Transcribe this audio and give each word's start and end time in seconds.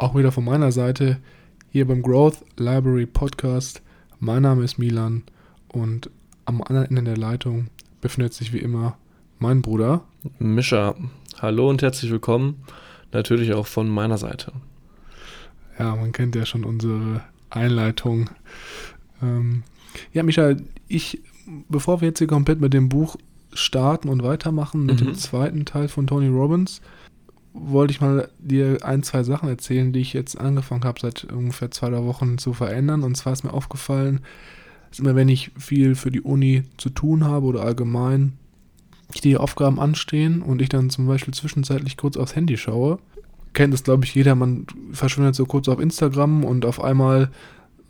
auch 0.00 0.14
wieder 0.14 0.32
von 0.32 0.44
meiner 0.44 0.72
Seite 0.72 1.18
hier 1.70 1.86
beim 1.86 2.00
Growth 2.00 2.38
Library 2.56 3.04
Podcast. 3.04 3.82
Mein 4.18 4.42
Name 4.42 4.64
ist 4.64 4.78
Milan 4.78 5.24
und 5.68 6.08
am 6.46 6.62
anderen 6.62 6.88
Ende 6.88 7.04
der 7.04 7.18
Leitung 7.18 7.66
befindet 8.00 8.32
sich 8.32 8.54
wie 8.54 8.58
immer 8.58 8.96
mein 9.38 9.60
Bruder. 9.60 10.02
Mischa, 10.38 10.94
hallo 11.38 11.68
und 11.68 11.82
herzlich 11.82 12.10
willkommen. 12.10 12.62
Natürlich 13.12 13.52
auch 13.52 13.66
von 13.66 13.90
meiner 13.90 14.16
Seite. 14.16 14.52
Ja, 15.78 15.94
man 15.96 16.12
kennt 16.12 16.34
ja 16.34 16.46
schon 16.46 16.64
unsere 16.64 17.22
Einleitung. 17.50 18.30
Ähm, 19.22 19.64
ja, 20.14 20.22
Mischa, 20.22 20.54
ich, 20.88 21.20
bevor 21.68 22.00
wir 22.00 22.08
jetzt 22.08 22.18
hier 22.20 22.26
komplett 22.26 22.60
mit 22.62 22.72
dem 22.72 22.88
Buch 22.88 23.16
starten 23.52 24.08
und 24.08 24.22
weitermachen, 24.22 24.86
mit 24.86 25.02
mhm. 25.02 25.08
dem 25.08 25.14
zweiten 25.14 25.66
Teil 25.66 25.88
von 25.88 26.06
Tony 26.06 26.28
Robbins, 26.28 26.80
wollte 27.52 27.92
ich 27.92 28.00
mal 28.00 28.28
dir 28.38 28.78
ein, 28.82 29.02
zwei 29.02 29.22
Sachen 29.22 29.48
erzählen, 29.48 29.92
die 29.92 30.00
ich 30.00 30.12
jetzt 30.12 30.38
angefangen 30.38 30.84
habe, 30.84 31.00
seit 31.00 31.24
ungefähr 31.24 31.70
zwei, 31.70 31.90
drei 31.90 32.04
Wochen 32.04 32.38
zu 32.38 32.52
verändern. 32.52 33.02
Und 33.02 33.16
zwar 33.16 33.32
ist 33.32 33.44
mir 33.44 33.52
aufgefallen, 33.52 34.20
dass 34.88 34.98
immer 34.98 35.16
wenn 35.16 35.28
ich 35.28 35.50
viel 35.58 35.94
für 35.94 36.10
die 36.10 36.20
Uni 36.20 36.64
zu 36.76 36.90
tun 36.90 37.24
habe 37.24 37.46
oder 37.46 37.62
allgemein, 37.62 38.34
die 39.24 39.36
Aufgaben 39.36 39.80
anstehen 39.80 40.42
und 40.42 40.62
ich 40.62 40.68
dann 40.68 40.90
zum 40.90 41.06
Beispiel 41.06 41.34
zwischenzeitlich 41.34 41.96
kurz 41.96 42.16
aufs 42.16 42.36
Handy 42.36 42.56
schaue, 42.56 42.98
kennt 43.52 43.74
es 43.74 43.82
glaube 43.82 44.04
ich 44.04 44.14
jeder, 44.14 44.36
man 44.36 44.66
verschwindet 44.92 45.34
so 45.34 45.46
kurz 45.46 45.68
auf 45.68 45.80
Instagram 45.80 46.44
und 46.44 46.64
auf 46.64 46.80
einmal 46.80 47.30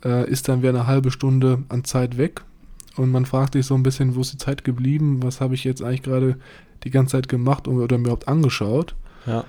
äh, 0.03 0.27
ist 0.29 0.49
dann 0.49 0.61
wieder 0.61 0.69
eine 0.69 0.87
halbe 0.87 1.11
Stunde 1.11 1.63
an 1.69 1.83
Zeit 1.83 2.17
weg 2.17 2.41
und 2.95 3.11
man 3.11 3.25
fragt 3.25 3.53
sich 3.53 3.65
so 3.65 3.75
ein 3.75 3.83
bisschen, 3.83 4.15
wo 4.15 4.21
ist 4.21 4.33
die 4.33 4.37
Zeit 4.37 4.63
geblieben, 4.63 5.21
was 5.21 5.41
habe 5.41 5.53
ich 5.53 5.63
jetzt 5.63 5.83
eigentlich 5.83 6.03
gerade 6.03 6.37
die 6.83 6.89
ganze 6.89 7.13
Zeit 7.13 7.29
gemacht 7.29 7.67
oder 7.67 7.97
mir 7.97 8.05
überhaupt 8.05 8.27
angeschaut. 8.27 8.95
Ja. 9.25 9.45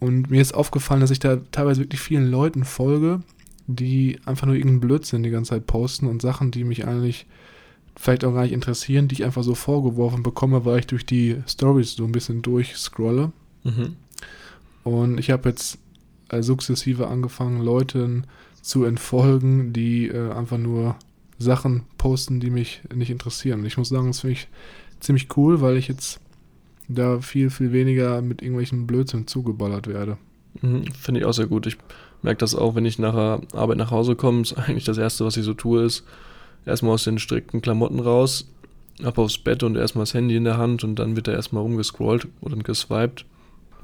Und 0.00 0.30
mir 0.30 0.40
ist 0.40 0.54
aufgefallen, 0.54 1.00
dass 1.00 1.10
ich 1.10 1.18
da 1.18 1.36
teilweise 1.50 1.82
wirklich 1.82 2.00
vielen 2.00 2.30
Leuten 2.30 2.64
folge, 2.64 3.20
die 3.66 4.18
einfach 4.24 4.46
nur 4.46 4.54
irgendeinen 4.54 4.80
Blödsinn 4.80 5.22
die 5.22 5.30
ganze 5.30 5.50
Zeit 5.50 5.66
posten 5.66 6.06
und 6.06 6.22
Sachen, 6.22 6.50
die 6.50 6.64
mich 6.64 6.86
eigentlich 6.86 7.26
vielleicht 7.96 8.24
auch 8.24 8.32
gar 8.32 8.42
nicht 8.42 8.52
interessieren, 8.52 9.08
die 9.08 9.16
ich 9.16 9.24
einfach 9.24 9.42
so 9.42 9.54
vorgeworfen 9.54 10.22
bekomme, 10.22 10.64
weil 10.64 10.78
ich 10.78 10.86
durch 10.86 11.04
die 11.04 11.36
Stories 11.46 11.94
so 11.94 12.04
ein 12.04 12.12
bisschen 12.12 12.42
durchscrolle. 12.42 13.32
Mhm. 13.64 13.96
Und 14.84 15.18
ich 15.18 15.30
habe 15.30 15.48
jetzt 15.48 15.78
äh, 16.28 16.42
sukzessive 16.42 17.08
angefangen, 17.08 17.60
Leuten 17.60 18.24
zu 18.62 18.84
entfolgen, 18.84 19.72
die 19.72 20.06
äh, 20.06 20.30
einfach 20.30 20.58
nur 20.58 20.96
Sachen 21.38 21.84
posten, 21.98 22.40
die 22.40 22.50
mich 22.50 22.82
nicht 22.94 23.10
interessieren. 23.10 23.60
Und 23.60 23.66
ich 23.66 23.76
muss 23.76 23.88
sagen, 23.88 24.08
das 24.08 24.20
finde 24.20 24.34
ich 24.34 24.48
ziemlich 25.00 25.36
cool, 25.36 25.60
weil 25.60 25.76
ich 25.76 25.88
jetzt 25.88 26.20
da 26.88 27.20
viel, 27.20 27.50
viel 27.50 27.72
weniger 27.72 28.22
mit 28.22 28.42
irgendwelchen 28.42 28.86
Blödsinn 28.86 29.26
zugeballert 29.26 29.86
werde. 29.86 30.16
Mhm, 30.62 30.84
Finde 30.92 31.20
ich 31.20 31.26
auch 31.26 31.32
sehr 31.32 31.46
gut. 31.46 31.66
Ich 31.66 31.76
merke 32.22 32.38
das 32.38 32.54
auch, 32.54 32.74
wenn 32.74 32.84
ich 32.84 32.98
nach 32.98 33.14
der 33.14 33.40
Arbeit 33.58 33.76
nach 33.76 33.90
Hause 33.90 34.16
komme, 34.16 34.42
ist 34.42 34.54
eigentlich 34.54 34.84
das 34.84 34.98
Erste, 34.98 35.24
was 35.24 35.36
ich 35.36 35.44
so 35.44 35.54
tue, 35.54 35.82
ist 35.84 36.04
erstmal 36.66 36.94
aus 36.94 37.04
den 37.04 37.18
strikten 37.18 37.62
Klamotten 37.62 38.00
raus, 38.00 38.50
ab 39.02 39.18
aufs 39.18 39.38
Bett 39.38 39.62
und 39.62 39.76
erstmal 39.76 40.02
das 40.02 40.14
Handy 40.14 40.36
in 40.36 40.44
der 40.44 40.58
Hand 40.58 40.84
und 40.84 40.96
dann 40.96 41.16
wird 41.16 41.28
da 41.28 41.32
erstmal 41.32 41.62
rumgescrollt 41.62 42.26
oder 42.40 42.56
geswiped. 42.56 43.24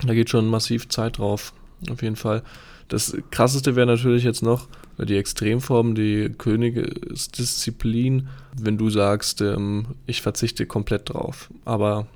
Da 0.04 0.14
geht 0.14 0.30
schon 0.30 0.48
massiv 0.48 0.88
Zeit 0.88 1.18
drauf, 1.18 1.52
auf 1.90 2.02
jeden 2.02 2.16
Fall. 2.16 2.42
Das 2.88 3.16
krasseste 3.30 3.76
wäre 3.76 3.86
natürlich 3.86 4.24
jetzt 4.24 4.42
noch 4.42 4.68
die 4.98 5.16
Extremform, 5.16 5.94
die 5.94 6.30
Königsdisziplin, 6.36 8.28
wenn 8.60 8.78
du 8.78 8.90
sagst, 8.90 9.40
ähm, 9.40 9.86
ich 10.06 10.22
verzichte 10.22 10.66
komplett 10.66 11.10
drauf. 11.10 11.50
Aber 11.64 12.06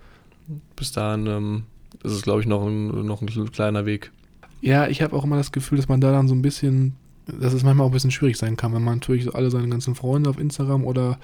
bis 0.76 0.92
dahin 0.92 1.26
ähm, 1.26 1.62
ist 2.02 2.12
es, 2.12 2.22
glaube 2.22 2.40
ich, 2.40 2.46
noch 2.46 2.66
ein, 2.66 3.06
noch 3.06 3.22
ein 3.22 3.52
kleiner 3.52 3.86
Weg. 3.86 4.12
Ja, 4.60 4.88
ich 4.88 5.02
habe 5.02 5.14
auch 5.14 5.24
immer 5.24 5.36
das 5.36 5.52
Gefühl, 5.52 5.76
dass 5.78 5.88
man 5.88 6.00
da 6.00 6.12
dann 6.12 6.28
so 6.28 6.34
ein 6.34 6.42
bisschen, 6.42 6.96
dass 7.26 7.52
es 7.52 7.62
manchmal 7.62 7.86
auch 7.86 7.90
ein 7.90 7.94
bisschen 7.94 8.10
schwierig 8.10 8.36
sein 8.36 8.56
kann, 8.56 8.74
wenn 8.74 8.82
man 8.82 8.96
natürlich 8.96 9.24
so 9.24 9.32
alle 9.32 9.50
seine 9.50 9.68
ganzen 9.68 9.94
Freunde 9.94 10.30
auf 10.30 10.38
Instagram 10.38 10.84
oder 10.84 11.18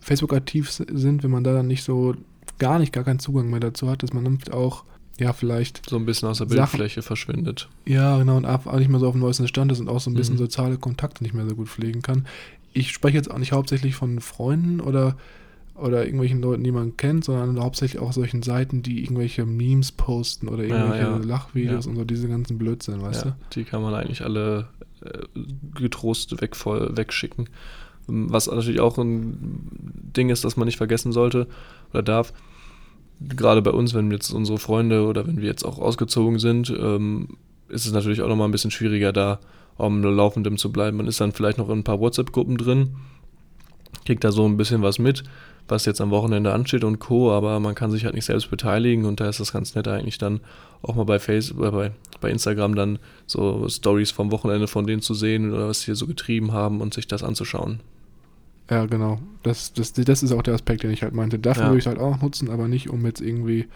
Facebook 0.00 0.32
aktiv 0.32 0.70
sind, 0.70 1.22
wenn 1.22 1.30
man 1.30 1.44
da 1.44 1.52
dann 1.52 1.68
nicht 1.68 1.84
so 1.84 2.14
gar 2.58 2.78
nicht 2.78 2.92
gar 2.92 3.04
keinen 3.04 3.20
Zugang 3.20 3.50
mehr 3.50 3.60
dazu 3.60 3.88
hat, 3.88 4.02
dass 4.02 4.12
man 4.12 4.24
nimmt 4.24 4.52
auch 4.52 4.84
ja, 5.18 5.32
vielleicht. 5.32 5.88
So 5.88 5.96
ein 5.96 6.06
bisschen 6.06 6.28
aus 6.28 6.38
der 6.38 6.46
Bildfläche 6.46 7.00
Sachen, 7.00 7.06
verschwindet. 7.06 7.68
Ja, 7.84 8.18
genau, 8.18 8.36
und 8.38 8.46
auch 8.46 8.78
nicht 8.78 8.88
mehr 8.88 8.98
so 8.98 9.06
auf 9.06 9.12
dem 9.12 9.20
neuesten 9.20 9.46
Stand 9.46 9.70
ist 9.70 9.80
und 9.80 9.88
auch 9.88 10.00
so 10.00 10.10
ein 10.10 10.14
bisschen 10.14 10.34
mhm. 10.34 10.38
soziale 10.38 10.78
Kontakte 10.78 11.22
nicht 11.22 11.34
mehr 11.34 11.46
so 11.46 11.54
gut 11.54 11.68
pflegen 11.68 12.02
kann. 12.02 12.26
Ich 12.72 12.92
spreche 12.92 13.18
jetzt 13.18 13.30
auch 13.30 13.38
nicht 13.38 13.52
hauptsächlich 13.52 13.94
von 13.94 14.20
Freunden 14.20 14.80
oder 14.80 15.16
oder 15.74 16.04
irgendwelchen 16.04 16.40
Leuten, 16.40 16.64
die 16.64 16.72
man 16.72 16.96
kennt, 16.96 17.24
sondern 17.24 17.62
hauptsächlich 17.62 18.00
auch 18.00 18.12
solchen 18.12 18.42
Seiten, 18.42 18.82
die 18.82 19.02
irgendwelche 19.02 19.46
Memes 19.46 19.92
posten 19.92 20.48
oder 20.48 20.62
irgendwelche 20.64 21.04
ja, 21.04 21.18
ja. 21.18 21.24
Lachvideos 21.24 21.86
ja. 21.86 21.90
und 21.90 21.96
so 21.96 22.04
diese 22.04 22.28
ganzen 22.28 22.58
Blödsinn, 22.58 23.00
weißt 23.00 23.24
du? 23.24 23.36
Die 23.54 23.64
kann 23.64 23.82
man 23.82 23.94
eigentlich 23.94 24.22
alle 24.22 24.68
äh, 25.04 25.18
getrost 25.74 26.40
weg, 26.40 26.56
voll, 26.56 26.96
wegschicken. 26.96 27.48
Was 28.06 28.48
natürlich 28.48 28.80
auch 28.80 28.98
ein 28.98 29.70
Ding 30.16 30.28
ist, 30.28 30.44
das 30.44 30.56
man 30.56 30.66
nicht 30.66 30.76
vergessen 30.76 31.12
sollte 31.12 31.46
oder 31.92 32.02
darf. 32.02 32.32
Gerade 33.20 33.62
bei 33.62 33.70
uns, 33.70 33.94
wenn 33.94 34.10
jetzt 34.10 34.32
unsere 34.32 34.58
Freunde 34.58 35.06
oder 35.06 35.26
wenn 35.26 35.40
wir 35.40 35.48
jetzt 35.48 35.64
auch 35.64 35.78
ausgezogen 35.78 36.38
sind, 36.38 36.70
ähm, 36.70 37.38
ist 37.68 37.86
es 37.86 37.92
natürlich 37.92 38.20
auch 38.20 38.28
nochmal 38.28 38.48
ein 38.48 38.52
bisschen 38.52 38.72
schwieriger, 38.72 39.12
da 39.12 39.38
um 39.78 40.02
laufendem 40.02 40.58
zu 40.58 40.70
bleiben. 40.70 40.98
Man 40.98 41.06
ist 41.06 41.20
dann 41.20 41.32
vielleicht 41.32 41.58
noch 41.58 41.70
in 41.70 41.78
ein 41.78 41.84
paar 41.84 42.00
WhatsApp-Gruppen 42.00 42.58
drin, 42.58 42.96
kriegt 44.04 44.24
da 44.24 44.32
so 44.32 44.44
ein 44.44 44.56
bisschen 44.56 44.82
was 44.82 44.98
mit 44.98 45.24
was 45.68 45.86
jetzt 45.86 46.00
am 46.00 46.10
Wochenende 46.10 46.52
ansteht 46.52 46.84
und 46.84 46.98
Co., 46.98 47.32
aber 47.32 47.60
man 47.60 47.74
kann 47.74 47.90
sich 47.90 48.04
halt 48.04 48.14
nicht 48.14 48.24
selbst 48.24 48.50
beteiligen 48.50 49.04
und 49.04 49.20
da 49.20 49.28
ist 49.28 49.40
das 49.40 49.52
ganz 49.52 49.74
nett 49.74 49.88
eigentlich 49.88 50.18
dann 50.18 50.40
auch 50.82 50.94
mal 50.94 51.04
bei 51.04 51.18
Facebook, 51.18 51.64
äh, 51.66 51.70
bei, 51.70 51.92
bei 52.20 52.30
Instagram 52.30 52.74
dann 52.74 52.98
so 53.26 53.68
Stories 53.68 54.10
vom 54.10 54.30
Wochenende 54.32 54.66
von 54.66 54.86
denen 54.86 55.02
zu 55.02 55.14
sehen 55.14 55.52
oder 55.52 55.68
was 55.68 55.80
sie 55.80 55.86
hier 55.86 55.96
so 55.96 56.06
getrieben 56.06 56.52
haben 56.52 56.80
und 56.80 56.94
sich 56.94 57.06
das 57.06 57.22
anzuschauen. 57.22 57.80
Ja, 58.70 58.86
genau. 58.86 59.18
Das, 59.42 59.72
das, 59.72 59.92
das 59.92 60.22
ist 60.22 60.32
auch 60.32 60.42
der 60.42 60.54
Aspekt, 60.54 60.82
den 60.82 60.90
ich 60.90 61.02
halt 61.02 61.14
meinte. 61.14 61.38
Dafür 61.38 61.64
ja. 61.64 61.68
würde 61.70 61.80
ich 61.80 61.86
halt 61.86 61.98
auch 61.98 62.20
nutzen, 62.22 62.48
aber 62.48 62.68
nicht, 62.68 62.88
um 62.88 63.04
jetzt 63.04 63.20
irgendwie 63.20 63.66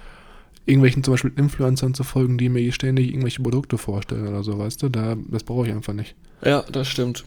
irgendwelchen 0.64 1.04
zum 1.04 1.14
Beispiel 1.14 1.32
Influencern 1.36 1.94
zu 1.94 2.02
folgen, 2.02 2.38
die 2.38 2.48
mir 2.48 2.72
ständig 2.72 3.08
irgendwelche 3.08 3.42
Produkte 3.42 3.78
vorstellen 3.78 4.26
oder 4.26 4.42
so, 4.42 4.58
weißt 4.58 4.82
du? 4.82 4.88
Da, 4.88 5.16
das 5.28 5.44
brauche 5.44 5.66
ich 5.66 5.72
einfach 5.72 5.92
nicht. 5.92 6.14
Ja, 6.44 6.62
das 6.70 6.88
stimmt. 6.88 7.24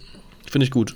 Finde 0.49 0.65
ich 0.65 0.71
gut. 0.71 0.95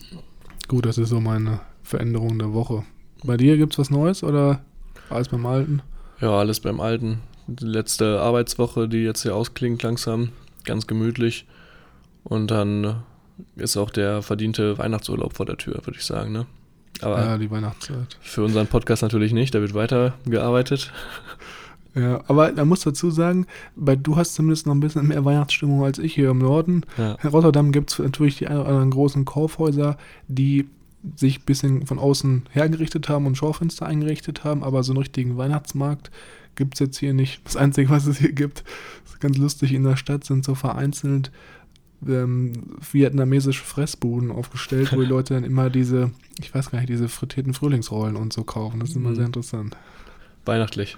Gut, 0.67 0.85
das 0.85 0.97
ist 0.97 1.09
so 1.09 1.19
meine 1.19 1.61
Veränderung 1.83 2.39
der 2.39 2.53
Woche. 2.53 2.83
Bei 3.23 3.37
dir 3.37 3.57
gibt 3.57 3.73
es 3.73 3.79
was 3.79 3.89
Neues 3.89 4.23
oder 4.23 4.61
alles 5.09 5.29
beim 5.29 5.45
Alten? 5.45 5.81
Ja, 6.19 6.31
alles 6.31 6.59
beim 6.59 6.79
Alten. 6.79 7.19
Die 7.47 7.65
letzte 7.65 8.21
Arbeitswoche, 8.21 8.87
die 8.87 9.03
jetzt 9.03 9.23
hier 9.23 9.35
ausklingt 9.35 9.83
langsam, 9.83 10.29
ganz 10.65 10.87
gemütlich. 10.87 11.45
Und 12.23 12.51
dann 12.51 13.03
ist 13.55 13.77
auch 13.77 13.89
der 13.89 14.21
verdiente 14.21 14.77
Weihnachtsurlaub 14.77 15.33
vor 15.33 15.45
der 15.45 15.57
Tür, 15.57 15.81
würde 15.85 15.97
ich 15.97 16.05
sagen. 16.05 16.31
Ne? 16.31 16.45
Aber 17.01 17.19
ja, 17.19 17.37
die 17.37 17.51
Weihnachtszeit. 17.51 18.17
Für 18.21 18.43
unseren 18.43 18.67
Podcast 18.67 19.01
natürlich 19.01 19.33
nicht, 19.33 19.53
da 19.55 19.61
wird 19.61 19.73
weitergearbeitet. 19.73 20.91
Ja, 21.95 22.21
aber 22.27 22.51
man 22.53 22.67
muss 22.67 22.81
dazu 22.81 23.11
sagen, 23.11 23.45
bei, 23.75 23.95
du 23.95 24.15
hast 24.15 24.33
zumindest 24.33 24.65
noch 24.65 24.73
ein 24.73 24.79
bisschen 24.79 25.07
mehr 25.07 25.25
Weihnachtsstimmung 25.25 25.83
als 25.83 25.99
ich 25.99 26.15
hier 26.15 26.31
im 26.31 26.39
Norden. 26.39 26.81
Ja. 26.97 27.17
In 27.21 27.29
Rotterdam 27.29 27.71
gibt 27.71 27.91
es 27.91 27.99
natürlich 27.99 28.39
die 28.39 28.47
anderen 28.47 28.89
großen 28.89 29.25
Kaufhäuser, 29.25 29.97
die 30.27 30.67
sich 31.15 31.39
ein 31.39 31.45
bisschen 31.45 31.85
von 31.85 31.99
außen 31.99 32.43
hergerichtet 32.49 33.09
haben 33.09 33.25
und 33.25 33.37
Schaufenster 33.37 33.85
eingerichtet 33.85 34.43
haben, 34.43 34.63
aber 34.63 34.83
so 34.83 34.93
einen 34.93 34.99
richtigen 34.99 35.37
Weihnachtsmarkt 35.37 36.11
gibt 36.55 36.75
es 36.75 36.79
jetzt 36.79 36.97
hier 36.97 37.13
nicht. 37.13 37.41
Das 37.45 37.57
Einzige, 37.57 37.89
was 37.89 38.05
es 38.05 38.19
hier 38.19 38.31
gibt, 38.31 38.63
ist 39.05 39.19
ganz 39.19 39.37
lustig, 39.37 39.73
in 39.73 39.83
der 39.83 39.97
Stadt 39.97 40.23
sind 40.23 40.45
so 40.45 40.55
vereinzelt 40.55 41.31
ähm, 42.07 42.53
vietnamesische 42.91 43.63
Fressbuden 43.63 44.31
aufgestellt, 44.31 44.91
wo 44.93 45.01
die 45.01 45.07
Leute 45.09 45.33
dann 45.33 45.43
immer 45.43 45.69
diese, 45.69 46.11
ich 46.39 46.53
weiß 46.53 46.71
gar 46.71 46.79
nicht, 46.79 46.89
diese 46.89 47.09
frittierten 47.09 47.53
Frühlingsrollen 47.53 48.15
und 48.15 48.33
so 48.33 48.43
kaufen. 48.43 48.79
Das 48.79 48.89
ist 48.89 48.95
immer 48.95 49.11
mhm. 49.11 49.15
sehr 49.15 49.25
interessant. 49.25 49.77
Weihnachtlich. 50.45 50.97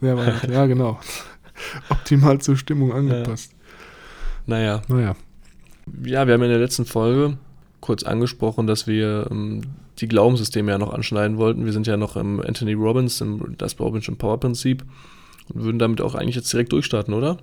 Sehr 0.00 0.16
weihnachtlich, 0.16 0.52
ja 0.52 0.66
genau. 0.66 1.00
Optimal 1.88 2.40
zur 2.40 2.56
Stimmung 2.56 2.92
angepasst. 2.92 3.52
Ja. 3.52 3.58
Naja. 4.46 4.82
Naja. 4.88 5.16
Ja, 6.02 6.26
wir 6.26 6.34
haben 6.34 6.42
in 6.42 6.50
der 6.50 6.58
letzten 6.58 6.84
Folge 6.84 7.38
kurz 7.86 8.02
angesprochen, 8.02 8.66
dass 8.66 8.86
wir 8.86 9.28
ähm, 9.30 9.62
die 9.98 10.08
Glaubenssysteme 10.08 10.72
ja 10.72 10.78
noch 10.78 10.92
anschneiden 10.92 11.38
wollten. 11.38 11.64
Wir 11.64 11.72
sind 11.72 11.86
ja 11.86 11.96
noch 11.96 12.16
im 12.16 12.40
Anthony 12.40 12.72
Robbins, 12.74 13.20
im 13.20 13.54
das 13.56 13.78
Robinson 13.78 14.16
Power 14.16 14.38
Prinzip 14.40 14.84
und 15.48 15.62
würden 15.62 15.78
damit 15.78 16.00
auch 16.00 16.14
eigentlich 16.14 16.34
jetzt 16.34 16.52
direkt 16.52 16.72
durchstarten, 16.72 17.14
oder? 17.14 17.38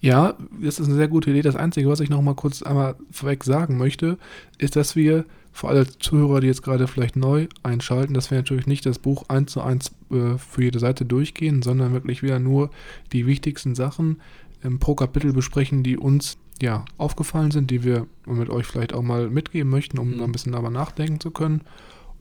Ja, 0.00 0.34
das 0.60 0.78
ist 0.78 0.86
eine 0.86 0.96
sehr 0.96 1.08
gute 1.08 1.30
Idee. 1.30 1.42
Das 1.42 1.56
Einzige, 1.56 1.88
was 1.88 2.00
ich 2.00 2.10
noch 2.10 2.22
mal 2.22 2.34
kurz 2.34 2.62
einmal 2.62 2.96
vorweg 3.10 3.44
sagen 3.44 3.78
möchte, 3.78 4.16
ist, 4.58 4.76
dass 4.76 4.96
wir 4.96 5.24
für 5.52 5.68
alle 5.68 5.86
Zuhörer, 5.86 6.40
die 6.40 6.46
jetzt 6.46 6.62
gerade 6.62 6.86
vielleicht 6.86 7.16
neu 7.16 7.46
einschalten, 7.62 8.14
dass 8.14 8.30
wir 8.30 8.38
natürlich 8.38 8.66
nicht 8.66 8.86
das 8.86 8.98
Buch 8.98 9.24
eins 9.28 9.52
zu 9.52 9.60
eins 9.60 9.92
äh, 10.10 10.38
für 10.38 10.62
jede 10.62 10.78
Seite 10.78 11.04
durchgehen, 11.04 11.62
sondern 11.62 11.92
wirklich 11.92 12.22
wieder 12.22 12.38
nur 12.38 12.70
die 13.12 13.26
wichtigsten 13.26 13.74
Sachen 13.74 14.20
ähm, 14.64 14.78
pro 14.78 14.94
Kapitel 14.94 15.32
besprechen, 15.32 15.82
die 15.82 15.98
uns 15.98 16.38
ja 16.62 16.84
aufgefallen 16.96 17.50
sind, 17.50 17.70
die 17.70 17.82
wir 17.82 18.06
mit 18.24 18.48
euch 18.48 18.66
vielleicht 18.66 18.94
auch 18.94 19.02
mal 19.02 19.28
mitgeben 19.28 19.68
möchten, 19.70 19.98
um 19.98 20.14
mhm. 20.14 20.22
ein 20.22 20.32
bisschen 20.32 20.52
darüber 20.52 20.70
nachdenken 20.70 21.20
zu 21.20 21.30
können. 21.30 21.62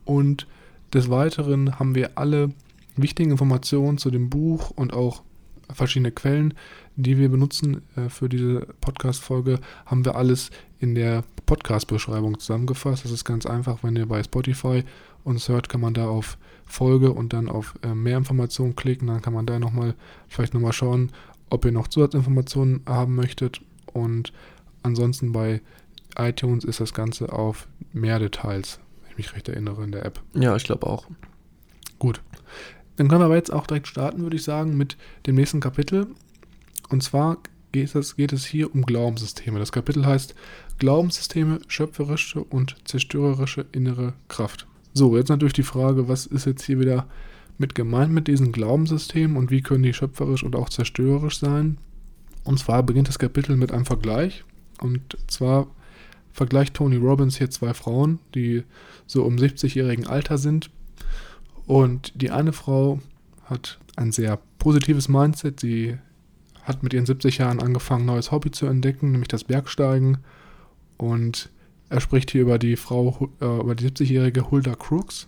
Und 0.04 0.48
des 0.94 1.10
Weiteren 1.10 1.80
haben 1.80 1.96
wir 1.96 2.18
alle 2.18 2.52
wichtigen 2.98 3.32
Informationen 3.32 3.98
zu 3.98 4.10
dem 4.10 4.30
Buch 4.30 4.72
und 4.72 4.94
auch 4.94 5.22
verschiedene 5.72 6.12
Quellen, 6.12 6.56
die 6.96 7.18
wir 7.18 7.30
benutzen 7.30 7.84
äh, 7.96 8.10
für 8.10 8.28
diese 8.28 8.68
Podcast-Folge, 8.82 9.60
haben 9.86 10.04
wir 10.04 10.16
alles 10.16 10.50
in 10.80 10.96
der 10.96 11.24
Podcast-Beschreibung 11.46 12.40
zusammengefasst. 12.40 13.06
Das 13.06 13.12
ist 13.12 13.24
ganz 13.24 13.46
einfach, 13.46 13.84
wenn 13.84 13.96
ihr 13.96 14.08
bei 14.08 14.22
Spotify 14.24 14.84
uns 15.24 15.48
hört, 15.48 15.70
kann 15.70 15.82
man 15.82 15.94
da 15.94 16.08
auf 16.08 16.38
Folge 16.66 17.14
und 17.14 17.32
dann 17.32 17.48
auf 17.48 17.76
äh, 17.84 17.94
mehr 17.94 18.18
Informationen 18.18 18.76
klicken. 18.76 19.08
Dann 19.08 19.22
kann 19.22 19.34
man 19.34 19.46
da 19.46 19.60
nochmal, 19.60 19.94
vielleicht 20.28 20.54
nochmal 20.54 20.74
schauen, 20.74 21.12
ob 21.50 21.64
ihr 21.64 21.72
noch 21.72 21.88
Zusatzinformationen 21.88 22.82
haben 22.88 23.16
möchtet. 23.16 23.62
Und 23.94 24.34
ansonsten 24.84 25.32
bei 25.32 25.62
iTunes 26.18 26.64
ist 26.64 26.80
das 26.80 26.94
Ganze 26.94 27.32
auf 27.32 27.68
mehr 27.94 28.20
Details, 28.20 28.80
wenn 29.02 29.12
ich 29.12 29.18
mich 29.18 29.36
recht 29.36 29.50
erinnere, 29.50 29.84
in 29.84 29.92
der 29.92 30.06
App. 30.06 30.22
Ja, 30.34 30.56
ich 30.56 30.64
glaube 30.64 30.88
auch. 30.88 31.08
Gut. 32.00 32.22
Dann 32.98 33.08
können 33.08 33.22
wir 33.22 33.26
aber 33.26 33.36
jetzt 33.36 33.54
auch 33.54 33.68
direkt 33.68 33.88
starten, 33.88 34.22
würde 34.22 34.36
ich 34.36 34.44
sagen, 34.44 34.78
mit 34.78 34.98
dem 35.26 35.36
nächsten 35.36 35.60
Kapitel. 35.60 36.08
Und 36.90 37.04
zwar 37.04 37.38
geht 37.72 37.96
es, 37.96 38.16
geht 38.16 38.34
es 38.34 38.46
hier 38.46 38.74
um 38.74 38.86
Glaubenssysteme. 38.86 39.60
Das 39.60 39.72
Kapitel 39.72 40.06
heißt 40.06 40.36
Glaubenssysteme, 40.78 41.60
schöpferische 41.68 42.44
und 42.44 42.76
zerstörerische 42.86 43.66
innere 43.72 44.14
Kraft. 44.28 44.68
So, 44.94 45.16
jetzt 45.16 45.30
natürlich 45.30 45.54
die 45.54 45.64
Frage, 45.64 46.08
was 46.08 46.26
ist 46.26 46.46
jetzt 46.46 46.64
hier 46.64 46.80
wieder 46.80 47.08
mit 47.58 47.76
gemeint 47.76 48.12
mit 48.12 48.28
diesen 48.28 48.52
Glaubenssystemen 48.52 49.38
und 49.38 49.52
wie 49.52 49.62
können 49.62 49.84
die 49.84 49.94
schöpferisch 49.94 50.44
und 50.44 50.56
auch 50.56 50.70
zerstörerisch 50.70 51.40
sein? 51.40 51.78
Und 52.44 52.60
zwar 52.60 52.84
beginnt 52.84 53.08
das 53.08 53.20
Kapitel 53.20 53.56
mit 53.56 53.72
einem 53.72 53.86
Vergleich. 53.86 54.44
Und 54.80 55.18
zwar 55.28 55.68
vergleicht 56.34 56.76
Tony 56.76 56.96
Robbins 56.96 57.38
hier 57.38 57.50
zwei 57.50 57.74
Frauen, 57.74 58.20
die 58.34 58.64
so 59.06 59.24
um 59.24 59.36
70-jährigen 59.36 60.08
Alter 60.08 60.38
sind. 60.38 60.72
Und 61.66 62.14
die 62.22 62.32
eine 62.32 62.54
Frau 62.54 63.00
hat 63.46 63.80
ein 63.96 64.12
sehr 64.12 64.40
positives 64.58 65.08
Mindset. 65.08 65.60
Sie 65.60 65.98
hat 66.64 66.84
mit 66.84 66.94
ihren 66.94 67.06
70 67.06 67.38
Jahren 67.38 67.62
angefangen, 67.62 68.04
ein 68.04 68.08
neues 68.08 68.32
Hobby 68.32 68.52
zu 68.52 68.66
entdecken, 68.66 69.12
nämlich 69.12 69.28
das 69.28 69.44
Bergsteigen. 69.44 70.20
Und 70.98 71.50
er 71.90 72.00
spricht 72.00 72.32
hier 72.32 72.42
über 72.42 72.58
die 72.58 72.76
Frau, 72.76 73.30
äh, 73.42 73.60
über 73.60 73.76
die 73.76 73.90
70-jährige 73.90 74.50
Hulda 74.50 74.76
Crooks. 74.76 75.28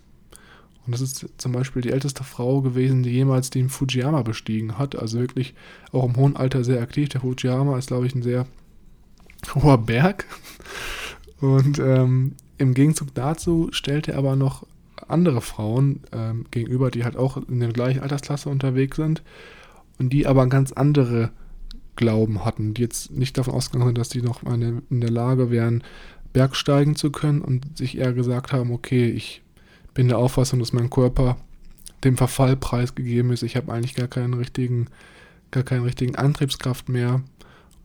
Und 0.86 0.94
das 0.94 1.02
ist 1.02 1.26
zum 1.38 1.52
Beispiel 1.54 1.82
die 1.82 1.92
älteste 1.92 2.24
Frau 2.24 2.62
gewesen, 2.62 3.04
die 3.04 3.12
jemals 3.12 3.50
den 3.50 3.70
Fujiyama 3.70 4.22
bestiegen 4.22 4.78
hat. 4.78 4.98
Also 4.98 5.20
wirklich 5.20 5.54
auch 5.92 6.06
im 6.06 6.16
hohen 6.18 6.36
Alter 6.36 6.64
sehr 6.64 6.82
aktiv. 6.82 7.10
Der 7.10 7.22
Fujiyama 7.22 7.78
ist, 7.78 7.88
glaube 7.88 8.06
ich, 8.06 8.16
ein 8.16 8.24
sehr 8.24 8.46
hoher 9.56 9.78
Berg. 9.78 10.26
Und 11.40 11.80
ähm, 11.80 12.36
im 12.58 12.74
Gegenzug 12.74 13.14
dazu 13.14 13.70
stellt 13.72 14.08
er 14.08 14.18
aber 14.18 14.36
noch 14.36 14.66
andere 15.08 15.42
Frauen 15.42 16.02
ähm, 16.12 16.46
gegenüber, 16.52 16.92
die 16.92 17.04
halt 17.04 17.18
auch 17.18 17.38
in 17.38 17.60
der 17.60 17.70
gleichen 17.70 18.02
Altersklasse 18.02 18.50
unterwegs 18.50 18.98
sind 18.98 19.24
und 20.00 20.12
die 20.12 20.28
aber 20.28 20.48
ganz 20.48 20.72
andere 20.72 21.32
Glauben 21.96 22.44
hatten, 22.46 22.74
die 22.74 22.82
jetzt 22.82 23.12
nicht 23.12 23.38
davon 23.38 23.54
ausgegangen 23.54 23.90
sind, 23.90 23.98
dass 23.98 24.10
die 24.10 24.22
noch 24.22 24.44
eine, 24.44 24.82
in 24.90 25.02
der 25.02 25.12
Lage 25.12 25.52
wären, 25.52 25.84
bergsteigen 26.32 26.96
zu 26.96 27.12
können 27.12 27.42
und 27.42 27.78
sich 27.78 27.98
eher 27.98 28.14
gesagt 28.14 28.52
haben, 28.52 28.72
okay, 28.72 29.10
ich 29.10 29.44
bin 29.94 30.08
der 30.08 30.18
Auffassung, 30.18 30.60
dass 30.60 30.74
mein 30.74 30.90
Körper 30.90 31.38
dem 32.04 32.18
Verfall 32.18 32.56
preisgegeben 32.56 33.32
ist. 33.32 33.44
Ich 33.44 33.56
habe 33.56 33.72
eigentlich 33.72 33.96
gar 33.96 34.08
keinen 34.08 34.34
richtigen, 34.34 34.88
gar 35.52 35.64
keinen 35.64 35.84
richtigen 35.84 36.16
Antriebskraft 36.16 36.90
mehr. 36.90 37.22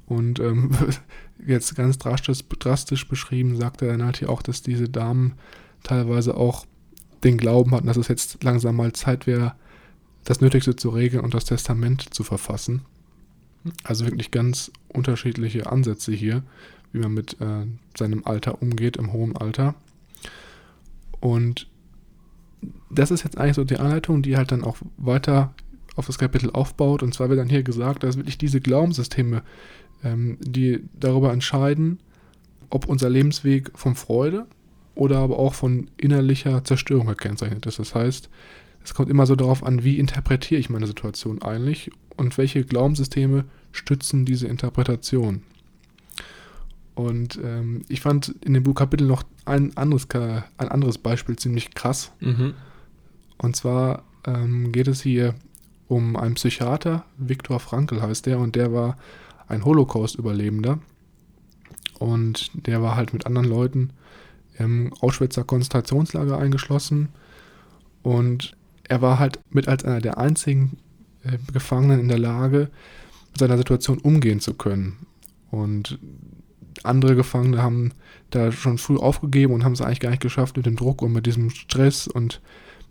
Und 0.06 0.40
ähm, 0.40 0.70
jetzt 1.46 1.75
ganz 1.76 1.99
drastisch, 1.99 2.40
drastisch 2.58 3.08
beschrieben, 3.08 3.56
sagt 3.56 3.82
er 3.82 4.12
hier 4.12 4.31
auch, 4.31 4.43
dass 4.43 4.62
diese 4.62 4.88
Damen 4.88 5.34
teilweise 5.82 6.37
auch 6.37 6.66
den 7.25 7.37
Glauben 7.37 7.72
hatten, 7.72 7.87
dass 7.87 7.96
es 7.96 8.08
jetzt 8.08 8.43
langsam 8.43 8.76
mal 8.76 8.93
Zeit 8.93 9.26
wäre, 9.26 9.54
das 10.25 10.40
Nötigste 10.40 10.76
zu 10.76 10.90
regeln 10.90 11.25
und 11.25 11.34
das 11.34 11.44
Testament 11.44 12.14
zu 12.14 12.22
verfassen. 12.22 12.82
Also 13.82 14.04
wirklich 14.04 14.31
ganz 14.31 14.70
unterschiedliche 14.88 15.70
Ansätze 15.70 16.12
hier, 16.12 16.43
wie 16.93 17.00
man 17.00 17.12
mit 17.12 17.40
äh, 17.40 17.66
seinem 17.96 18.25
Alter 18.25 18.62
umgeht, 18.62 18.96
im 18.96 19.12
hohen 19.12 19.37
Alter. 19.37 19.75
Und 21.20 21.66
das 22.90 23.10
ist 23.10 23.25
jetzt 23.25 23.38
eigentlich 23.38 23.56
so 23.56 23.64
die 23.64 23.78
Anleitung, 23.78 24.22
die 24.22 24.37
halt 24.37 24.52
dann 24.52 24.64
auch 24.64 24.78
weiter 24.96 25.55
auf 25.96 26.06
das 26.06 26.19
Kapitel 26.19 26.50
aufbaut. 26.50 27.02
Und 27.02 27.14
zwar 27.14 27.28
wird 27.28 27.40
dann 27.40 27.49
hier 27.49 27.62
gesagt, 27.62 28.02
dass 28.02 28.16
wirklich 28.16 28.38
diese 28.38 28.60
Glaubenssysteme, 28.60 29.43
ähm, 30.05 30.38
die 30.40 30.84
darüber 30.99 31.32
entscheiden, 31.32 31.99
ob 32.70 32.87
unser 32.87 33.10
Lebensweg 33.10 33.70
von 33.75 33.94
Freude 33.94 34.46
oder 34.94 35.19
aber 35.19 35.38
auch 35.38 35.55
von 35.55 35.90
innerlicher 35.96 36.64
Zerstörung 36.64 37.06
gekennzeichnet 37.06 37.66
ist. 37.66 37.78
Das 37.78 37.94
heißt, 37.94 38.28
es 38.84 38.94
kommt 38.94 39.11
immer 39.11 39.26
so 39.26 39.37
darauf 39.37 39.64
an, 39.64 39.84
wie 39.84 39.99
interpretiere 39.99 40.61
ich 40.61 40.70
meine 40.70 40.87
Situation 40.87 41.43
eigentlich 41.43 41.90
und 42.16 42.38
welche 42.38 42.64
Glaubenssysteme 42.64 43.44
stützen 43.72 44.25
diese 44.25 44.46
Interpretation. 44.46 45.43
Und 46.99 47.39
ähm, 47.45 47.83
ich 47.89 48.00
fand 48.00 48.35
in 48.45 48.55
dem 48.55 48.65
Buchkapitel 48.65 49.06
noch 49.06 49.23
ein 49.45 49.77
anderes, 49.77 50.09
ein 50.12 50.69
anderes 50.69 50.99
Beispiel 50.99 51.37
ziemlich 51.37 51.73
krass. 51.73 52.11
Mhm. 52.19 52.55
Und 53.37 53.55
zwar 53.55 54.03
ähm, 54.27 54.73
geht 54.73 54.89
es 54.89 55.00
hier 55.00 55.37
um 55.87 56.17
einen 56.17 56.35
Psychiater, 56.35 57.05
Viktor 57.17 57.61
Frankl 57.61 58.03
heißt 58.03 58.27
der, 58.27 58.41
und 58.41 58.56
der 58.56 58.73
war 58.73 58.99
ein 59.47 59.65
Holocaust-Überlebender. 59.65 60.81
Und 62.00 62.50
der 62.67 62.83
war 62.83 62.97
halt 62.97 63.12
mit 63.12 63.27
anderen 63.27 63.47
Leuten 63.47 63.91
im 64.59 64.93
Auschwitzer 64.95 65.45
Konzentrationslager 65.45 66.37
eingeschlossen. 66.37 67.11
Und 68.03 68.56
er 68.83 69.03
war 69.03 69.21
halt 69.21 69.39
mit 69.50 69.69
als 69.69 69.85
einer 69.85 70.00
der 70.00 70.19
einzigen 70.19 70.79
äh, 71.23 71.39
Gefangenen 71.53 72.00
in 72.00 72.09
der 72.09 72.19
Lage, 72.19 72.71
mit 73.31 73.39
seiner 73.39 73.56
Situation 73.56 73.99
umgehen 73.99 74.41
zu 74.41 74.55
können. 74.55 75.06
Und 75.53 76.00
andere 76.84 77.16
Gefangene 77.16 77.62
haben 77.62 77.92
da 78.30 78.52
schon 78.52 78.78
früh 78.78 78.96
aufgegeben 78.96 79.54
und 79.54 79.64
haben 79.64 79.73
es 79.73 79.80
eigentlich 79.80 80.00
gar 80.00 80.11
nicht 80.11 80.23
geschafft, 80.23 80.56
mit 80.56 80.66
dem 80.66 80.76
Druck 80.76 81.02
und 81.02 81.12
mit 81.12 81.26
diesem 81.26 81.50
Stress 81.50 82.06
und 82.06 82.40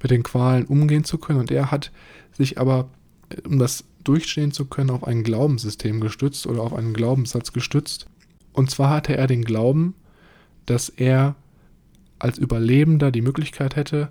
mit 0.01 0.11
den 0.11 0.23
Qualen 0.23 0.65
umgehen 0.65 1.03
zu 1.03 1.17
können. 1.17 1.39
Und 1.39 1.51
er 1.51 1.71
hat 1.71 1.91
sich 2.33 2.59
aber, 2.59 2.89
äh, 3.29 3.41
um 3.47 3.59
das 3.59 3.83
durchstehen 4.03 4.51
zu 4.51 4.65
können, 4.65 4.89
auf 4.89 5.03
ein 5.05 5.23
Glaubenssystem 5.23 5.99
gestützt 5.99 6.47
oder 6.47 6.61
auf 6.61 6.73
einen 6.73 6.93
Glaubenssatz 6.93 7.51
gestützt. 7.51 8.07
Und 8.53 8.71
zwar 8.71 8.89
hatte 8.89 9.17
er 9.17 9.27
den 9.27 9.43
Glauben, 9.43 9.95
dass 10.65 10.89
er 10.89 11.35
als 12.19 12.37
Überlebender 12.37 13.11
die 13.11 13.21
Möglichkeit 13.21 13.75
hätte, 13.75 14.09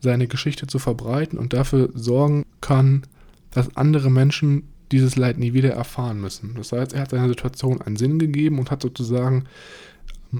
seine 0.00 0.26
Geschichte 0.26 0.66
zu 0.66 0.78
verbreiten 0.78 1.38
und 1.38 1.52
dafür 1.52 1.90
sorgen 1.94 2.46
kann, 2.60 3.02
dass 3.50 3.76
andere 3.76 4.10
Menschen 4.10 4.64
dieses 4.92 5.16
Leid 5.16 5.38
nie 5.38 5.52
wieder 5.52 5.70
erfahren 5.70 6.20
müssen. 6.20 6.54
Das 6.54 6.72
heißt, 6.72 6.92
er 6.92 7.00
hat 7.00 7.10
seiner 7.10 7.28
Situation 7.28 7.80
einen 7.80 7.96
Sinn 7.96 8.18
gegeben 8.18 8.58
und 8.58 8.70
hat 8.70 8.82
sozusagen 8.82 9.44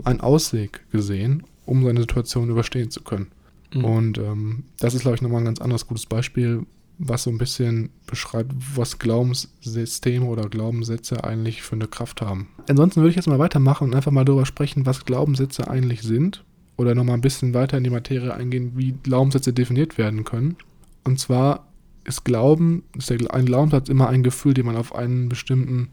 einen 0.05 0.21
Ausweg 0.21 0.81
gesehen, 0.91 1.45
um 1.67 1.85
seine 1.85 2.01
Situation 2.01 2.51
überstehen 2.51 2.91
zu 2.91 3.03
können. 3.03 3.29
Mhm. 3.75 3.85
Und 3.85 4.19
ähm, 4.19 4.65
das 4.79 4.95
ist, 4.95 5.03
glaube 5.03 5.17
ich, 5.17 5.23
nochmal 5.23 5.41
ein 5.43 5.47
ganz 5.47 5.61
anderes 5.61 5.87
gutes 5.87 6.07
Beispiel, 6.07 6.67
was 6.99 7.25
so 7.25 7.31
ein 7.31 7.39
bisschen 7.39 7.91
beschreibt, 8.07 8.53
was 8.77 8.99
Glaubenssysteme 8.99 10.27
oder 10.27 10.49
Glaubenssätze 10.49 11.25
eigentlich 11.25 11.63
für 11.63 11.75
eine 11.75 11.89
Kraft 11.89 12.21
haben. 12.21 12.49
Ansonsten 12.69 13.01
würde 13.01 13.11
ich 13.11 13.17
jetzt 13.17 13.29
mal 13.29 13.39
weitermachen 13.39 13.89
und 13.89 13.95
einfach 13.95 14.13
mal 14.13 14.25
darüber 14.25 14.47
sprechen, 14.47 14.87
was 14.87 15.05
Glaubenssätze 15.05 15.69
eigentlich 15.69 16.03
sind. 16.03 16.45
Oder 16.77 16.95
nochmal 16.95 17.17
ein 17.17 17.21
bisschen 17.21 17.55
weiter 17.55 17.77
in 17.77 17.85
die 17.85 17.91
Materie 17.91 18.33
eingehen, 18.33 18.73
wie 18.77 18.93
Glaubenssätze 18.93 19.53
definiert 19.53 19.99
werden 19.99 20.25
können. 20.25 20.57
Und 21.05 21.19
zwar 21.19 21.72
ist 22.05 22.25
Glauben, 22.25 22.83
ist 22.97 23.11
der, 23.11 23.33
ein 23.33 23.47
Glaubenssatz 23.47 23.89
immer 23.89 24.09
ein 24.09 24.23
Gefühl, 24.23 24.55
den 24.55 24.67
man 24.67 24.77
auf 24.77 24.95
einen 24.95 25.29
bestimmten 25.29 25.89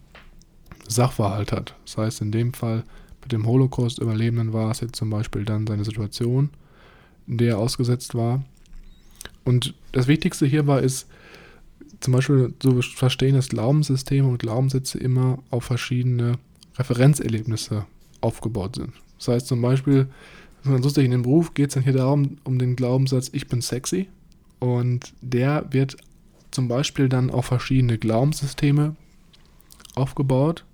Sachverhalt 0.88 1.52
hat. 1.52 1.76
Das 1.86 1.98
heißt, 1.98 2.22
in 2.22 2.32
dem 2.32 2.54
Fall 2.54 2.84
mit 3.22 3.32
dem 3.32 3.46
Holocaust-Überlebenden 3.46 4.54
war 4.54 4.72
es 4.72 4.80
jetzt 4.80 4.96
zum 4.96 5.10
Beispiel 5.10 5.46
dann 5.46 5.68
seine 5.68 5.86
Situation, 5.86 6.50
in 7.28 7.38
der 7.38 7.50
er 7.50 7.58
ausgesetzt 7.60 8.16
war. 8.16 8.44
Und 9.44 9.74
das 9.92 10.08
Wichtigste 10.08 10.46
hierbei 10.46 10.82
ist, 10.82 11.08
zum 12.00 12.14
Beispiel 12.14 12.54
zu 12.60 12.82
verstehen, 12.82 13.36
dass 13.36 13.50
Glaubenssysteme 13.50 14.28
und 14.28 14.40
Glaubenssätze 14.40 14.98
immer 14.98 15.40
auf 15.50 15.66
verschiedene 15.66 16.40
Referenzerlebnisse 16.78 17.86
aufgebaut 18.22 18.76
sind. 18.76 18.94
Das 19.18 19.28
heißt 19.28 19.48
zum 19.48 19.62
Beispiel, 19.62 20.08
ganz 20.64 20.84
lustig, 20.84 21.06
in 21.06 21.12
dem 21.12 21.24
Beruf 21.24 21.54
geht 21.54 21.70
es 21.70 21.74
dann 21.74 21.84
hier 21.84 21.94
darum, 21.94 22.38
um 22.46 22.58
den 22.58 22.76
Glaubenssatz, 22.76 23.30
ich 23.34 23.48
bin 23.48 23.62
sexy. 23.62 24.08
Und 24.60 25.14
der 25.22 25.66
wird 25.72 25.98
zum 26.52 26.68
Beispiel 26.68 27.10
dann 27.10 27.30
auf 27.30 27.46
verschiedene 27.46 27.98
Glaubenssysteme 27.98 28.96
aufgebaut. 29.96 30.66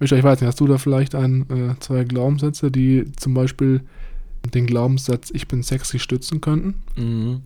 Ich 0.00 0.12
weiß 0.12 0.40
nicht, 0.40 0.48
hast 0.48 0.60
du 0.60 0.66
da 0.66 0.78
vielleicht 0.78 1.14
ein, 1.14 1.42
äh, 1.50 1.78
zwei 1.80 2.04
Glaubenssätze, 2.04 2.70
die 2.70 3.10
zum 3.16 3.34
Beispiel 3.34 3.82
den 4.54 4.66
Glaubenssatz 4.66 5.30
Ich 5.32 5.48
bin 5.48 5.62
sexy 5.62 5.98
stützen 5.98 6.40
könnten? 6.40 6.74
Mhm. 6.96 7.42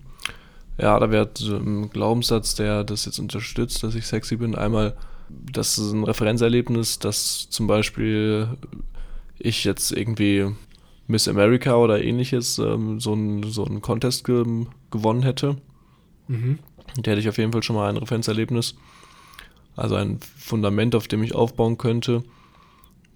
Ja, 0.79 0.99
da 0.99 1.29
so 1.35 1.57
ein 1.57 1.91
Glaubenssatz, 1.91 2.55
der 2.55 2.85
das 2.85 3.05
jetzt 3.05 3.19
unterstützt, 3.19 3.83
dass 3.83 3.95
ich 3.95 4.07
sexy 4.07 4.37
bin. 4.37 4.55
Einmal, 4.55 4.95
das 5.29 5.79
ist 5.79 5.93
ein 5.93 6.05
Referenzerlebnis, 6.05 6.99
dass 6.99 7.49
zum 7.51 7.67
Beispiel 7.67 8.49
ich 9.39 9.65
jetzt 9.65 9.93
irgendwie 9.93 10.55
Miss 11.07 11.29
America 11.29 11.77
oder 11.77 12.03
ähnliches 12.03 12.59
ähm, 12.59 13.01
so 13.01 13.13
einen 13.13 13.43
so 13.45 13.65
einen 13.65 13.83
Contest 13.83 14.25
ge 14.25 14.45
gewonnen 14.91 15.23
hätte. 15.23 15.57
Mhm. 16.29 16.59
Da 16.97 17.11
hätte 17.11 17.21
ich 17.21 17.29
auf 17.29 17.39
jeden 17.39 17.53
Fall 17.53 17.63
schon 17.63 17.77
mal 17.77 17.89
ein 17.89 17.97
Referenzerlebnis. 17.97 18.77
Also 19.77 19.95
ein 19.95 20.21
Fundament, 20.21 20.95
auf 20.95 21.09
dem 21.09 21.23
ich 21.23 21.35
aufbauen 21.35 21.79
könnte. 21.79 22.23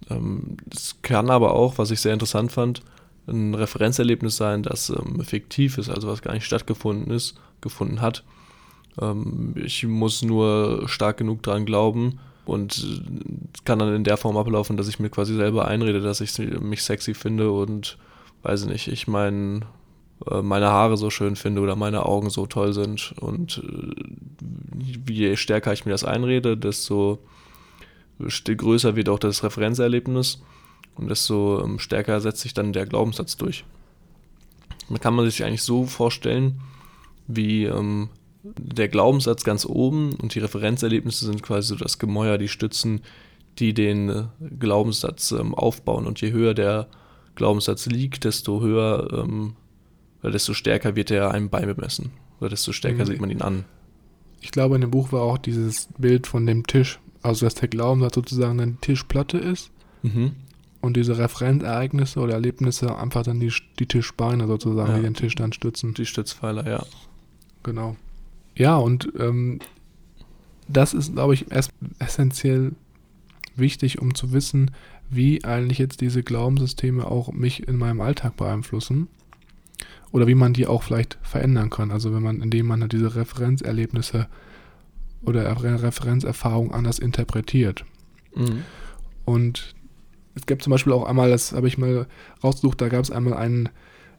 Ähm, 0.09 0.57
es 0.71 0.95
kann 1.01 1.29
aber 1.29 1.53
auch, 1.53 1.77
was 1.77 1.91
ich 1.91 1.99
sehr 2.01 2.13
interessant 2.13 2.51
fand, 2.51 2.81
ein 3.27 3.53
Referenzerlebnis 3.53 4.37
sein, 4.37 4.63
das 4.63 4.89
ähm, 4.89 5.21
fiktiv 5.23 5.77
ist, 5.77 5.89
also 5.89 6.07
was 6.07 6.21
gar 6.21 6.33
nicht 6.33 6.45
stattgefunden 6.45 7.11
ist, 7.11 7.39
gefunden 7.61 8.01
hat. 8.01 8.23
Ähm, 8.99 9.53
ich 9.55 9.85
muss 9.85 10.21
nur 10.21 10.87
stark 10.87 11.17
genug 11.17 11.43
dran 11.43 11.65
glauben 11.65 12.19
und 12.47 12.77
es 13.53 13.63
kann 13.65 13.79
dann 13.79 13.93
in 13.93 14.03
der 14.03 14.17
Form 14.17 14.37
ablaufen, 14.37 14.77
dass 14.77 14.87
ich 14.87 14.99
mir 14.99 15.09
quasi 15.09 15.35
selber 15.35 15.67
einrede, 15.67 16.01
dass 16.01 16.21
ich 16.21 16.37
mich 16.37 16.83
sexy 16.83 17.13
finde 17.13 17.51
und 17.51 17.97
weiß 18.43 18.65
nicht, 18.65 18.87
ich 18.87 19.07
mein, 19.07 19.65
äh, 20.29 20.41
meine 20.41 20.67
Haare 20.67 20.97
so 20.97 21.09
schön 21.09 21.35
finde 21.35 21.61
oder 21.61 21.75
meine 21.75 22.05
Augen 22.05 22.29
so 22.29 22.45
toll 22.45 22.73
sind. 22.73 23.13
Und 23.19 23.63
äh, 23.63 25.11
je 25.11 25.35
stärker 25.35 25.73
ich 25.73 25.85
mir 25.85 25.91
das 25.91 26.05
einrede, 26.05 26.57
desto 26.57 27.19
größer 28.19 28.95
wird 28.95 29.09
auch 29.09 29.19
das 29.19 29.43
Referenzerlebnis 29.43 30.41
und 30.95 31.09
desto 31.09 31.63
ähm, 31.63 31.79
stärker 31.79 32.19
setzt 32.21 32.41
sich 32.41 32.53
dann 32.53 32.73
der 32.73 32.85
Glaubenssatz 32.85 33.37
durch. 33.37 33.65
Da 34.89 34.97
kann 34.97 35.15
man 35.15 35.25
sich 35.29 35.43
eigentlich 35.43 35.63
so 35.63 35.85
vorstellen, 35.85 36.61
wie 37.27 37.65
ähm, 37.65 38.09
der 38.57 38.87
Glaubenssatz 38.87 39.43
ganz 39.43 39.65
oben 39.65 40.13
und 40.15 40.35
die 40.35 40.39
Referenzerlebnisse 40.39 41.25
sind 41.25 41.43
quasi 41.43 41.69
so 41.69 41.75
das 41.75 41.99
Gemäuer, 41.99 42.37
die 42.37 42.47
Stützen, 42.47 43.01
die 43.59 43.73
den 43.73 44.09
äh, 44.09 44.23
Glaubenssatz 44.59 45.31
ähm, 45.31 45.53
aufbauen. 45.55 46.05
Und 46.05 46.21
je 46.21 46.31
höher 46.31 46.53
der 46.53 46.87
Glaubenssatz 47.35 47.85
liegt, 47.87 48.23
desto 48.23 48.61
höher, 48.61 49.23
ähm, 49.25 49.55
desto 50.23 50.53
stärker 50.53 50.95
wird 50.95 51.11
er 51.11 51.31
einem 51.31 51.49
beimessen. 51.49 52.11
Oder 52.39 52.49
desto 52.49 52.71
stärker 52.71 53.03
mhm. 53.03 53.07
sieht 53.07 53.21
man 53.21 53.29
ihn 53.29 53.41
an. 53.41 53.65
Ich 54.41 54.51
glaube, 54.51 54.75
in 54.75 54.81
dem 54.81 54.91
Buch 54.91 55.11
war 55.11 55.21
auch 55.21 55.37
dieses 55.37 55.89
Bild 55.97 56.27
von 56.27 56.45
dem 56.45 56.65
Tisch. 56.67 56.99
Also, 57.23 57.45
dass 57.45 57.55
der 57.55 57.67
Glaubenssatz 57.67 58.15
sozusagen 58.15 58.59
eine 58.59 58.77
Tischplatte 58.79 59.37
ist. 59.37 59.71
Mhm. 60.03 60.33
Und 60.79 60.95
diese 60.95 61.17
Referenzereignisse 61.17 62.19
oder 62.19 62.33
Erlebnisse 62.33 62.95
einfach 62.95 63.23
dann 63.23 63.39
die, 63.39 63.51
die 63.79 63.87
Tischbeine 63.87 64.47
sozusagen, 64.47 64.91
Ja. 64.91 64.97
die 64.97 65.03
den 65.03 65.15
Tisch 65.15 65.35
dann 65.35 65.51
stützen. 65.51 65.95
Die 65.95 66.05
Stützpfeiler, 66.05 66.69
ja. 66.69 66.85
Genau. 67.63 67.95
Ja, 68.57 68.77
und 68.77 69.11
ähm, 69.19 69.59
das 70.67 70.93
ist, 70.93 71.13
glaube 71.13 71.35
ich, 71.35 71.51
erst 71.51 71.71
essentiell 71.99 72.73
wichtig, 73.55 74.01
um 74.01 74.15
zu 74.15 74.33
wissen, 74.33 74.71
wie 75.09 75.43
eigentlich 75.45 75.77
jetzt 75.77 76.01
diese 76.01 76.23
Glaubenssysteme 76.23 77.05
auch 77.05 77.31
mich 77.31 77.67
in 77.67 77.77
meinem 77.77 78.01
Alltag 78.01 78.35
beeinflussen. 78.35 79.07
Oder 80.11 80.25
wie 80.25 80.35
man 80.35 80.53
die 80.53 80.67
auch 80.67 80.83
vielleicht 80.83 81.17
verändern 81.21 81.69
kann. 81.69 81.91
Also 81.91 82.13
wenn 82.13 82.23
man, 82.23 82.41
indem 82.41 82.65
man 82.65 82.81
halt 82.81 82.93
diese 82.93 83.15
Referenzerlebnisse 83.15 84.27
oder 85.21 85.43
Re- 85.61 85.83
Referenzerfahrung 85.83 86.71
anders 86.71 86.97
interpretiert. 86.97 87.83
Mhm. 88.33 88.63
Und 89.25 89.75
es 90.33 90.45
gibt 90.45 90.63
zum 90.63 90.71
Beispiel 90.71 90.93
auch 90.93 91.05
einmal, 91.05 91.29
das 91.29 91.51
habe 91.51 91.67
ich 91.67 91.77
mal 91.77 92.07
rausgesucht, 92.41 92.79
da 92.79 92.87
gab 92.87 93.03
es 93.03 93.11
einmal 93.11 93.33
einen, 93.33 93.69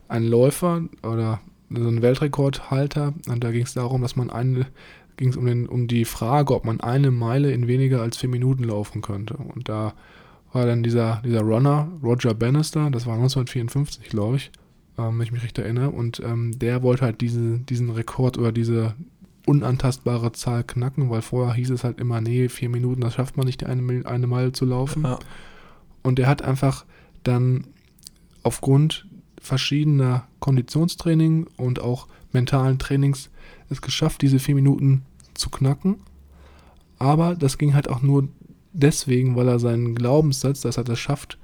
einen 0.08 0.28
Läufer 0.28 0.82
oder 1.02 1.40
so 1.70 1.86
einen 1.88 2.02
Weltrekordhalter 2.02 3.14
und 3.28 3.44
da 3.44 3.50
ging 3.50 3.62
es 3.64 3.74
darum, 3.74 4.02
dass 4.02 4.16
man 4.16 4.30
eine, 4.30 4.66
ging 5.16 5.28
es 5.30 5.36
um, 5.36 5.46
den- 5.46 5.68
um 5.68 5.86
die 5.88 6.04
Frage, 6.04 6.54
ob 6.54 6.64
man 6.64 6.80
eine 6.80 7.10
Meile 7.10 7.52
in 7.52 7.66
weniger 7.68 8.00
als 8.02 8.16
vier 8.16 8.28
Minuten 8.28 8.64
laufen 8.64 9.02
könnte. 9.02 9.34
Und 9.34 9.68
da 9.68 9.94
war 10.52 10.64
dann 10.66 10.82
dieser, 10.82 11.20
dieser 11.24 11.42
Runner, 11.42 11.88
Roger 12.02 12.32
Bannister, 12.34 12.90
das 12.90 13.04
war 13.06 13.14
1954, 13.14 14.08
glaube 14.08 14.36
ich, 14.36 14.50
ähm, 14.96 15.18
wenn 15.18 15.24
ich 15.26 15.32
mich 15.32 15.42
recht 15.42 15.58
erinnere, 15.58 15.90
und 15.90 16.20
ähm, 16.24 16.58
der 16.58 16.82
wollte 16.82 17.02
halt 17.04 17.20
diese, 17.20 17.58
diesen 17.58 17.90
Rekord 17.90 18.38
oder 18.38 18.52
diese 18.52 18.94
unantastbare 19.46 20.32
Zahl 20.32 20.62
knacken, 20.64 21.10
weil 21.10 21.22
vorher 21.22 21.54
hieß 21.54 21.70
es 21.70 21.84
halt 21.84 22.00
immer, 22.00 22.20
nee, 22.20 22.48
vier 22.48 22.68
Minuten, 22.68 23.00
das 23.00 23.14
schafft 23.14 23.36
man 23.36 23.46
nicht, 23.46 23.64
eine, 23.64 24.06
eine 24.06 24.26
Meile 24.26 24.52
zu 24.52 24.64
laufen. 24.64 25.04
Ja. 25.04 25.18
Und 26.02 26.18
er 26.18 26.28
hat 26.28 26.42
einfach 26.42 26.84
dann 27.24 27.66
aufgrund 28.42 29.06
verschiedener 29.48 30.28
Konditionstraining 30.38 31.46
und 31.56 31.80
auch 31.80 32.06
mentalen 32.32 32.78
Trainings 32.78 33.30
es 33.70 33.82
geschafft, 33.82 34.22
diese 34.22 34.38
vier 34.38 34.54
Minuten 34.54 35.02
zu 35.34 35.50
knacken. 35.50 35.96
Aber 36.98 37.34
das 37.34 37.58
ging 37.58 37.74
halt 37.74 37.88
auch 37.88 38.02
nur 38.02 38.28
deswegen, 38.72 39.36
weil 39.36 39.48
er 39.48 39.58
seinen 39.58 39.94
Glaubenssatz, 39.94 40.60
dass 40.60 40.76
er 40.76 40.84
das 40.84 40.98
schafft, 40.98 41.38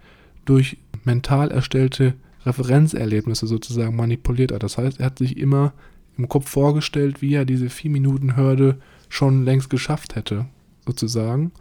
durch 0.45 0.77
mental 1.05 1.51
erstellte 1.51 2.15
Referenzerlebnisse 2.45 3.47
sozusagen 3.47 3.97
manipuliert 3.97 4.53
hat. 4.53 4.63
Das 4.63 4.79
heißt, 4.79 5.01
er 5.01 5.07
hat 5.07 5.19
sich 5.19 5.37
immer 5.37 5.73
im 6.19 6.29
Kopf 6.29 6.49
vorgestellt, 6.49 7.23
wie 7.23 7.35
er 7.35 7.45
diese 7.45 7.71
vier 7.71 7.91
Minuten 7.91 8.37
Hürde 8.37 8.79
schon 9.09 9.45
längst 9.45 9.71
geschafft 9.71 10.17
hätte, 10.17 10.47
sozusagen 10.87 11.53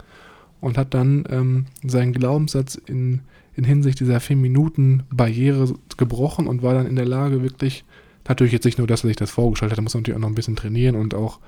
und 0.60 0.78
hat 0.78 0.94
dann 0.94 1.26
ähm, 1.30 1.66
seinen 1.84 2.14
Glaubenssatz 2.14 2.76
in, 2.76 3.22
in 3.56 3.64
Hinsicht 3.64 4.00
dieser 4.00 4.18
4-Minuten-Barriere 4.18 5.74
gebrochen 5.98 6.48
und 6.48 6.62
war 6.64 6.74
dann 6.74 6.88
in 6.88 6.96
der 6.96 7.06
Lage, 7.06 7.42
wirklich, 7.44 7.84
natürlich 8.28 8.54
jetzt 8.54 8.66
nicht 8.66 8.78
nur, 8.78 8.88
dass 8.88 9.04
er 9.04 9.08
sich 9.10 9.18
das 9.18 9.32
vorgestellt 9.32 9.72
hat, 9.72 9.78
da 9.78 9.82
muss 9.82 9.94
er 9.96 10.00
natürlich 10.02 10.18
auch 10.18 10.22
noch 10.22 10.30
ein 10.30 10.36
bisschen 10.36 10.56
trainieren 10.56 10.96
und 10.96 11.14
auch 11.14 11.40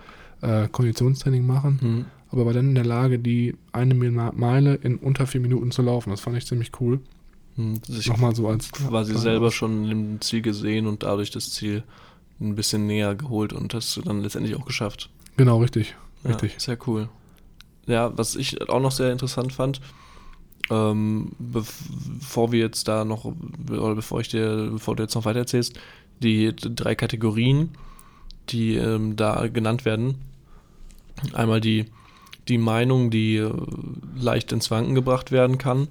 äh, 0.41 0.67
Konditionstraining 0.67 1.45
machen, 1.45 1.79
Mhm. 1.81 2.05
aber 2.31 2.45
war 2.45 2.53
dann 2.53 2.69
in 2.69 2.75
der 2.75 2.85
Lage, 2.85 3.19
die 3.19 3.55
eine 3.71 3.93
Meile 3.95 4.75
in 4.75 4.97
unter 4.97 5.25
4 5.27 5.41
Minuten 5.41 5.71
zu 5.71 5.81
laufen. 5.81 6.09
Das 6.09 6.19
fand 6.21 6.37
ich 6.37 6.45
ziemlich 6.45 6.71
cool. 6.79 6.99
Mhm. 7.55 7.79
Sich 7.87 8.07
Nochmal 8.09 8.35
so 8.35 8.47
als 8.47 8.71
quasi 8.71 9.17
selber 9.17 9.51
schon 9.51 9.89
im 9.89 10.21
Ziel 10.21 10.41
gesehen 10.41 10.87
und 10.87 11.03
dadurch 11.03 11.31
das 11.31 11.51
Ziel 11.51 11.83
ein 12.41 12.55
bisschen 12.55 12.85
näher 12.85 13.15
geholt 13.15 13.53
und 13.53 13.73
hast 13.73 13.95
du 13.95 14.01
dann 14.01 14.21
letztendlich 14.21 14.55
auch 14.55 14.65
geschafft. 14.65 15.09
Genau, 15.37 15.59
richtig. 15.59 15.95
Ja, 16.23 16.31
Richtig. 16.31 16.55
sehr 16.57 16.77
cool. 16.87 17.07
Ja, 17.87 18.11
was 18.17 18.35
ich 18.35 18.67
auch 18.69 18.81
noch 18.81 18.91
sehr 18.91 19.11
interessant 19.11 19.53
fand, 19.53 19.79
ähm, 20.69 21.31
bev- 21.39 21.89
bevor 22.19 22.51
wir 22.51 22.59
jetzt 22.59 22.87
da 22.87 23.05
noch, 23.05 23.31
oder 23.69 23.95
bevor 23.95 24.21
ich 24.21 24.29
dir, 24.29 24.69
bevor 24.71 24.95
du 24.95 25.03
jetzt 25.03 25.15
noch 25.15 25.25
weiter 25.25 25.39
erzählst, 25.39 25.79
die 26.21 26.55
drei 26.55 26.95
Kategorien, 26.95 27.69
die 28.49 28.75
ähm, 28.75 29.15
da 29.15 29.47
genannt 29.47 29.85
werden. 29.85 30.15
Einmal 31.33 31.61
die, 31.61 31.85
die 32.47 32.57
Meinung, 32.57 33.09
die 33.09 33.37
äh, 33.37 33.51
leicht 34.15 34.51
ins 34.51 34.71
Wanken 34.71 34.95
gebracht 34.95 35.31
werden 35.31 35.57
kann, 35.57 35.87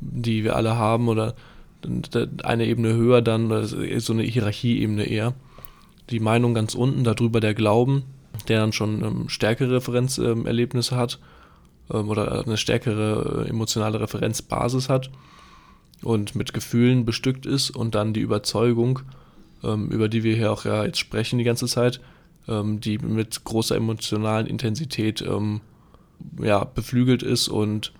die 0.00 0.44
wir 0.44 0.56
alle 0.56 0.76
haben, 0.76 1.08
oder 1.08 1.34
eine 2.42 2.66
Ebene 2.66 2.94
höher 2.94 3.22
dann, 3.22 3.66
so 3.66 4.12
eine 4.12 4.22
Hierarchieebene 4.22 5.04
eher. 5.04 5.34
Die 6.10 6.20
Meinung 6.20 6.54
ganz 6.54 6.74
unten, 6.74 7.04
darüber 7.04 7.40
der 7.40 7.54
Glauben, 7.54 8.04
der 8.48 8.60
dann 8.60 8.72
schon 8.72 9.04
ähm, 9.04 9.28
stärkere 9.28 9.76
Referenzerlebnisse 9.76 10.96
hat 10.96 11.18
ähm, 11.92 12.08
oder 12.08 12.44
eine 12.44 12.56
stärkere 12.56 13.44
äh, 13.44 13.48
emotionale 13.48 14.00
Referenzbasis 14.00 14.88
hat 14.88 15.10
und 16.02 16.34
mit 16.34 16.52
Gefühlen 16.52 17.04
bestückt 17.04 17.46
ist 17.46 17.70
und 17.70 17.94
dann 17.94 18.12
die 18.12 18.20
Überzeugung, 18.20 19.00
ähm, 19.64 19.90
über 19.90 20.08
die 20.08 20.22
wir 20.22 20.36
hier 20.36 20.52
auch 20.52 20.64
ja 20.64 20.84
jetzt 20.84 20.98
sprechen 20.98 21.38
die 21.38 21.44
ganze 21.44 21.66
Zeit, 21.66 22.00
ähm, 22.48 22.80
die 22.80 22.98
mit 22.98 23.44
großer 23.44 23.76
emotionalen 23.76 24.46
Intensität 24.46 25.22
ähm, 25.22 25.60
ja, 26.40 26.64
beflügelt 26.64 27.22
ist 27.22 27.48
und 27.48 27.92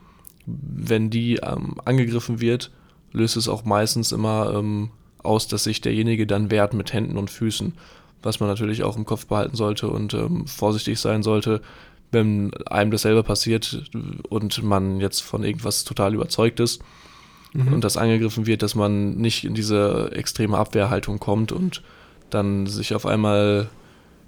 wenn 0.46 1.10
die 1.10 1.36
ähm, 1.36 1.74
angegriffen 1.84 2.40
wird, 2.40 2.70
löst 3.12 3.36
es 3.36 3.48
auch 3.48 3.64
meistens 3.64 4.12
immer 4.12 4.52
ähm, 4.54 4.90
aus, 5.22 5.48
dass 5.48 5.64
sich 5.64 5.80
derjenige 5.80 6.26
dann 6.26 6.50
wehrt 6.50 6.72
mit 6.72 6.92
Händen 6.92 7.18
und 7.18 7.30
Füßen, 7.30 7.74
was 8.22 8.40
man 8.40 8.48
natürlich 8.48 8.84
auch 8.84 8.96
im 8.96 9.04
Kopf 9.04 9.26
behalten 9.26 9.56
sollte 9.56 9.88
und 9.88 10.14
ähm, 10.14 10.46
vorsichtig 10.46 11.00
sein 11.00 11.22
sollte, 11.22 11.60
wenn 12.12 12.54
einem 12.66 12.90
das 12.90 13.02
selber 13.02 13.22
passiert 13.22 13.90
und 14.28 14.62
man 14.62 15.00
jetzt 15.00 15.20
von 15.20 15.44
irgendwas 15.44 15.84
total 15.84 16.14
überzeugt 16.14 16.60
ist 16.60 16.82
Mhm. 17.56 17.74
und 17.74 17.84
das 17.84 17.96
angegriffen 17.96 18.46
wird, 18.46 18.62
dass 18.62 18.74
man 18.74 19.16
nicht 19.16 19.44
in 19.44 19.54
diese 19.54 20.10
extreme 20.12 20.58
Abwehrhaltung 20.58 21.18
kommt 21.18 21.52
und 21.52 21.82
dann 22.30 22.66
sich 22.66 22.94
auf 22.94 23.06
einmal 23.06 23.68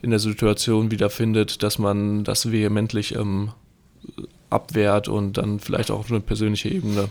in 0.00 0.10
der 0.10 0.18
Situation 0.18 0.90
wiederfindet, 0.90 1.62
dass 1.62 1.78
man 1.78 2.24
das 2.24 2.52
vehementlich 2.52 3.14
ähm, 3.14 3.50
abwehrt 4.50 5.08
und 5.08 5.36
dann 5.36 5.60
vielleicht 5.60 5.90
auch 5.90 6.00
auf 6.00 6.10
eine 6.10 6.20
persönliche 6.20 6.68
Ebene 6.68 7.08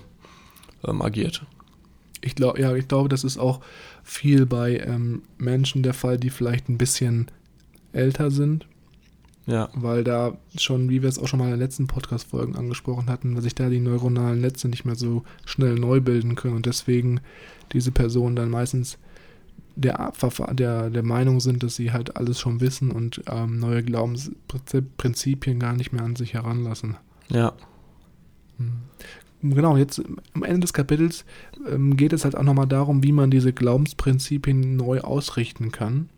ähm, 0.88 1.01
agiert. 1.01 1.43
Ich 2.21 2.33
glaube, 2.33 2.59
ja, 2.62 2.74
ich 2.75 2.88
glaube, 2.88 3.09
das 3.09 3.24
ist 3.24 3.38
auch 3.38 3.59
viel 4.03 4.45
bei 4.45 4.77
ähm, 4.77 5.21
Menschen 5.38 5.83
der 5.83 5.93
Fall, 5.93 6.17
die 6.17 6.29
vielleicht 6.29 6.67
ein 6.69 6.77
bisschen 6.77 7.27
älter 7.93 8.31
sind 8.31 8.65
Ja. 9.47 9.69
Weil 9.73 10.03
da 10.03 10.37
schon, 10.57 10.89
wie 10.89 11.01
wir 11.01 11.09
es 11.09 11.17
auch 11.17 11.27
schon 11.27 11.39
mal 11.39 11.45
in 11.45 11.51
den 11.51 11.59
letzten 11.59 11.87
Podcast-Folgen 11.87 12.55
angesprochen 12.55 13.09
hatten, 13.09 13.33
dass 13.33 13.45
sich 13.45 13.55
da 13.55 13.69
die 13.69 13.79
neuronalen 13.79 14.41
Netze 14.41 14.67
nicht 14.67 14.85
mehr 14.85 14.95
so 14.95 15.23
schnell 15.45 15.75
neu 15.75 16.01
bilden 16.01 16.35
können 16.35 16.55
und 16.55 16.65
deswegen 16.65 17.21
diese 17.71 17.91
Personen 17.91 18.35
dann 18.35 18.49
meistens 18.49 18.97
der, 19.77 20.11
der, 20.51 20.89
der 20.89 21.03
Meinung 21.03 21.39
sind, 21.39 21.63
dass 21.63 21.75
sie 21.75 21.93
halt 21.93 22.17
alles 22.17 22.39
schon 22.39 22.59
wissen 22.59 22.91
und 22.91 23.21
ähm, 23.27 23.59
neue 23.59 23.83
Glaubensprinzipien 23.83 25.59
gar 25.59 25.75
nicht 25.75 25.93
mehr 25.93 26.03
an 26.03 26.15
sich 26.15 26.33
heranlassen. 26.33 26.97
Ja. 27.29 27.53
Hm. 28.57 28.81
Genau, 29.43 29.77
jetzt 29.77 30.01
am 30.33 30.43
Ende 30.43 30.61
des 30.61 30.73
Kapitels 30.73 31.23
ähm, 31.69 31.95
geht 31.95 32.11
es 32.11 32.23
halt 32.23 32.35
auch 32.35 32.43
nochmal 32.43 32.67
darum, 32.67 33.03
wie 33.03 33.11
man 33.11 33.29
diese 33.29 33.53
Glaubensprinzipien 33.53 34.75
neu 34.75 35.01
ausrichten 35.01 35.71
kann. 35.71 36.09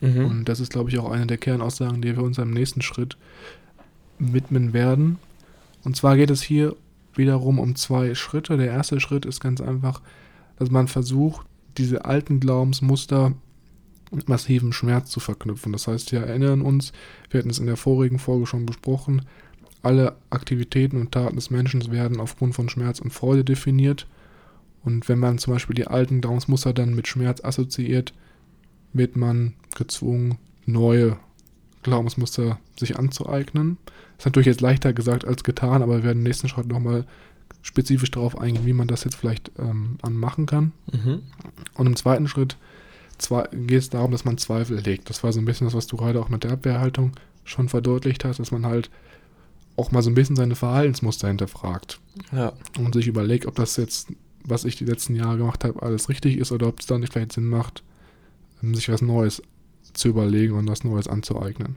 Mhm. 0.00 0.24
Und 0.26 0.44
das 0.48 0.60
ist, 0.60 0.72
glaube 0.72 0.90
ich, 0.90 0.98
auch 0.98 1.10
eine 1.10 1.26
der 1.26 1.38
Kernaussagen, 1.38 2.02
die 2.02 2.16
wir 2.16 2.22
uns 2.22 2.38
am 2.38 2.50
nächsten 2.50 2.82
Schritt 2.82 3.16
widmen 4.18 4.72
werden. 4.72 5.18
Und 5.84 5.96
zwar 5.96 6.16
geht 6.16 6.30
es 6.30 6.42
hier 6.42 6.76
wiederum 7.14 7.58
um 7.58 7.76
zwei 7.76 8.14
Schritte. 8.14 8.56
Der 8.56 8.68
erste 8.68 9.00
Schritt 9.00 9.24
ist 9.24 9.40
ganz 9.40 9.60
einfach, 9.60 10.00
dass 10.58 10.70
man 10.70 10.88
versucht, 10.88 11.46
diese 11.78 12.04
alten 12.04 12.40
Glaubensmuster 12.40 13.32
mit 14.10 14.28
massivem 14.28 14.72
Schmerz 14.72 15.10
zu 15.10 15.20
verknüpfen. 15.20 15.72
Das 15.72 15.88
heißt, 15.88 16.12
wir 16.12 16.20
erinnern 16.20 16.62
uns, 16.62 16.92
wir 17.30 17.38
hatten 17.38 17.50
es 17.50 17.58
in 17.58 17.66
der 17.66 17.76
vorigen 17.76 18.18
Folge 18.18 18.46
schon 18.46 18.66
besprochen, 18.66 19.22
alle 19.82 20.16
Aktivitäten 20.30 21.00
und 21.00 21.12
Taten 21.12 21.36
des 21.36 21.50
Menschen 21.50 21.90
werden 21.92 22.18
aufgrund 22.18 22.54
von 22.54 22.68
Schmerz 22.68 23.00
und 23.00 23.12
Freude 23.12 23.44
definiert. 23.44 24.06
Und 24.84 25.08
wenn 25.08 25.18
man 25.18 25.38
zum 25.38 25.52
Beispiel 25.52 25.74
die 25.76 25.86
alten 25.86 26.20
Glaubensmuster 26.20 26.72
dann 26.72 26.94
mit 26.94 27.06
Schmerz 27.06 27.42
assoziiert, 27.44 28.12
wird 28.98 29.16
man 29.16 29.54
gezwungen, 29.74 30.38
neue 30.64 31.16
Glaubensmuster 31.82 32.58
sich 32.78 32.98
anzueignen. 32.98 33.78
Das 34.16 34.22
ist 34.22 34.26
natürlich 34.26 34.46
jetzt 34.46 34.60
leichter 34.60 34.92
gesagt 34.92 35.24
als 35.24 35.44
getan, 35.44 35.82
aber 35.82 35.98
wir 35.98 36.04
werden 36.04 36.18
im 36.18 36.24
nächsten 36.24 36.48
Schritt 36.48 36.66
nochmal 36.66 37.06
spezifisch 37.62 38.10
darauf 38.10 38.38
eingehen, 38.38 38.66
wie 38.66 38.72
man 38.72 38.88
das 38.88 39.04
jetzt 39.04 39.16
vielleicht 39.16 39.52
ähm, 39.58 39.98
anmachen 40.02 40.46
kann. 40.46 40.72
Mhm. 40.92 41.22
Und 41.74 41.86
im 41.86 41.96
zweiten 41.96 42.28
Schritt 42.28 42.56
geht 43.52 43.78
es 43.78 43.90
darum, 43.90 44.10
dass 44.10 44.24
man 44.24 44.38
Zweifel 44.38 44.78
legt. 44.78 45.10
Das 45.10 45.22
war 45.24 45.32
so 45.32 45.40
ein 45.40 45.44
bisschen 45.44 45.66
das, 45.66 45.74
was 45.74 45.86
du 45.86 45.96
gerade 45.96 46.20
auch 46.20 46.28
mit 46.28 46.44
der 46.44 46.52
Abwehrhaltung 46.52 47.12
schon 47.44 47.68
verdeutlicht 47.68 48.24
hast, 48.24 48.38
dass 48.38 48.50
man 48.50 48.66
halt 48.66 48.90
auch 49.76 49.90
mal 49.90 50.02
so 50.02 50.10
ein 50.10 50.14
bisschen 50.14 50.36
seine 50.36 50.54
Verhaltensmuster 50.54 51.28
hinterfragt. 51.28 52.00
Ja. 52.32 52.52
Und 52.78 52.94
sich 52.94 53.06
überlegt, 53.06 53.46
ob 53.46 53.54
das 53.56 53.76
jetzt, 53.76 54.12
was 54.44 54.64
ich 54.64 54.76
die 54.76 54.84
letzten 54.84 55.14
Jahre 55.16 55.38
gemacht 55.38 55.64
habe, 55.64 55.82
alles 55.82 56.08
richtig 56.08 56.38
ist 56.38 56.52
oder 56.52 56.68
ob 56.68 56.80
es 56.80 56.86
da 56.86 56.98
nicht 56.98 57.12
vielleicht 57.12 57.32
Sinn 57.32 57.46
macht, 57.46 57.82
sich 58.62 58.88
was 58.88 59.02
Neues 59.02 59.42
zu 59.92 60.08
überlegen 60.08 60.54
und 60.54 60.68
was 60.68 60.84
Neues 60.84 61.08
anzueignen. 61.08 61.76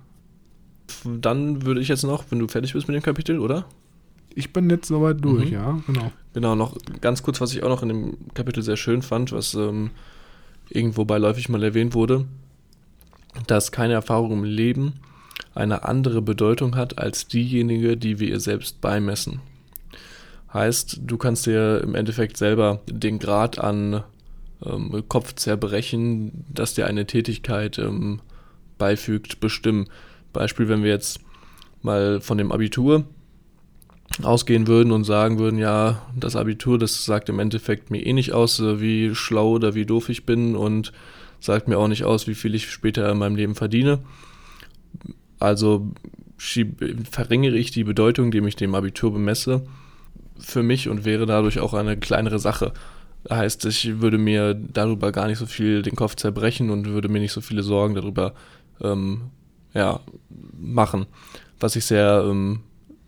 Dann 1.06 1.66
würde 1.66 1.82
ich 1.82 1.88
jetzt 1.88 2.04
noch, 2.04 2.26
wenn 2.30 2.40
du 2.40 2.48
fertig 2.48 2.74
bist 2.74 2.88
mit 2.88 2.96
dem 2.96 3.04
Kapitel, 3.04 3.40
oder? 3.40 3.66
Ich 4.34 4.54
bin 4.54 4.70
jetzt 4.70 4.88
soweit 4.88 5.24
durch, 5.24 5.48
mhm. 5.48 5.54
ja, 5.54 5.80
genau. 5.88 6.12
Genau, 6.34 6.56
noch 6.56 6.78
ganz 7.02 7.24
kurz, 7.24 7.42
was 7.42 7.54
ich 7.54 7.64
auch 7.64 7.70
noch 7.70 7.84
in 7.84 7.90
dem 7.90 8.18
Kapitel 8.34 8.64
sehr 8.64 8.78
schön 8.78 9.02
fand, 9.02 9.32
was 9.32 9.54
ähm, 9.54 9.92
irgendwo 10.70 11.06
beiläufig 11.06 11.50
mal 11.50 11.64
erwähnt 11.64 11.94
wurde, 11.94 12.26
dass 13.48 13.72
keine 13.72 13.94
Erfahrung 13.94 14.32
im 14.32 14.44
Leben 14.44 14.94
eine 15.56 15.84
andere 15.84 16.22
Bedeutung 16.22 16.76
hat 16.76 17.00
als 17.00 17.28
diejenige, 17.28 17.98
die 17.98 18.20
wir 18.20 18.30
ihr 18.30 18.40
selbst 18.40 18.82
beimessen. 18.82 19.42
Heißt, 20.54 21.02
du 21.04 21.18
kannst 21.18 21.46
dir 21.46 21.82
im 21.82 21.96
Endeffekt 21.96 22.38
selber 22.38 22.82
den 22.88 23.20
Grad 23.20 23.60
an 23.60 24.04
ähm, 24.66 25.04
Kopfzerbrechen, 25.08 26.46
das 26.54 26.74
dir 26.74 26.88
eine 26.88 27.06
Tätigkeit 27.06 27.78
ähm, 27.80 28.22
beifügt, 28.78 29.40
bestimmen. 29.40 29.90
Beispiel, 30.34 30.68
wenn 30.68 30.84
wir 30.84 30.90
jetzt 30.90 31.20
mal 31.82 32.22
von 32.22 32.38
dem 32.38 32.52
Abitur 32.52 33.06
ausgehen 34.24 34.68
würden 34.68 34.92
und 34.92 35.04
sagen 35.04 35.40
würden, 35.40 35.60
ja, 35.60 36.02
das 36.16 36.36
Abitur, 36.36 36.78
das 36.78 37.06
sagt 37.06 37.30
im 37.30 37.40
Endeffekt 37.40 37.92
mir 37.92 38.06
eh 38.06 38.14
nicht 38.14 38.34
aus, 38.34 38.60
äh, 38.60 38.82
wie 38.82 39.16
schlau 39.16 39.52
oder 39.52 39.76
wie 39.76 39.86
doof 39.86 40.10
ich 40.10 40.26
bin 40.26 40.56
und 40.56 40.92
sagt 41.40 41.68
mir 41.68 41.78
auch 41.78 41.88
nicht 41.88 42.04
aus, 42.04 42.28
wie 42.28 42.36
viel 42.36 42.56
ich 42.56 42.70
später 42.70 43.10
in 43.12 43.18
meinem 43.18 43.36
Leben 43.36 43.56
verdiene. 43.56 44.00
Also 45.40 45.88
verringere 47.10 47.58
ich 47.58 47.72
die 47.72 47.84
Bedeutung, 47.84 48.32
die 48.32 48.40
ich 48.40 48.56
dem 48.56 48.76
Abitur 48.76 49.14
bemesse, 49.14 49.66
für 50.38 50.64
mich 50.64 50.90
und 50.90 51.06
wäre 51.06 51.26
dadurch 51.26 51.60
auch 51.60 51.74
eine 51.74 51.98
kleinere 51.98 52.40
Sache. 52.40 52.74
Heißt, 53.30 53.66
ich 53.66 54.00
würde 54.02 54.18
mir 54.18 54.54
darüber 54.54 55.12
gar 55.12 55.28
nicht 55.28 55.40
so 55.40 55.46
viel 55.46 55.82
den 55.82 55.96
Kopf 55.96 56.16
zerbrechen 56.16 56.70
und 56.70 56.88
würde 56.88 57.10
mir 57.10 57.20
nicht 57.20 57.34
so 57.34 57.42
viele 57.42 57.64
Sorgen 57.64 57.96
darüber 57.96 58.34
ähm, 58.82 59.32
ja, 59.74 60.00
machen. 60.58 61.06
Was 61.60 61.76
ich 61.76 61.86
sehr 61.86 62.24
ähm, 62.26 62.62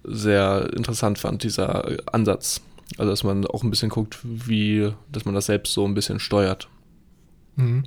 sehr 0.03 0.71
interessant 0.75 1.19
fand, 1.19 1.43
dieser 1.43 1.85
Ansatz. 2.13 2.61
Also, 2.97 3.09
dass 3.09 3.23
man 3.23 3.45
auch 3.45 3.63
ein 3.63 3.69
bisschen 3.69 3.89
guckt, 3.89 4.19
wie, 4.23 4.91
dass 5.11 5.25
man 5.25 5.33
das 5.33 5.45
selbst 5.45 5.73
so 5.73 5.85
ein 5.85 5.93
bisschen 5.93 6.19
steuert. 6.19 6.67
Mhm. 7.55 7.83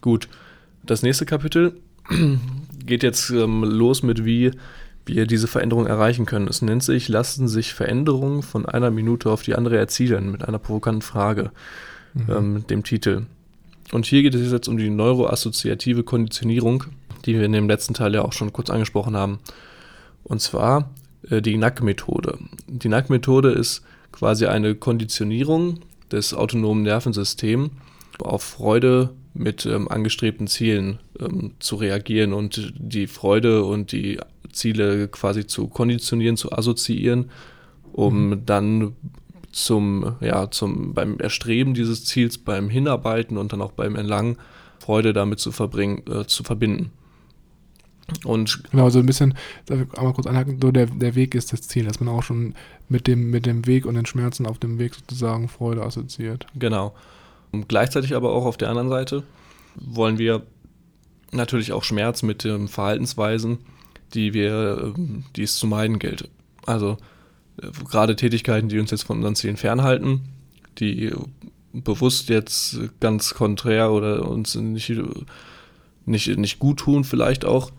Gut. 0.00 0.28
Das 0.82 1.02
nächste 1.02 1.24
Kapitel 1.24 1.80
geht 2.84 3.02
jetzt 3.02 3.30
ähm, 3.30 3.62
los 3.64 4.02
mit, 4.02 4.24
wie 4.24 4.50
wir 5.06 5.26
diese 5.26 5.48
Veränderung 5.48 5.86
erreichen 5.86 6.26
können. 6.26 6.48
Es 6.48 6.62
nennt 6.62 6.82
sich, 6.82 7.08
lassen 7.08 7.48
sich 7.48 7.74
Veränderungen 7.74 8.42
von 8.42 8.66
einer 8.66 8.90
Minute 8.90 9.30
auf 9.30 9.42
die 9.42 9.54
andere 9.54 9.76
erzielen, 9.76 10.30
mit 10.30 10.46
einer 10.46 10.58
provokanten 10.58 11.02
Frage, 11.02 11.50
mhm. 12.14 12.30
ähm, 12.30 12.66
dem 12.66 12.84
Titel. 12.84 13.26
Und 13.92 14.06
hier 14.06 14.22
geht 14.22 14.34
es 14.34 14.50
jetzt 14.50 14.68
um 14.68 14.76
die 14.76 14.90
neuroassoziative 14.90 16.04
Konditionierung, 16.04 16.84
die 17.24 17.34
wir 17.34 17.44
in 17.44 17.52
dem 17.52 17.68
letzten 17.68 17.94
Teil 17.94 18.14
ja 18.14 18.22
auch 18.22 18.32
schon 18.32 18.52
kurz 18.52 18.70
angesprochen 18.70 19.16
haben. 19.16 19.38
Und 20.24 20.40
zwar 20.40 20.90
äh, 21.28 21.42
die 21.42 21.56
NAC-Methode. 21.56 22.38
Die 22.66 22.88
NAC-Methode 22.88 23.50
ist 23.50 23.82
quasi 24.12 24.46
eine 24.46 24.74
Konditionierung 24.74 25.80
des 26.10 26.34
autonomen 26.34 26.82
Nervensystems 26.82 27.70
auf 28.20 28.42
Freude 28.42 29.10
mit 29.34 29.66
ähm, 29.66 29.88
angestrebten 29.88 30.46
Zielen 30.46 31.00
ähm, 31.18 31.52
zu 31.58 31.76
reagieren 31.76 32.32
und 32.32 32.72
die 32.76 33.06
Freude 33.08 33.64
und 33.64 33.92
die 33.92 34.18
Ziele 34.52 35.08
quasi 35.08 35.46
zu 35.46 35.66
konditionieren, 35.66 36.36
zu 36.36 36.52
assoziieren, 36.52 37.30
um 37.92 38.30
mhm. 38.30 38.46
dann 38.46 38.96
zum, 39.50 40.16
ja, 40.20 40.50
zum, 40.50 40.94
beim 40.94 41.18
Erstreben 41.18 41.74
dieses 41.74 42.04
Ziels, 42.04 42.38
beim 42.38 42.68
Hinarbeiten 42.68 43.36
und 43.36 43.52
dann 43.52 43.62
auch 43.62 43.72
beim 43.72 43.96
Erlangen 43.96 44.36
Freude 44.78 45.12
damit 45.12 45.38
zu 45.38 45.52
verbringen, 45.52 46.02
äh, 46.10 46.26
zu 46.26 46.44
verbinden. 46.44 46.90
Und 48.24 48.64
genau, 48.70 48.90
so 48.90 48.98
ein 48.98 49.06
bisschen, 49.06 49.34
darf 49.66 49.80
ich 49.80 49.98
einmal 49.98 50.12
kurz 50.12 50.26
anhaken, 50.26 50.58
so 50.60 50.70
der, 50.70 50.86
der 50.86 51.14
Weg 51.14 51.34
ist 51.34 51.52
das 51.52 51.62
Ziel, 51.62 51.86
dass 51.86 52.00
man 52.00 52.08
auch 52.10 52.22
schon 52.22 52.54
mit 52.88 53.06
dem, 53.06 53.30
mit 53.30 53.46
dem 53.46 53.66
Weg 53.66 53.86
und 53.86 53.94
den 53.94 54.04
Schmerzen 54.06 54.46
auf 54.46 54.58
dem 54.58 54.78
Weg 54.78 54.94
sozusagen 54.94 55.48
Freude 55.48 55.82
assoziiert. 55.82 56.46
Genau. 56.54 56.94
Und 57.54 57.68
gleichzeitig 57.68 58.14
aber 58.14 58.32
auch 58.32 58.44
auf 58.44 58.56
der 58.56 58.68
anderen 58.68 58.88
Seite 58.88 59.22
wollen 59.76 60.18
wir 60.18 60.42
natürlich 61.32 61.72
auch 61.72 61.84
Schmerz 61.84 62.22
mit 62.22 62.44
den 62.44 62.68
Verhaltensweisen, 62.68 63.58
die 64.14 64.34
wir, 64.34 64.94
die 65.36 65.42
es 65.42 65.56
zu 65.56 65.66
meiden 65.66 65.98
gilt. 65.98 66.28
Also 66.66 66.96
äh, 67.60 67.68
gerade 67.88 68.16
Tätigkeiten, 68.16 68.68
die 68.68 68.78
uns 68.78 68.90
jetzt 68.90 69.04
von 69.04 69.18
unseren 69.18 69.34
Zielen 69.34 69.56
fernhalten, 69.56 70.20
die 70.78 71.12
bewusst 71.72 72.28
jetzt 72.28 72.78
ganz 73.00 73.34
konträr 73.34 73.90
oder 73.90 74.28
uns 74.28 74.54
nicht, 74.54 74.92
nicht, 76.06 76.38
nicht 76.38 76.58
gut 76.58 76.78
tun 76.78 77.04
vielleicht 77.04 77.44
auch, 77.44 77.72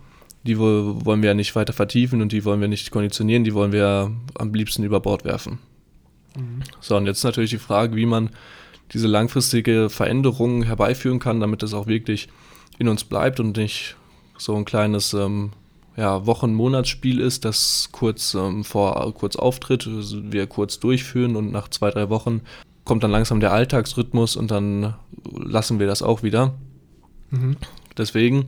die 0.44 0.60
wollen 0.60 1.22
wir 1.22 1.30
ja 1.30 1.34
nicht 1.34 1.56
weiter 1.56 1.74
vertiefen 1.74 2.22
und 2.22 2.32
die 2.32 2.46
wollen 2.46 2.62
wir 2.62 2.68
nicht 2.68 2.92
konditionieren, 2.92 3.44
die 3.44 3.54
wollen 3.54 3.72
wir 3.72 4.12
am 4.36 4.54
liebsten 4.54 4.84
über 4.84 5.00
Bord 5.00 5.24
werfen. 5.24 5.60
Mhm. 6.36 6.62
So, 6.82 6.98
und 6.98 7.08
jetzt 7.08 7.24
natürlich 7.24 7.50
die 7.50 7.58
Frage, 7.58 7.96
wie 7.96 8.06
man 8.06 8.30
diese 8.94 9.08
langfristige 9.08 9.90
Veränderung 9.90 10.64
herbeiführen 10.64 11.20
kann, 11.20 11.40
damit 11.40 11.64
es 11.64 11.74
auch 11.74 11.88
wirklich 11.88 12.28
in 12.78 12.88
uns 12.88 13.04
bleibt 13.04 13.40
und 13.40 13.58
nicht 13.58 13.96
so 14.38 14.56
ein 14.56 14.66
kleines 14.66 15.14
ähm, 15.14 15.52
ja, 15.96 16.26
Wochen-Monatsspiel 16.26 17.20
ist, 17.20 17.46
das 17.46 17.90
kurz 17.92 18.34
ähm, 18.34 18.64
vor 18.64 19.14
kurz 19.14 19.36
auftritt, 19.36 19.88
wir 19.88 20.48
kurz 20.48 20.80
durchführen 20.80 21.36
und 21.36 21.52
nach 21.52 21.70
zwei, 21.70 21.90
drei 21.90 22.10
Wochen 22.10 22.42
kommt 22.84 23.04
dann 23.04 23.12
langsam 23.12 23.40
der 23.40 23.52
Alltagsrhythmus 23.52 24.36
und 24.36 24.52
dann 24.52 24.94
lassen 25.32 25.80
wir 25.80 25.88
das 25.88 26.02
auch 26.02 26.22
wieder. 26.22 26.54
Mhm. 27.32 27.58
Deswegen 27.98 28.46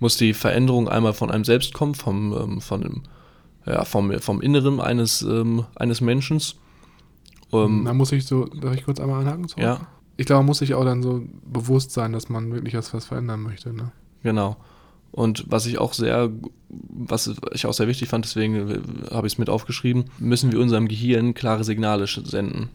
muss 0.00 0.16
die 0.16 0.34
Veränderung 0.34 0.88
einmal 0.88 1.12
von 1.12 1.30
einem 1.30 1.44
selbst 1.44 1.74
kommen, 1.74 1.94
vom, 1.94 2.32
ähm, 2.32 2.60
von 2.60 2.80
dem, 2.80 3.02
ja, 3.66 3.84
vom, 3.84 4.18
vom 4.20 4.40
Inneren 4.40 4.80
eines, 4.80 5.22
ähm, 5.22 5.66
eines 5.76 6.00
Menschen. 6.00 6.40
Ähm, 7.52 7.84
da 7.84 7.94
muss 7.94 8.12
ich 8.12 8.26
so, 8.26 8.46
darf 8.46 8.74
ich 8.74 8.84
kurz 8.84 9.00
einmal 9.00 9.20
anhaken? 9.20 9.48
So? 9.48 9.60
Ja. 9.60 9.80
Ich 10.16 10.26
glaube, 10.26 10.40
man 10.40 10.46
muss 10.46 10.58
sich 10.58 10.74
auch 10.74 10.84
dann 10.84 11.02
so 11.02 11.22
bewusst 11.46 11.92
sein, 11.92 12.12
dass 12.12 12.28
man 12.28 12.52
wirklich 12.52 12.74
was, 12.74 12.92
was 12.92 13.06
verändern 13.06 13.42
möchte. 13.42 13.72
Ne? 13.72 13.92
Genau. 14.22 14.56
Und 15.10 15.44
was 15.48 15.66
ich 15.66 15.78
auch 15.78 15.94
sehr, 15.94 16.30
was 16.68 17.30
ich 17.52 17.66
auch 17.66 17.72
sehr 17.72 17.88
wichtig 17.88 18.08
fand, 18.08 18.24
deswegen 18.24 18.82
habe 19.10 19.26
ich 19.26 19.34
es 19.34 19.38
mit 19.38 19.48
aufgeschrieben, 19.48 20.06
müssen 20.18 20.52
wir 20.52 20.60
unserem 20.60 20.88
Gehirn 20.88 21.34
klare 21.34 21.64
Signale 21.64 22.06
senden. 22.06 22.68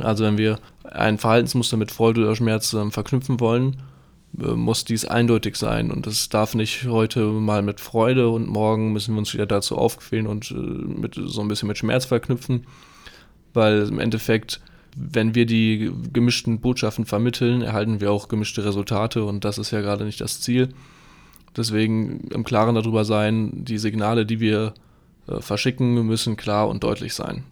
Also 0.00 0.24
wenn 0.24 0.38
wir 0.38 0.58
ein 0.84 1.18
Verhaltensmuster 1.18 1.76
mit 1.76 1.90
Freude 1.90 2.22
oder 2.22 2.36
Schmerz 2.36 2.72
ähm, 2.72 2.92
verknüpfen 2.92 3.40
wollen, 3.40 3.82
äh, 4.40 4.52
muss 4.52 4.84
dies 4.84 5.04
eindeutig 5.04 5.56
sein 5.56 5.90
und 5.90 6.06
es 6.06 6.28
darf 6.28 6.54
nicht 6.54 6.86
heute 6.86 7.26
mal 7.26 7.62
mit 7.62 7.80
Freude 7.80 8.28
und 8.28 8.48
morgen 8.48 8.92
müssen 8.92 9.14
wir 9.14 9.18
uns 9.18 9.32
wieder 9.34 9.46
dazu 9.46 9.76
aufquälen 9.76 10.26
und 10.26 10.50
äh, 10.50 10.54
mit, 10.54 11.14
so 11.14 11.40
ein 11.40 11.48
bisschen 11.48 11.68
mit 11.68 11.78
Schmerz 11.78 12.04
verknüpfen, 12.04 12.66
weil 13.56 13.88
im 13.88 13.98
Endeffekt, 13.98 14.60
wenn 14.94 15.34
wir 15.34 15.46
die 15.46 15.90
gemischten 16.12 16.60
Botschaften 16.60 17.06
vermitteln, 17.06 17.62
erhalten 17.62 18.00
wir 18.00 18.12
auch 18.12 18.28
gemischte 18.28 18.64
Resultate 18.64 19.24
und 19.24 19.44
das 19.44 19.58
ist 19.58 19.70
ja 19.70 19.80
gerade 19.80 20.04
nicht 20.04 20.20
das 20.20 20.40
Ziel. 20.40 20.68
Deswegen 21.56 22.28
im 22.28 22.44
Klaren 22.44 22.74
darüber 22.74 23.04
sein, 23.04 23.64
die 23.64 23.78
Signale, 23.78 24.26
die 24.26 24.40
wir 24.40 24.74
äh, 25.26 25.40
verschicken, 25.40 25.94
müssen 26.06 26.36
klar 26.36 26.68
und 26.68 26.84
deutlich 26.84 27.14
sein. 27.14 27.44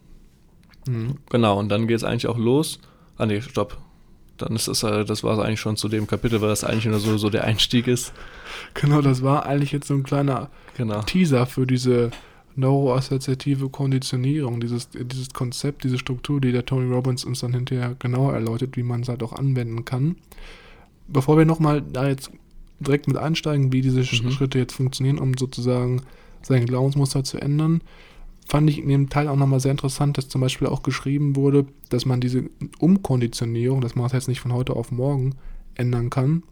Mhm. 0.87 1.15
Genau, 1.29 1.59
und 1.59 1.69
dann 1.69 1.87
geht 1.87 1.97
es 1.97 2.03
eigentlich 2.03 2.27
auch 2.27 2.37
los. 2.37 2.79
Ah 3.17 3.25
nee, 3.25 3.41
stopp. 3.41 3.77
Dann 4.37 4.55
ist 4.55 4.67
es, 4.67 4.83
äh, 4.83 5.05
das 5.05 5.23
war 5.23 5.37
es 5.37 5.39
eigentlich 5.43 5.59
schon 5.59 5.77
zu 5.77 5.87
dem 5.87 6.07
Kapitel, 6.07 6.41
weil 6.41 6.49
das 6.49 6.63
eigentlich 6.63 6.85
nur 6.85 6.99
so, 6.99 7.17
so 7.17 7.29
der 7.29 7.45
Einstieg 7.45 7.87
ist. 7.87 8.13
Genau, 8.75 9.01
das 9.01 9.23
war 9.23 9.45
eigentlich 9.45 9.71
jetzt 9.71 9.87
so 9.87 9.95
ein 9.95 10.03
kleiner 10.03 10.49
genau. 10.77 11.01
Teaser 11.01 11.45
für 11.45 11.65
diese 11.65 12.11
neuroassoziative 12.55 13.69
Konditionierung, 13.69 14.59
dieses, 14.59 14.89
dieses 14.89 15.29
Konzept, 15.31 15.83
diese 15.83 15.97
Struktur, 15.97 16.39
die 16.39 16.51
der 16.51 16.65
Tony 16.65 16.91
Robbins 16.91 17.25
uns 17.25 17.39
dann 17.41 17.53
hinterher 17.53 17.95
genauer 17.99 18.33
erläutert, 18.33 18.77
wie 18.77 18.83
man 18.83 19.01
es 19.01 19.09
halt 19.09 19.23
auch 19.23 19.33
anwenden 19.33 19.85
kann. 19.85 20.15
Bevor 21.07 21.37
wir 21.37 21.45
nochmal 21.45 21.81
da 21.81 22.07
jetzt 22.07 22.31
direkt 22.79 23.07
mit 23.07 23.17
einsteigen, 23.17 23.71
wie 23.71 23.81
diese 23.81 23.99
mhm. 23.99 24.31
Schritte 24.31 24.57
jetzt 24.57 24.73
funktionieren, 24.73 25.19
um 25.19 25.37
sozusagen 25.37 26.01
sein 26.41 26.65
Glaubensmuster 26.65 27.23
zu 27.23 27.39
ändern, 27.39 27.81
fand 28.47 28.69
ich 28.69 28.79
in 28.79 28.89
dem 28.89 29.09
Teil 29.09 29.27
auch 29.27 29.35
nochmal 29.35 29.59
sehr 29.59 29.71
interessant, 29.71 30.17
dass 30.17 30.29
zum 30.29 30.41
Beispiel 30.41 30.67
auch 30.67 30.83
geschrieben 30.83 31.35
wurde, 31.35 31.65
dass 31.89 32.05
man 32.05 32.21
diese 32.21 32.45
Umkonditionierung, 32.79 33.81
dass 33.81 33.95
man 33.95 34.09
jetzt 34.09 34.27
nicht 34.27 34.39
von 34.39 34.53
heute 34.53 34.75
auf 34.75 34.91
morgen 34.91 35.35
ändern 35.73 36.09
kann. 36.09 36.43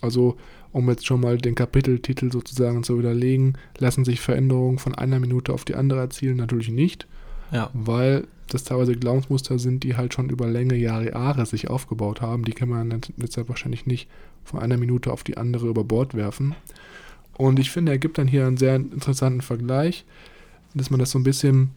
Also, 0.00 0.36
um 0.72 0.88
jetzt 0.88 1.06
schon 1.06 1.20
mal 1.20 1.38
den 1.38 1.54
Kapiteltitel 1.54 2.30
sozusagen 2.30 2.82
zu 2.82 2.98
widerlegen, 2.98 3.58
lassen 3.78 4.04
sich 4.04 4.20
Veränderungen 4.20 4.78
von 4.78 4.94
einer 4.94 5.18
Minute 5.18 5.52
auf 5.52 5.64
die 5.64 5.74
andere 5.74 6.00
erzielen? 6.00 6.36
Natürlich 6.36 6.70
nicht. 6.70 7.06
Ja. 7.52 7.70
Weil 7.72 8.26
das 8.48 8.64
teilweise 8.64 8.94
Glaubensmuster 8.94 9.58
sind, 9.58 9.84
die 9.84 9.96
halt 9.96 10.14
schon 10.14 10.28
über 10.28 10.46
Länge, 10.46 10.76
Jahre, 10.76 11.10
Jahre 11.10 11.46
sich 11.46 11.68
aufgebaut 11.68 12.20
haben. 12.20 12.44
Die 12.44 12.52
kann 12.52 12.68
man 12.68 13.00
deshalb 13.16 13.48
wahrscheinlich 13.48 13.86
nicht 13.86 14.08
von 14.44 14.60
einer 14.60 14.76
Minute 14.76 15.12
auf 15.12 15.22
die 15.22 15.36
andere 15.36 15.68
über 15.68 15.84
Bord 15.84 16.14
werfen. 16.14 16.54
Und 17.36 17.58
ich 17.58 17.70
finde, 17.70 17.92
er 17.92 17.98
gibt 17.98 18.18
dann 18.18 18.28
hier 18.28 18.46
einen 18.46 18.56
sehr 18.56 18.76
interessanten 18.76 19.40
Vergleich, 19.40 20.04
dass 20.74 20.90
man 20.90 21.00
das 21.00 21.10
so 21.10 21.18
ein 21.18 21.24
bisschen 21.24 21.70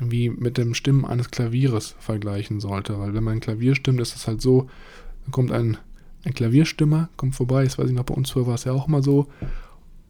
wie 0.00 0.28
mit 0.28 0.58
dem 0.58 0.74
Stimmen 0.74 1.04
eines 1.04 1.30
Klavieres 1.30 1.94
vergleichen 1.98 2.60
sollte. 2.60 2.98
Weil 2.98 3.14
wenn 3.14 3.24
man 3.24 3.34
ein 3.34 3.40
Klavier 3.40 3.74
stimmt, 3.74 4.00
ist 4.00 4.14
es 4.14 4.26
halt 4.26 4.42
so, 4.42 4.68
dann 5.24 5.32
kommt 5.32 5.52
ein, 5.52 5.78
ein 6.26 6.34
Klavierstimmer, 6.34 7.08
kommt 7.16 7.34
vorbei, 7.34 7.64
das 7.64 7.78
weiß 7.78 7.88
ich 7.88 7.94
noch, 7.94 8.04
bei 8.04 8.14
uns 8.14 8.30
früher 8.30 8.46
war 8.46 8.54
es 8.54 8.64
ja 8.64 8.72
auch 8.72 8.88
immer 8.88 9.02
so. 9.02 9.28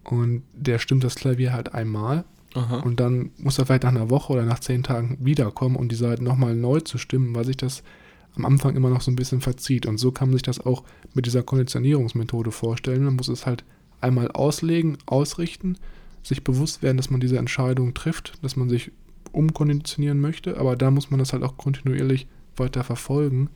Und 0.05 0.43
der 0.55 0.79
stimmt 0.79 1.05
das 1.05 1.15
Klavier 1.15 1.53
halt 1.53 1.75
einmal. 1.75 2.25
Aha. 2.55 2.79
Und 2.79 3.01
dann 3.01 3.31
muss 3.39 3.59
er 3.59 3.67
vielleicht 3.67 3.83
nach 3.83 3.91
einer 3.91 4.09
Woche 4.09 4.33
oder 4.33 4.45
nach 4.45 4.61
zehn 4.61 4.83
Tagen 4.83 5.19
wiederkommen, 5.21 5.77
um 5.77 5.89
die 5.89 5.95
Seite 5.97 6.25
nochmal 6.25 6.55
neu 6.55 6.81
zu 6.81 6.97
stimmen, 6.97 7.35
weil 7.35 7.45
sich 7.45 7.57
das 7.57 7.83
am 8.35 8.45
Anfang 8.45 8.77
immer 8.77 8.91
noch 8.91 9.01
so 9.01 9.11
ein 9.11 9.17
bisschen 9.17 9.41
verzieht. 9.41 9.87
Und 9.87 9.99
so 9.99 10.11
kann 10.11 10.29
man 10.29 10.35
sich 10.35 10.43
das 10.43 10.65
auch 10.65 10.85
mit 11.13 11.27
dieser 11.27 11.43
Konditionierungsmethode 11.43 12.51
vorstellen. 12.51 13.05
Man 13.05 13.17
muss 13.17 13.29
es 13.29 13.47
halt 13.47 13.65
einmal 14.01 14.31
auslegen, 14.31 14.97
ausrichten, 15.07 15.77
sich 16.23 16.45
bewusst 16.45 16.83
werden, 16.83 16.97
dass 16.97 17.11
man 17.11 17.21
diese 17.21 17.39
Entscheidung 17.39 17.95
trifft, 17.95 18.35
dass 18.43 18.57
man 18.57 18.69
sich 18.69 18.91
umkonditionieren 19.33 20.21
möchte, 20.21 20.59
aber 20.59 20.77
da 20.77 20.91
muss 20.91 21.11
man 21.11 21.19
das 21.19 21.33
halt 21.33 21.43
auch 21.43 21.57
kontinuierlich 21.57 22.27
weiter 22.57 22.85
verfolgen, 22.85 23.51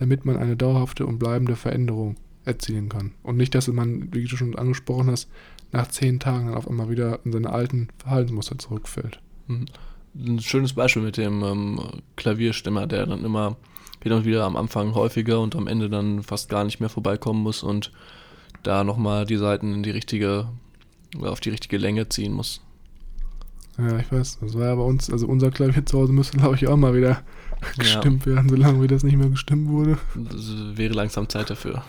damit 0.00 0.24
man 0.24 0.38
eine 0.38 0.56
dauerhafte 0.56 1.06
und 1.06 1.18
bleibende 1.18 1.56
Veränderung 1.56 2.16
erzielen 2.44 2.88
kann. 2.88 3.12
Und 3.22 3.36
nicht, 3.36 3.54
dass 3.54 3.68
man, 3.68 4.12
wie 4.12 4.24
du 4.24 4.36
schon 4.36 4.56
angesprochen 4.56 5.10
hast, 5.10 5.28
nach 5.72 5.88
zehn 5.88 6.18
Tagen 6.18 6.46
dann 6.46 6.56
auf 6.56 6.66
einmal 6.66 6.88
wieder 6.88 7.20
in 7.24 7.32
seine 7.32 7.50
alten 7.50 7.88
Verhaltensmuster 7.98 8.58
zurückfällt. 8.58 9.20
Mhm. 9.46 9.66
Ein 10.14 10.40
schönes 10.40 10.72
Beispiel 10.72 11.02
mit 11.02 11.18
dem 11.18 11.44
ähm, 11.44 11.80
Klavierstimmer, 12.16 12.86
der 12.86 13.06
dann 13.06 13.24
immer 13.24 13.56
hin 14.02 14.12
und 14.12 14.24
wieder 14.24 14.44
am 14.44 14.56
Anfang 14.56 14.94
häufiger 14.94 15.38
und 15.40 15.54
am 15.54 15.68
Ende 15.68 15.90
dann 15.90 16.22
fast 16.22 16.48
gar 16.48 16.64
nicht 16.64 16.80
mehr 16.80 16.88
vorbeikommen 16.88 17.42
muss 17.42 17.62
und 17.62 17.92
da 18.62 18.82
nochmal 18.82 19.26
die 19.26 19.36
Seiten 19.36 19.72
in 19.74 19.82
die 19.82 19.90
richtige, 19.90 20.48
auf 21.20 21.40
die 21.40 21.50
richtige 21.50 21.76
Länge 21.76 22.08
ziehen 22.08 22.32
muss. 22.32 22.62
Ja, 23.78 23.98
ich 23.98 24.10
weiß. 24.10 24.38
Das 24.40 24.54
war 24.54 24.66
ja 24.66 24.74
bei 24.74 24.82
uns, 24.82 25.10
also 25.10 25.26
unser 25.26 25.50
Klavier 25.50 25.84
zu 25.84 25.98
Hause 25.98 26.12
müsste, 26.12 26.36
glaube 26.38 26.56
ich, 26.56 26.66
auch 26.66 26.76
mal 26.76 26.94
wieder 26.94 27.22
gestimmt 27.78 28.26
ja. 28.26 28.34
werden, 28.34 28.48
solange 28.48 28.82
wie 28.82 28.86
das 28.86 29.02
nicht 29.02 29.16
mehr 29.16 29.28
gestimmt 29.28 29.68
wurde. 29.68 29.98
Das 30.14 30.76
wäre 30.76 30.94
langsam 30.94 31.28
Zeit 31.28 31.50
dafür. 31.50 31.82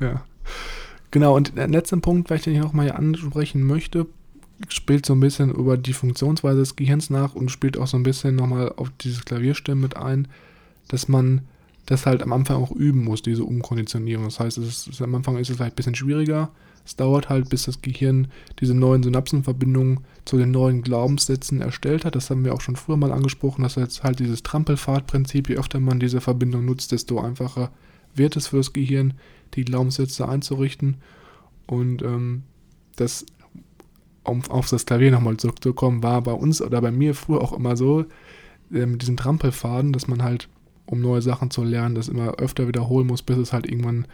Ja. 0.00 0.24
Genau, 1.10 1.34
und 1.34 1.56
der 1.56 1.68
letzte 1.68 1.96
Punkt, 1.98 2.30
welchen 2.30 2.54
ich 2.54 2.60
nochmal 2.60 2.86
hier 2.86 2.96
ansprechen 2.96 3.62
möchte, 3.64 4.06
spielt 4.68 5.06
so 5.06 5.14
ein 5.14 5.20
bisschen 5.20 5.50
über 5.50 5.76
die 5.76 5.92
Funktionsweise 5.92 6.58
des 6.58 6.76
Gehirns 6.76 7.10
nach 7.10 7.34
und 7.34 7.50
spielt 7.50 7.78
auch 7.78 7.86
so 7.86 7.96
ein 7.96 8.02
bisschen 8.02 8.34
nochmal 8.34 8.72
auf 8.76 8.90
dieses 9.00 9.24
Klavierstimmen 9.24 9.80
mit 9.80 9.96
ein, 9.96 10.28
dass 10.88 11.08
man 11.08 11.42
das 11.86 12.04
halt 12.04 12.22
am 12.22 12.32
Anfang 12.32 12.62
auch 12.62 12.72
üben 12.72 13.04
muss, 13.04 13.22
diese 13.22 13.44
Umkonditionierung. 13.44 14.24
Das 14.24 14.40
heißt, 14.40 14.58
es 14.58 14.86
ist, 14.86 15.00
am 15.00 15.14
Anfang 15.14 15.38
ist 15.38 15.48
es 15.48 15.56
vielleicht 15.56 15.72
ein 15.72 15.76
bisschen 15.76 15.94
schwieriger. 15.94 16.50
Es 16.88 16.96
dauert 16.96 17.28
halt, 17.28 17.50
bis 17.50 17.64
das 17.64 17.82
Gehirn 17.82 18.28
diese 18.60 18.72
neuen 18.72 19.02
Synapsenverbindungen 19.02 20.00
zu 20.24 20.38
den 20.38 20.52
neuen 20.52 20.80
Glaubenssätzen 20.80 21.60
erstellt 21.60 22.06
hat. 22.06 22.14
Das 22.14 22.30
haben 22.30 22.46
wir 22.46 22.54
auch 22.54 22.62
schon 22.62 22.76
früher 22.76 22.96
mal 22.96 23.12
angesprochen. 23.12 23.62
Das 23.62 23.76
ist 23.76 23.82
jetzt 23.82 24.04
halt 24.04 24.20
dieses 24.20 24.42
Trampelfahrtprinzip. 24.42 25.50
Je 25.50 25.56
öfter 25.56 25.80
man 25.80 26.00
diese 26.00 26.22
Verbindung 26.22 26.64
nutzt, 26.64 26.90
desto 26.92 27.20
einfacher 27.20 27.72
wird 28.14 28.36
es 28.36 28.46
für 28.46 28.56
das 28.56 28.72
Gehirn, 28.72 29.12
die 29.52 29.66
Glaubenssätze 29.66 30.26
einzurichten. 30.26 30.96
Und 31.66 32.00
ähm, 32.00 32.44
das, 32.96 33.26
um 34.24 34.42
auf 34.48 34.70
das 34.70 34.86
Klavier 34.86 35.10
nochmal 35.10 35.36
zurückzukommen, 35.36 36.02
war 36.02 36.22
bei 36.22 36.32
uns 36.32 36.62
oder 36.62 36.80
bei 36.80 36.90
mir 36.90 37.14
früher 37.14 37.42
auch 37.42 37.52
immer 37.52 37.76
so, 37.76 38.06
äh, 38.72 38.86
mit 38.86 39.02
diesen 39.02 39.18
Trampelfaden, 39.18 39.92
dass 39.92 40.08
man 40.08 40.22
halt 40.22 40.48
um 40.86 41.02
neue 41.02 41.20
Sachen 41.20 41.50
zu 41.50 41.64
lernen, 41.64 41.94
das 41.94 42.08
immer 42.08 42.36
öfter 42.36 42.66
wiederholen 42.66 43.08
muss, 43.08 43.20
bis 43.20 43.36
es 43.36 43.52
halt 43.52 43.66
irgendwann 43.66 44.06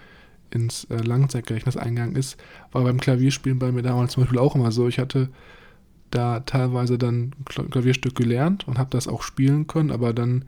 ins 0.50 0.85
äh, 0.85 0.96
Langzeitgedächtnis 0.96 1.76
eingegangen 1.76 2.16
ist. 2.16 2.37
War 2.72 2.85
beim 2.85 3.00
Klavierspielen 3.00 3.59
bei 3.59 3.72
mir 3.72 3.83
damals 3.83 4.12
zum 4.12 4.22
Beispiel 4.22 4.38
auch 4.38 4.54
immer 4.54 4.72
so. 4.72 4.88
Ich 4.88 4.98
hatte 4.98 5.28
da 6.11 6.40
teilweise 6.40 6.96
dann 6.96 7.33
ein 7.59 7.70
Klavierstück 7.70 8.14
gelernt 8.14 8.68
und 8.68 8.78
habe 8.78 8.90
das 8.90 9.09
auch 9.09 9.22
spielen 9.22 9.66
können, 9.66 9.90
aber 9.90 10.12
dann 10.12 10.44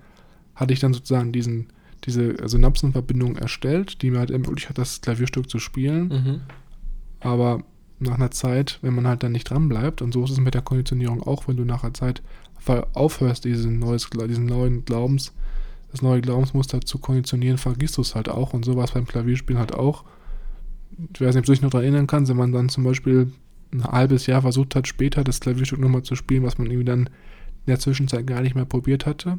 hatte 0.54 0.72
ich 0.72 0.80
dann 0.80 0.94
sozusagen 0.94 1.32
diesen, 1.32 1.66
diese 2.04 2.48
Synapsenverbindung 2.48 3.37
erstellt, 3.37 4.02
die 4.02 4.11
mir 4.11 4.20
halt 4.20 4.30
ermöglicht 4.30 4.68
hat, 4.68 4.78
das 4.78 5.00
Klavierstück 5.00 5.50
zu 5.50 5.59
spielen. 5.59 6.09
Mhm. 6.09 6.40
Aber 7.20 7.64
nach 7.98 8.14
einer 8.14 8.30
Zeit, 8.30 8.78
wenn 8.82 8.94
man 8.94 9.06
halt 9.06 9.22
dann 9.22 9.32
nicht 9.32 9.50
dran 9.50 9.68
bleibt, 9.68 10.02
und 10.02 10.12
so 10.12 10.24
ist 10.24 10.30
es 10.30 10.40
mit 10.40 10.54
der 10.54 10.62
Konditionierung 10.62 11.22
auch, 11.22 11.48
wenn 11.48 11.56
du 11.56 11.64
nach 11.64 11.82
einer 11.82 11.94
Zeit 11.94 12.22
aufhörst, 12.94 13.44
diesen, 13.44 13.78
neues, 13.78 14.09
diesen 14.11 14.46
neuen 14.46 14.85
Glaubens, 14.85 15.32
das 15.96 16.02
neue 16.02 16.20
Glaubensmuster 16.20 16.80
zu 16.82 16.98
konditionieren, 16.98 17.59
vergisst 17.59 17.96
du 17.96 18.02
es 18.02 18.14
halt 18.14 18.28
auch. 18.28 18.52
Und 18.52 18.64
sowas 18.64 18.92
beim 18.92 19.06
Klavierspielen 19.06 19.59
halt 19.59 19.74
auch. 19.74 20.04
Ich 21.14 21.20
weiß 21.20 21.35
nicht, 21.35 21.42
ob 21.42 21.46
du 21.46 21.52
dich 21.52 21.62
noch 21.62 21.70
daran 21.70 21.85
erinnern 21.85 22.06
kannst, 22.06 22.30
wenn 22.30 22.37
man 22.37 22.52
dann 22.52 22.68
zum 22.68 22.85
Beispiel 22.85 23.32
ein 23.72 23.85
halbes 23.85 24.26
Jahr 24.26 24.42
versucht 24.42 24.74
hat, 24.74 24.87
später 24.87 25.24
das 25.24 25.40
Klavierstück 25.40 25.78
nochmal 25.78 26.02
zu 26.02 26.14
spielen, 26.14 26.42
was 26.42 26.59
man 26.59 26.68
irgendwie 26.68 26.85
dann 26.85 27.06
in 27.06 27.66
der 27.66 27.78
Zwischenzeit 27.78 28.26
gar 28.26 28.40
nicht 28.42 28.54
mehr 28.54 28.64
probiert 28.64 29.06
hatte, 29.06 29.38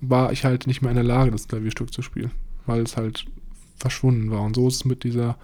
war 0.00 0.32
ich 0.32 0.44
halt 0.44 0.66
nicht 0.66 0.82
mehr 0.82 0.90
in 0.90 0.96
der 0.96 1.04
Lage, 1.04 1.30
das 1.30 1.48
Klavierstück 1.48 1.92
zu 1.92 2.02
spielen, 2.02 2.30
weil 2.66 2.82
es 2.82 2.96
halt 2.96 3.26
verschwunden 3.76 4.30
war. 4.30 4.42
Und 4.42 4.56
so 4.56 4.68
ist 4.68 4.76
es 4.76 4.84
mit 4.84 5.04
dieser, 5.04 5.38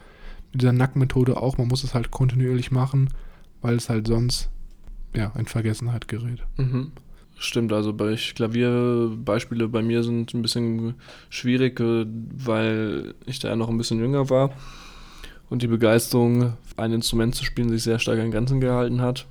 mit 0.53 0.63
dieser 0.63 0.73
Nackmethode 0.73 1.37
auch. 1.37 1.59
Man 1.59 1.69
muss 1.69 1.85
es 1.85 1.95
halt 1.95 2.11
kontinuierlich 2.11 2.71
machen, 2.71 3.11
weil 3.63 3.77
es 3.77 3.89
halt 3.89 4.07
sonst 4.07 4.51
ja, 5.15 5.33
in 5.39 5.47
Vergessenheit 5.47 6.09
gerät. 6.09 6.41
Mhm. 6.57 6.93
Stimmt, 7.37 7.73
also 7.73 7.93
bei 7.93 8.15
Klavierbeispiele 8.15 9.69
bei 9.69 9.83
mir 9.83 10.03
sind 10.03 10.35
ein 10.35 10.43
bisschen 10.43 10.95
schwierig, 11.31 11.81
äh, 11.81 12.07
weil 12.07 13.15
ich 13.27 13.39
da 13.41 13.49
ja 13.49 13.57
noch 13.57 13.69
ein 13.69 13.79
bisschen 13.79 13.99
jünger 13.99 14.31
war 14.31 14.51
und 15.51 15.63
die 15.63 15.69
Begeisterung, 15.69 16.55
ein 16.77 16.93
Instrument 16.93 17.35
zu 17.35 17.45
spielen, 17.45 17.69
sich 17.69 17.83
sehr 17.83 17.99
stark 17.99 18.19
an 18.19 18.31
Grenzen 18.31 18.61
gehalten 18.61 19.01
hat. 19.01 19.27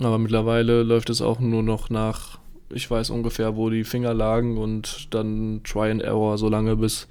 Aber 0.00 0.18
mittlerweile 0.18 0.82
läuft 0.82 1.10
es 1.10 1.20
auch 1.20 1.40
nur 1.40 1.62
noch 1.62 1.90
nach, 1.90 2.38
ich 2.70 2.90
weiß 2.90 3.10
ungefähr, 3.10 3.56
wo 3.56 3.68
die 3.68 3.84
Finger 3.84 4.14
lagen 4.14 4.56
und 4.56 5.12
dann 5.12 5.60
Try 5.62 5.90
and 5.90 6.02
Error, 6.02 6.38
so 6.38 6.48
lange 6.48 6.76
bis 6.76 7.06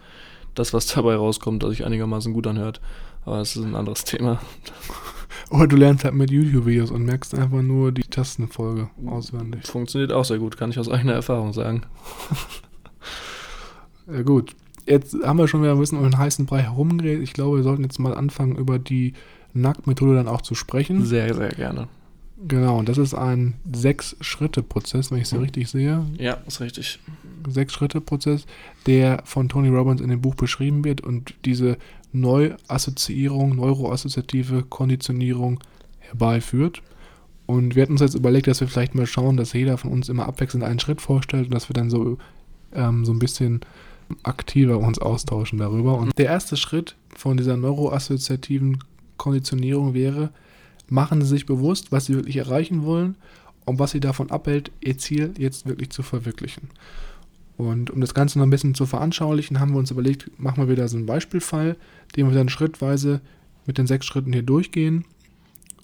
das, 0.55 0.73
was 0.73 0.87
dabei 0.87 1.15
rauskommt, 1.15 1.63
sich 1.63 1.85
einigermaßen 1.85 2.33
gut 2.33 2.47
anhört. 2.47 2.81
Aber 3.25 3.37
das 3.37 3.55
ist 3.55 3.63
ein 3.63 3.75
anderes 3.75 4.03
Thema. 4.05 4.41
Oder 5.53 5.67
du 5.67 5.75
lernst 5.75 6.03
halt 6.03 6.15
mit 6.15 6.31
YouTube-Videos 6.31 6.89
und 6.89 7.05
merkst 7.05 7.35
einfach 7.35 7.61
nur 7.61 7.91
die 7.91 8.01
Tastenfolge 8.01 8.89
auswendig. 9.05 9.67
Funktioniert 9.67 10.11
auch 10.11 10.25
sehr 10.25 10.39
gut, 10.39 10.57
kann 10.57 10.71
ich 10.71 10.79
aus 10.79 10.89
eigener 10.89 11.13
Erfahrung 11.13 11.53
sagen. 11.53 11.83
ja 14.11 14.23
gut, 14.23 14.55
jetzt 14.87 15.15
haben 15.23 15.37
wir 15.37 15.47
schon 15.47 15.61
wieder 15.61 15.73
ein 15.73 15.79
bisschen 15.79 15.99
um 15.99 16.05
den 16.05 16.17
heißen 16.17 16.47
Brei 16.47 16.63
herumgeredet. 16.63 17.21
Ich 17.21 17.33
glaube, 17.33 17.57
wir 17.57 17.63
sollten 17.63 17.83
jetzt 17.83 17.99
mal 17.99 18.15
anfangen, 18.15 18.55
über 18.55 18.79
die 18.79 19.13
Nacktmethode 19.53 20.15
dann 20.15 20.27
auch 20.27 20.41
zu 20.41 20.55
sprechen. 20.55 21.05
Sehr, 21.05 21.31
sehr 21.35 21.49
gerne. 21.49 21.87
Genau, 22.47 22.79
und 22.79 22.89
das 22.89 22.97
ist 22.97 23.13
ein 23.13 23.53
Sechs-Schritte-Prozess, 23.71 25.11
wenn 25.11 25.19
ich 25.19 25.25
es 25.25 25.29
so 25.29 25.37
richtig 25.37 25.69
sehe. 25.69 26.03
Ja, 26.17 26.39
ist 26.47 26.61
richtig. 26.61 26.99
Sechs-Schritte-Prozess, 27.47 28.47
der 28.87 29.21
von 29.23 29.49
Tony 29.49 29.69
Robbins 29.69 30.01
in 30.01 30.09
dem 30.09 30.21
Buch 30.21 30.33
beschrieben 30.33 30.83
wird. 30.83 31.01
Und 31.01 31.35
diese 31.45 31.77
Neuassoziierung, 32.13 33.55
neuroassoziative 33.55 34.63
Konditionierung 34.63 35.59
herbeiführt. 35.99 36.81
Und 37.45 37.75
wir 37.75 37.83
hatten 37.83 37.93
uns 37.93 38.01
jetzt 38.01 38.15
überlegt, 38.15 38.47
dass 38.47 38.61
wir 38.61 38.67
vielleicht 38.67 38.95
mal 38.95 39.05
schauen, 39.07 39.35
dass 39.35 39.53
jeder 39.53 39.77
von 39.77 39.91
uns 39.91 40.09
immer 40.09 40.27
abwechselnd 40.27 40.63
einen 40.63 40.79
Schritt 40.79 41.01
vorstellt 41.01 41.45
und 41.45 41.53
dass 41.53 41.69
wir 41.69 41.73
dann 41.73 41.89
so, 41.89 42.17
ähm, 42.73 43.03
so 43.03 43.11
ein 43.11 43.19
bisschen 43.19 43.61
aktiver 44.23 44.77
uns 44.77 44.99
austauschen 44.99 45.59
darüber. 45.59 45.97
Und 45.97 46.17
der 46.17 46.27
erste 46.27 46.55
Schritt 46.55 46.95
von 47.15 47.35
dieser 47.35 47.57
neuroassoziativen 47.57 48.79
Konditionierung 49.17 49.93
wäre, 49.93 50.31
machen 50.87 51.21
Sie 51.21 51.27
sich 51.27 51.45
bewusst, 51.45 51.91
was 51.91 52.05
Sie 52.05 52.15
wirklich 52.15 52.37
erreichen 52.37 52.83
wollen 52.83 53.15
und 53.65 53.79
was 53.79 53.91
Sie 53.91 53.99
davon 53.99 54.31
abhält, 54.31 54.71
Ihr 54.81 54.97
Ziel 54.97 55.33
jetzt 55.37 55.65
wirklich 55.65 55.89
zu 55.89 56.03
verwirklichen. 56.03 56.69
Und 57.57 57.91
um 57.91 58.01
das 58.01 58.13
Ganze 58.13 58.39
noch 58.39 58.45
ein 58.45 58.51
bisschen 58.51 58.75
zu 58.75 58.85
veranschaulichen, 58.85 59.59
haben 59.59 59.71
wir 59.71 59.79
uns 59.79 59.91
überlegt, 59.91 60.31
machen 60.39 60.63
wir 60.63 60.69
wieder 60.69 60.87
so 60.87 60.97
einen 60.97 61.05
Beispielfall, 61.05 61.75
den 62.15 62.27
wir 62.27 62.33
dann 62.33 62.49
schrittweise 62.49 63.21
mit 63.65 63.77
den 63.77 63.87
sechs 63.87 64.05
Schritten 64.05 64.33
hier 64.33 64.43
durchgehen. 64.43 65.05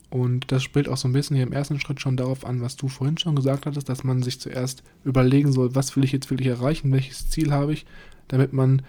Und 0.10 0.52
das 0.52 0.64
spielt 0.64 0.90
auch 0.90 0.98
so 0.98 1.08
ein 1.08 1.14
bisschen 1.14 1.36
hier 1.36 1.46
im 1.46 1.54
ersten 1.54 1.80
Schritt 1.80 2.02
schon 2.02 2.18
darauf 2.18 2.44
an, 2.44 2.62
was 2.62 2.76
du 2.76 2.88
vorhin 2.88 3.20
schon 3.20 3.36
gesagt 3.36 3.68
hattest, 3.68 3.90
dass 3.90 4.04
man 4.04 4.24
sich 4.24 4.40
zuerst 4.40 4.82
überlegen 5.04 5.52
soll, 5.52 5.76
was 5.76 5.96
will 5.96 6.04
ich 6.04 6.12
jetzt 6.12 6.32
wirklich 6.32 6.48
erreichen, 6.48 6.92
welches 6.92 7.30
Ziel 7.30 7.52
habe 7.52 7.74
ich, 7.74 7.86
damit 8.28 8.52
man 8.52 8.82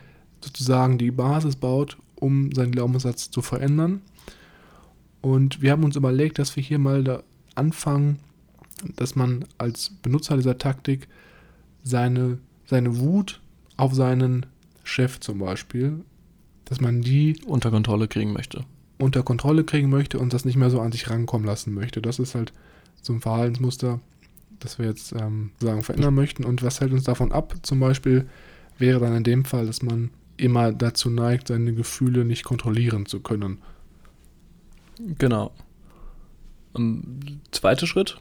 sozusagen 0.42 0.96
die 0.96 1.10
Basis 1.10 1.56
baut, 1.56 1.98
um 2.14 2.50
seinen 2.52 2.72
Glaubenssatz 2.72 3.30
zu 3.30 3.42
verändern. 3.42 4.00
Und 5.20 5.60
wir 5.60 5.72
haben 5.72 5.84
uns 5.84 5.96
überlegt, 5.96 6.38
dass 6.38 6.56
wir 6.56 6.62
hier 6.62 6.78
mal 6.78 7.04
da 7.04 7.22
anfangen, 7.54 8.18
dass 8.96 9.14
man 9.14 9.44
als 9.58 9.90
Benutzer 10.02 10.36
dieser 10.36 10.56
Taktik 10.56 11.08
seine 11.82 12.38
seine 12.70 12.98
Wut 12.98 13.40
auf 13.76 13.94
seinen 13.94 14.46
Chef 14.84 15.20
zum 15.20 15.40
Beispiel, 15.40 16.04
dass 16.64 16.80
man 16.80 17.02
die 17.02 17.36
unter 17.44 17.70
Kontrolle 17.70 18.06
kriegen 18.06 18.32
möchte. 18.32 18.64
Unter 18.98 19.22
Kontrolle 19.24 19.64
kriegen 19.64 19.90
möchte 19.90 20.18
und 20.18 20.32
das 20.32 20.44
nicht 20.44 20.56
mehr 20.56 20.70
so 20.70 20.80
an 20.80 20.92
sich 20.92 21.10
rankommen 21.10 21.46
lassen 21.46 21.74
möchte. 21.74 22.00
Das 22.00 22.18
ist 22.18 22.34
halt 22.34 22.52
so 23.02 23.12
ein 23.12 23.20
Verhaltensmuster, 23.20 24.00
das 24.60 24.78
wir 24.78 24.86
jetzt 24.86 25.12
ähm, 25.12 25.50
sagen 25.58 25.82
verändern 25.82 26.14
möchten. 26.14 26.44
Und 26.44 26.62
was 26.62 26.80
hält 26.80 26.92
uns 26.92 27.04
davon 27.04 27.32
ab? 27.32 27.54
Zum 27.62 27.80
Beispiel 27.80 28.28
wäre 28.78 29.00
dann 29.00 29.16
in 29.16 29.24
dem 29.24 29.44
Fall, 29.44 29.66
dass 29.66 29.82
man 29.82 30.10
immer 30.36 30.72
dazu 30.72 31.10
neigt, 31.10 31.48
seine 31.48 31.74
Gefühle 31.74 32.24
nicht 32.24 32.44
kontrollieren 32.44 33.06
zu 33.06 33.20
können. 33.20 33.58
Genau. 35.18 35.50
Und 36.72 37.40
zweiter 37.50 37.88
Schritt, 37.88 38.20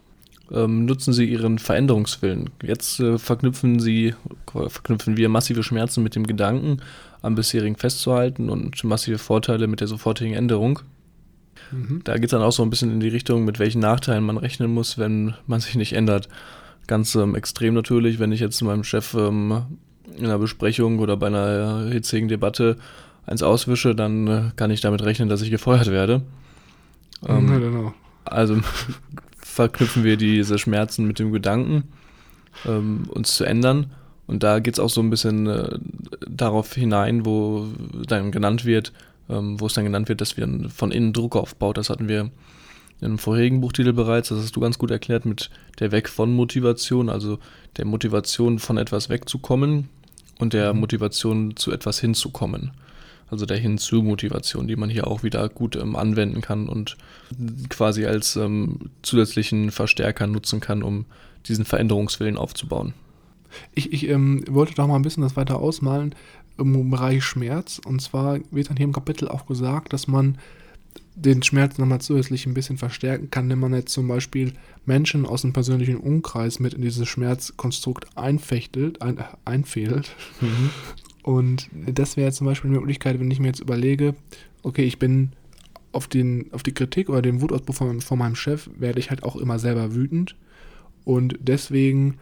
ähm, 0.52 0.86
nutzen 0.86 1.14
sie 1.14 1.26
ihren 1.26 1.60
Veränderungswillen. 1.60 2.50
Jetzt 2.64 3.00
äh, 3.00 3.18
verknüpfen 3.18 3.80
sie, 3.80 4.16
verknüpfen 4.46 5.18
wir 5.18 5.30
massive 5.30 5.64
Schmerzen 5.64 6.04
mit 6.04 6.16
dem 6.16 6.26
Gedanken, 6.26 6.82
am 7.22 7.36
bisherigen 7.36 7.76
festzuhalten 7.76 8.50
und 8.50 8.84
massive 8.84 9.18
Vorteile 9.18 9.68
mit 9.68 9.82
der 9.82 9.88
sofortigen 9.88 10.34
Änderung. 10.34 10.80
Mhm. 11.72 12.02
Da 12.04 12.16
geht 12.16 12.26
es 12.26 12.32
dann 12.32 12.42
auch 12.42 12.52
so 12.52 12.64
ein 12.64 12.70
bisschen 12.70 12.92
in 12.92 13.00
die 13.00 13.10
Richtung, 13.10 13.46
mit 13.46 13.60
welchen 13.60 13.82
Nachteilen 13.82 14.24
man 14.24 14.38
rechnen 14.38 14.74
muss, 14.74 14.98
wenn 14.98 15.36
man 15.46 15.60
sich 15.60 15.76
nicht 15.76 15.94
ändert. 15.94 16.30
Ganz 16.88 17.14
ähm, 17.16 17.36
extrem 17.36 17.74
natürlich, 17.74 18.20
wenn 18.20 18.32
ich 18.32 18.40
jetzt 18.40 18.62
meinem 18.62 18.84
Chef 18.84 19.14
ähm, 19.14 19.64
in 20.18 20.26
einer 20.26 20.40
Besprechung 20.40 21.00
oder 21.00 21.18
bei 21.18 21.28
einer 21.28 21.88
hitzigen 21.92 22.28
Debatte 22.28 22.78
eins 23.28 23.44
auswische, 23.44 23.94
dann 23.94 24.28
äh, 24.28 24.42
kann 24.56 24.72
ich 24.72 24.82
damit 24.82 25.04
rechnen, 25.04 25.30
dass 25.30 25.42
ich 25.42 25.52
gefeuert 25.52 25.92
werde. 25.92 26.22
Ähm, 27.28 27.50
ja, 27.50 27.60
genau. 27.60 27.94
Also 28.26 28.58
verknüpfen 29.60 30.06
wir 30.06 30.15
diese 30.15 30.58
Schmerzen 30.58 31.06
mit 31.06 31.19
dem 31.19 31.34
Gedanken, 31.34 31.84
ähm, 32.65 33.10
uns 33.10 33.36
zu 33.36 33.43
ändern. 33.43 33.91
Und 34.26 34.41
da 34.41 34.60
geht 34.60 34.76
es 34.76 34.80
auch 34.80 34.89
so 34.89 35.02
ein 35.02 35.10
bisschen 35.10 35.48
äh, 35.48 35.78
darauf 36.30 36.74
hinein, 36.74 37.26
wo 37.26 37.67
dann 38.08 38.32
genannt 38.32 38.63
wird, 38.63 38.93
ähm, 39.30 39.60
wo 39.60 39.65
es 39.65 39.74
dann 39.74 39.84
genannt 39.84 40.08
wird, 40.08 40.22
dass 40.22 40.38
wir 40.38 40.48
von 40.69 40.91
innen 40.91 41.12
Druck 41.12 41.36
aufbaut. 41.36 41.78
Das 41.78 41.89
hatten 41.89 42.08
wir 42.08 42.22
in 42.22 43.06
einem 43.06 43.17
vorherigen 43.17 43.60
Buchtitel 43.60 43.91
bereits, 43.91 44.30
das 44.30 44.39
hast 44.39 44.56
du 44.56 44.62
ganz 44.62 44.78
gut 44.78 44.91
erklärt, 44.91 45.26
mit 45.26 45.50
der 45.80 45.91
Weg 45.91 46.08
von 46.08 46.34
Motivation, 46.34 47.10
also 47.10 47.38
der 47.76 47.84
Motivation 47.84 48.60
von 48.60 48.78
etwas 48.78 49.10
wegzukommen 49.10 49.89
und 50.38 50.54
der 50.54 50.74
mhm. 50.74 50.80
Motivation 50.80 51.58
zu 51.58 51.74
etwas 51.74 52.00
hinzukommen 52.00 52.72
also 53.30 53.46
der 53.46 53.58
Hinzu-Motivation, 53.58 54.68
die 54.68 54.76
man 54.76 54.89
hier 54.89 55.08
auch 55.08 55.24
wieder 55.24 55.50
gut 55.50 55.76
ähm, 55.76 55.96
anwenden 55.96 56.42
kann 56.42 56.68
und 56.68 56.98
quasi 57.70 58.06
als 58.06 58.36
ähm, 58.36 58.89
zusätzlichen 59.02 59.72
Verstärker 59.72 60.28
nutzen 60.28 60.60
kann, 60.60 60.84
um 60.84 61.06
diesen 61.46 61.65
Veränderungswillen 61.65 62.38
aufzubauen. 62.38 62.94
Ich, 63.74 63.94
ich 63.94 64.08
ähm, 64.08 64.44
wollte 64.50 64.76
doch 64.76 64.88
mal 64.88 64.96
ein 64.96 65.02
bisschen 65.02 65.24
das 65.24 65.36
weiter 65.36 65.60
ausmalen 65.60 66.15
im 66.58 66.89
Bereich 66.89 67.24
Schmerz. 67.24 67.80
Und 67.84 68.02
zwar 68.02 68.39
wird 68.52 68.70
dann 68.70 68.78
hier 68.78 68.86
im 68.86 68.94
Kapitel 68.94 69.28
auch 69.28 69.46
gesagt, 69.46 69.94
dass 69.94 70.08
man 70.08 70.38
den 71.15 71.44
Schmerz 71.44 71.78
nochmal 71.78 72.02
zusätzlich 72.02 72.46
ein 72.46 72.54
bisschen 72.54 72.78
verstärken 72.78 73.30
kann, 73.30 73.50
wenn 73.50 73.60
man 73.60 73.74
jetzt 73.74 73.92
zum 73.92 74.08
Beispiel 74.08 74.54
Menschen 74.86 75.26
aus 75.26 75.42
dem 75.42 75.54
persönlichen 75.54 75.98
Umkreis 75.98 76.60
mit 76.60 76.74
in 76.74 76.82
dieses 76.82 77.08
Schmerzkonstrukt 77.08 78.18
einfechtelt, 78.18 79.02
ein, 79.02 79.20
einfädelt 79.46 80.15
mhm. 80.39 80.70
Und 81.23 81.69
das 81.73 82.17
wäre 82.17 82.32
zum 82.32 82.47
Beispiel 82.47 82.69
eine 82.69 82.79
Möglichkeit, 82.79 83.19
wenn 83.19 83.32
ich 83.32 83.39
mir 83.39 83.47
jetzt 83.47 83.60
überlege, 83.60 84.15
okay, 84.63 84.84
ich 84.84 84.99
bin 84.99 85.32
auf, 85.91 86.08
den, 86.08 86.51
auf 86.53 86.63
die 86.63 86.73
Kritik 86.73 87.10
oder 87.10 87.21
den 87.21 87.41
Wutausbruch 87.41 87.75
von, 87.75 88.01
von 88.01 88.19
meinem 88.19 88.36
Chef, 88.36 88.69
werde 88.77 88.99
ich 88.99 89.10
halt 89.10 89.23
auch 89.23 89.36
immer 89.36 89.60
selber 89.60 89.93
wütend. 89.95 90.36
Und 91.03 91.38
deswegen 91.41 92.17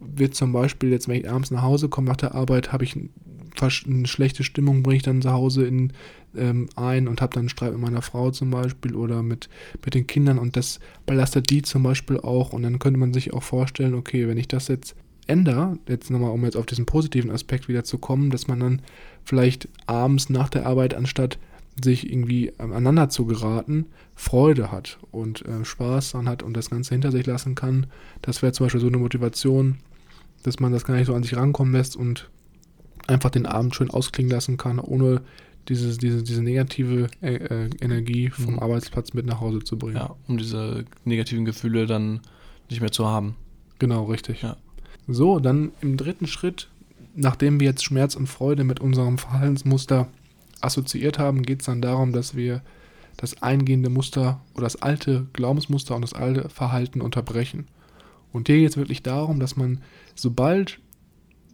wird 0.00 0.34
zum 0.34 0.52
Beispiel 0.52 0.90
jetzt, 0.90 1.08
wenn 1.08 1.20
ich 1.20 1.30
abends 1.30 1.50
nach 1.50 1.62
Hause 1.62 1.88
komme 1.88 2.08
nach 2.08 2.16
der 2.16 2.34
Arbeit, 2.34 2.72
habe 2.72 2.84
ich 2.84 2.96
eine 2.96 4.06
schlechte 4.06 4.42
Stimmung, 4.42 4.82
bringe 4.82 4.96
ich 4.96 5.02
dann 5.02 5.22
zu 5.22 5.30
Hause 5.30 5.66
in, 5.66 5.92
ähm, 6.36 6.68
ein 6.74 7.08
und 7.08 7.20
habe 7.20 7.34
dann 7.34 7.42
einen 7.42 7.48
Streit 7.48 7.72
mit 7.72 7.80
meiner 7.80 8.02
Frau 8.02 8.30
zum 8.30 8.50
Beispiel 8.50 8.94
oder 8.94 9.22
mit, 9.22 9.48
mit 9.84 9.94
den 9.94 10.06
Kindern 10.06 10.38
und 10.38 10.56
das 10.56 10.80
belastet 11.06 11.50
die 11.50 11.62
zum 11.62 11.82
Beispiel 11.82 12.18
auch. 12.18 12.52
Und 12.52 12.62
dann 12.62 12.78
könnte 12.78 12.98
man 12.98 13.12
sich 13.12 13.32
auch 13.32 13.42
vorstellen, 13.42 13.94
okay, 13.94 14.26
wenn 14.28 14.38
ich 14.38 14.48
das 14.48 14.68
jetzt 14.68 14.96
ändere, 15.32 15.78
jetzt 15.88 16.10
nochmal, 16.10 16.30
um 16.30 16.44
jetzt 16.44 16.56
auf 16.56 16.66
diesen 16.66 16.86
positiven 16.86 17.30
Aspekt 17.30 17.68
wieder 17.68 17.84
zu 17.84 17.98
kommen, 17.98 18.30
dass 18.30 18.46
man 18.46 18.60
dann 18.60 18.82
vielleicht 19.24 19.68
abends 19.86 20.30
nach 20.30 20.48
der 20.48 20.66
Arbeit, 20.66 20.94
anstatt 20.94 21.38
sich 21.82 22.10
irgendwie 22.10 22.52
aneinander 22.58 23.08
zu 23.08 23.24
geraten, 23.24 23.86
Freude 24.14 24.70
hat 24.70 24.98
und 25.10 25.44
äh, 25.46 25.64
Spaß 25.64 26.12
dann 26.12 26.28
hat 26.28 26.42
und 26.42 26.54
das 26.54 26.70
Ganze 26.70 26.94
hinter 26.94 27.10
sich 27.10 27.26
lassen 27.26 27.54
kann. 27.54 27.86
Das 28.20 28.42
wäre 28.42 28.52
zum 28.52 28.66
Beispiel 28.66 28.80
so 28.80 28.88
eine 28.88 28.98
Motivation, 28.98 29.78
dass 30.42 30.60
man 30.60 30.72
das 30.72 30.84
gar 30.84 30.96
nicht 30.96 31.06
so 31.06 31.14
an 31.14 31.22
sich 31.22 31.34
rankommen 31.34 31.72
lässt 31.72 31.96
und 31.96 32.30
einfach 33.06 33.30
den 33.30 33.46
Abend 33.46 33.74
schön 33.74 33.90
ausklingen 33.90 34.30
lassen 34.30 34.58
kann, 34.58 34.78
ohne 34.78 35.22
diese, 35.68 35.96
diese, 35.96 36.22
diese 36.22 36.42
negative 36.42 37.08
äh, 37.22 37.34
äh, 37.34 37.70
Energie 37.80 38.30
vom 38.30 38.54
mhm. 38.54 38.58
Arbeitsplatz 38.58 39.14
mit 39.14 39.26
nach 39.26 39.40
Hause 39.40 39.60
zu 39.60 39.78
bringen. 39.78 39.96
Ja, 39.96 40.14
um 40.28 40.36
diese 40.36 40.84
negativen 41.04 41.44
Gefühle 41.44 41.86
dann 41.86 42.20
nicht 42.68 42.80
mehr 42.80 42.92
zu 42.92 43.06
haben. 43.06 43.36
Genau, 43.78 44.04
richtig. 44.04 44.42
Ja. 44.42 44.56
So, 45.08 45.40
dann 45.40 45.72
im 45.80 45.96
dritten 45.96 46.26
Schritt, 46.26 46.68
nachdem 47.14 47.60
wir 47.60 47.68
jetzt 47.68 47.84
Schmerz 47.84 48.14
und 48.14 48.28
Freude 48.28 48.64
mit 48.64 48.80
unserem 48.80 49.18
Verhaltensmuster 49.18 50.08
assoziiert 50.60 51.18
haben, 51.18 51.42
geht 51.42 51.60
es 51.60 51.66
dann 51.66 51.82
darum, 51.82 52.12
dass 52.12 52.36
wir 52.36 52.62
das 53.16 53.42
eingehende 53.42 53.90
Muster 53.90 54.40
oder 54.54 54.64
das 54.64 54.80
alte 54.80 55.26
Glaubensmuster 55.32 55.94
und 55.94 56.02
das 56.02 56.14
alte 56.14 56.48
Verhalten 56.48 57.00
unterbrechen. 57.00 57.66
Und 58.32 58.48
hier 58.48 58.58
geht 58.58 58.70
es 58.70 58.76
wirklich 58.76 59.02
darum, 59.02 59.40
dass 59.40 59.56
man, 59.56 59.82
sobald 60.14 60.78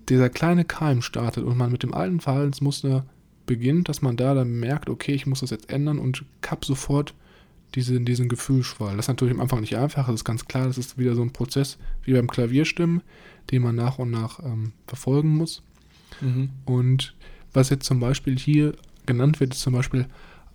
dieser 0.09 0.29
kleine 0.29 0.65
Keim 0.65 1.03
startet 1.03 1.45
und 1.45 1.57
man 1.57 1.73
mit 1.73 1.83
dem 1.83 1.95
alten 1.95 2.21
Verhaltensmuster 2.21 3.05
beginnt, 3.47 3.89
dass 3.89 4.03
man 4.03 4.17
da 4.17 4.35
dann 4.35 4.61
merkt, 4.61 4.89
okay, 4.89 5.13
ich 5.13 5.27
muss 5.27 5.41
das 5.41 5.51
jetzt 5.51 5.71
ändern 5.71 5.99
und 5.99 6.25
kapp 6.41 6.65
sofort 6.65 7.15
diese, 7.75 8.01
diesen 8.01 8.29
Gefühlsschwall. 8.29 8.97
Das 8.97 9.05
ist 9.05 9.09
natürlich 9.09 9.35
am 9.35 9.41
Anfang 9.41 9.61
nicht 9.61 9.77
einfach, 9.77 10.07
das 10.07 10.17
ist 10.17 10.25
ganz 10.25 10.47
klar, 10.47 10.67
das 10.67 10.79
ist 10.79 10.99
wieder 10.99 11.15
so 11.15 11.23
ein 11.23 11.33
Prozess 11.33 11.79
wie 12.05 12.13
beim 12.13 12.29
Klavierstimmen, 12.29 13.03
den 13.51 13.63
man 13.63 13.75
nach 13.75 13.99
und 13.99 14.11
nach 14.11 14.41
ähm, 14.45 14.73
verfolgen 14.87 15.37
muss. 15.37 15.63
Mhm. 16.21 16.51
Und 16.65 17.15
was 17.53 17.71
jetzt 17.71 17.87
zum 17.87 18.01
Beispiel 18.01 18.39
hier 18.39 18.75
genannt 19.07 19.41
wird, 19.41 19.55
ist 19.55 19.61
zum 19.61 19.75
Beispiel 19.75 20.07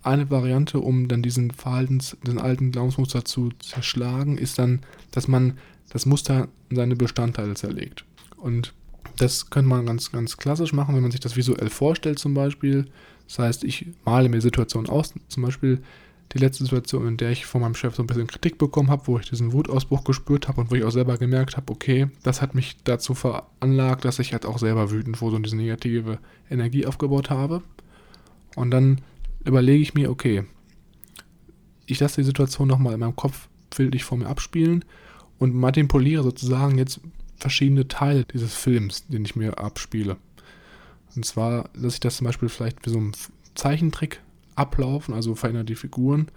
eine 0.02 0.30
Variante, 0.30 0.80
um 0.80 1.08
dann 1.08 1.22
diesen 1.22 1.50
Verhaltens, 1.50 2.16
den 2.26 2.38
alten 2.38 2.72
Glaubensmuster 2.72 3.24
zu 3.24 3.50
zerschlagen, 3.58 4.36
ist 4.36 4.58
dann, 4.58 4.80
dass 5.12 5.28
man 5.28 5.58
das 5.90 6.06
Muster 6.06 6.48
in 6.68 6.76
seine 6.76 6.96
Bestandteile 6.96 7.54
zerlegt. 7.54 8.04
Und 8.36 8.74
das 9.16 9.50
könnte 9.50 9.68
man 9.68 9.86
ganz, 9.86 10.12
ganz 10.12 10.36
klassisch 10.36 10.72
machen, 10.72 10.94
wenn 10.94 11.02
man 11.02 11.10
sich 11.10 11.20
das 11.20 11.36
visuell 11.36 11.70
vorstellt 11.70 12.18
zum 12.18 12.34
Beispiel. 12.34 12.86
Das 13.28 13.38
heißt, 13.38 13.64
ich 13.64 13.86
male 14.04 14.28
mir 14.28 14.40
Situationen 14.40 14.90
aus. 14.90 15.14
Zum 15.28 15.42
Beispiel, 15.42 15.82
die 16.34 16.38
letzte 16.38 16.64
Situation, 16.64 17.06
in 17.06 17.16
der 17.16 17.30
ich 17.30 17.46
von 17.46 17.60
meinem 17.60 17.76
Chef 17.76 17.94
so 17.94 18.02
ein 18.02 18.08
bisschen 18.08 18.26
Kritik 18.26 18.58
bekommen 18.58 18.90
habe, 18.90 19.06
wo 19.06 19.18
ich 19.18 19.30
diesen 19.30 19.52
Wutausbruch 19.52 20.02
gespürt 20.02 20.48
habe 20.48 20.60
und 20.60 20.70
wo 20.70 20.74
ich 20.74 20.82
auch 20.84 20.90
selber 20.90 21.16
gemerkt 21.16 21.56
habe, 21.56 21.72
okay, 21.72 22.08
das 22.24 22.42
hat 22.42 22.56
mich 22.56 22.76
dazu 22.82 23.14
veranlagt, 23.14 24.04
dass 24.04 24.18
ich 24.18 24.32
halt 24.32 24.44
auch 24.44 24.58
selber 24.58 24.90
wütend 24.90 25.20
wurde 25.20 25.36
und 25.36 25.46
diese 25.46 25.56
negative 25.56 26.18
Energie 26.50 26.86
aufgebaut 26.86 27.30
habe. 27.30 27.62
Und 28.56 28.72
dann 28.72 29.00
überlege 29.44 29.82
ich 29.82 29.94
mir, 29.94 30.10
okay, 30.10 30.44
ich 31.86 32.00
lasse 32.00 32.20
die 32.20 32.26
Situation 32.26 32.66
nochmal 32.66 32.94
in 32.94 33.00
meinem 33.00 33.16
Kopf 33.16 33.48
bildlich 33.76 34.04
vor 34.04 34.18
mir 34.18 34.28
abspielen 34.28 34.84
und 35.38 35.54
manipuliere 35.54 36.24
sozusagen 36.24 36.78
jetzt 36.78 37.00
verschiedene 37.36 37.86
Teile 37.86 38.24
dieses 38.24 38.54
Films, 38.54 39.06
den 39.06 39.24
ich 39.24 39.36
mir 39.36 39.58
abspiele. 39.58 40.16
Und 41.14 41.24
zwar 41.24 41.68
lasse 41.74 41.94
ich 41.94 42.00
das 42.00 42.16
zum 42.16 42.26
Beispiel 42.26 42.48
vielleicht 42.48 42.84
wie 42.86 42.90
so 42.90 42.98
ein 42.98 43.12
Zeichentrick 43.54 44.20
ablaufen, 44.56 45.14
also 45.14 45.34
verändert 45.34 45.68
die 45.68 45.74
Figuren. 45.74 46.28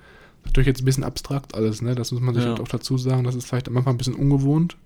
Natürlich 0.45 0.67
jetzt 0.67 0.82
ein 0.82 0.86
bisschen 0.86 1.03
abstrakt 1.03 1.56
alles, 1.56 1.82
ne? 1.82 1.95
Das 1.95 2.12
muss 2.12 2.21
man 2.21 2.34
sich 2.34 2.43
Ja. 2.43 2.51
halt 2.51 2.62
auch 2.62 2.67
dazu 2.67 2.97
sagen. 2.97 3.23
Das 3.23 3.36
ist 3.36 3.47
vielleicht 3.47 3.67
am 3.67 3.77
Anfang 3.77 3.95
ein 3.95 3.97
bisschen 3.97 4.15
ungewohnt, 4.15 4.77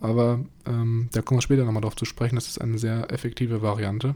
aber 0.00 0.40
ähm, 0.66 1.08
da 1.12 1.22
kommen 1.22 1.38
wir 1.38 1.42
später 1.42 1.64
nochmal 1.64 1.82
drauf 1.82 1.96
zu 1.96 2.04
sprechen. 2.04 2.34
Das 2.34 2.48
ist 2.48 2.60
eine 2.60 2.78
sehr 2.78 3.12
effektive 3.12 3.62
Variante. 3.62 4.14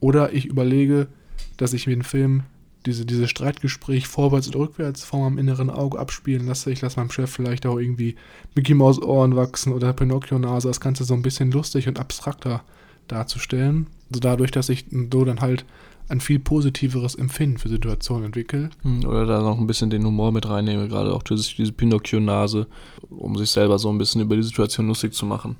Oder 0.00 0.32
ich 0.32 0.46
überlege, 0.46 1.08
dass 1.56 1.72
ich 1.72 1.86
mir 1.86 1.94
den 1.96 2.02
Film, 2.02 2.44
diese, 2.86 3.04
diese 3.04 3.28
Streitgespräch 3.28 4.08
vorwärts 4.08 4.46
und 4.46 4.56
rückwärts 4.56 5.04
vor 5.04 5.20
meinem 5.20 5.38
inneren 5.38 5.68
Auge 5.68 5.98
abspielen 5.98 6.46
lasse. 6.46 6.70
Ich 6.70 6.80
lasse 6.80 6.98
meinem 6.98 7.10
Chef 7.10 7.30
vielleicht 7.30 7.66
auch 7.66 7.78
irgendwie 7.78 8.16
Mickey 8.54 8.72
Maus 8.72 9.00
Ohren 9.00 9.36
wachsen 9.36 9.72
oder 9.74 9.92
Pinocchio 9.92 10.38
Nase, 10.38 10.68
das 10.68 10.80
Ganze 10.80 11.04
so 11.04 11.12
ein 11.12 11.20
bisschen 11.22 11.50
lustig 11.52 11.88
und 11.88 11.98
abstrakter 12.00 12.62
darzustellen. 13.08 13.86
So 14.10 14.20
dadurch, 14.20 14.50
dass 14.50 14.70
ich 14.70 14.86
so 15.12 15.24
dann 15.24 15.40
halt 15.42 15.66
ein 16.10 16.20
viel 16.20 16.38
positiveres 16.38 17.14
Empfinden 17.14 17.58
für 17.58 17.68
Situationen 17.68 18.26
entwickle. 18.26 18.70
Hm, 18.82 19.04
Oder 19.04 19.26
da 19.26 19.42
noch 19.42 19.58
ein 19.58 19.66
bisschen 19.66 19.90
den 19.90 20.04
Humor 20.04 20.32
mit 20.32 20.48
reinnehme, 20.48 20.88
gerade 20.88 21.14
auch 21.14 21.22
diese, 21.22 21.54
diese 21.54 21.72
Pinocchio-Nase, 21.72 22.66
um 23.08 23.36
sich 23.36 23.50
selber 23.50 23.78
so 23.78 23.90
ein 23.90 23.98
bisschen 23.98 24.20
über 24.20 24.36
die 24.36 24.42
Situation 24.42 24.88
lustig 24.88 25.14
zu 25.14 25.26
machen. 25.26 25.56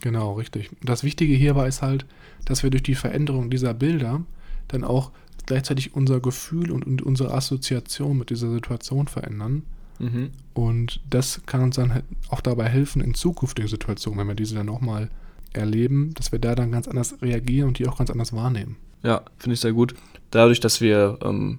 Genau, 0.00 0.34
richtig. 0.34 0.70
Das 0.82 1.04
Wichtige 1.04 1.34
hierbei 1.34 1.68
ist 1.68 1.82
halt, 1.82 2.06
dass 2.44 2.62
wir 2.62 2.70
durch 2.70 2.82
die 2.82 2.94
Veränderung 2.94 3.50
dieser 3.50 3.74
Bilder 3.74 4.22
dann 4.68 4.84
auch 4.84 5.10
gleichzeitig 5.46 5.94
unser 5.94 6.20
Gefühl 6.20 6.70
und, 6.70 6.86
und 6.86 7.02
unsere 7.02 7.32
Assoziation 7.32 8.18
mit 8.18 8.30
dieser 8.30 8.50
Situation 8.50 9.08
verändern. 9.08 9.62
Mhm. 9.98 10.30
Und 10.54 11.00
das 11.08 11.42
kann 11.46 11.62
uns 11.62 11.76
dann 11.76 11.94
halt 11.94 12.04
auch 12.28 12.40
dabei 12.40 12.68
helfen, 12.68 13.00
in 13.00 13.14
zukünftigen 13.14 13.68
Situationen, 13.68 14.18
wenn 14.18 14.28
wir 14.28 14.34
diese 14.34 14.54
dann 14.54 14.66
nochmal 14.66 15.10
erleben, 15.52 16.12
dass 16.14 16.32
wir 16.32 16.38
da 16.38 16.54
dann 16.54 16.72
ganz 16.72 16.88
anders 16.88 17.16
reagieren 17.22 17.68
und 17.68 17.78
die 17.78 17.86
auch 17.86 17.98
ganz 17.98 18.10
anders 18.10 18.32
wahrnehmen. 18.32 18.76
Ja, 19.02 19.22
finde 19.38 19.54
ich 19.54 19.60
sehr 19.60 19.72
gut. 19.72 19.94
Dadurch, 20.30 20.60
dass 20.60 20.80
wir 20.80 21.18
ähm, 21.22 21.58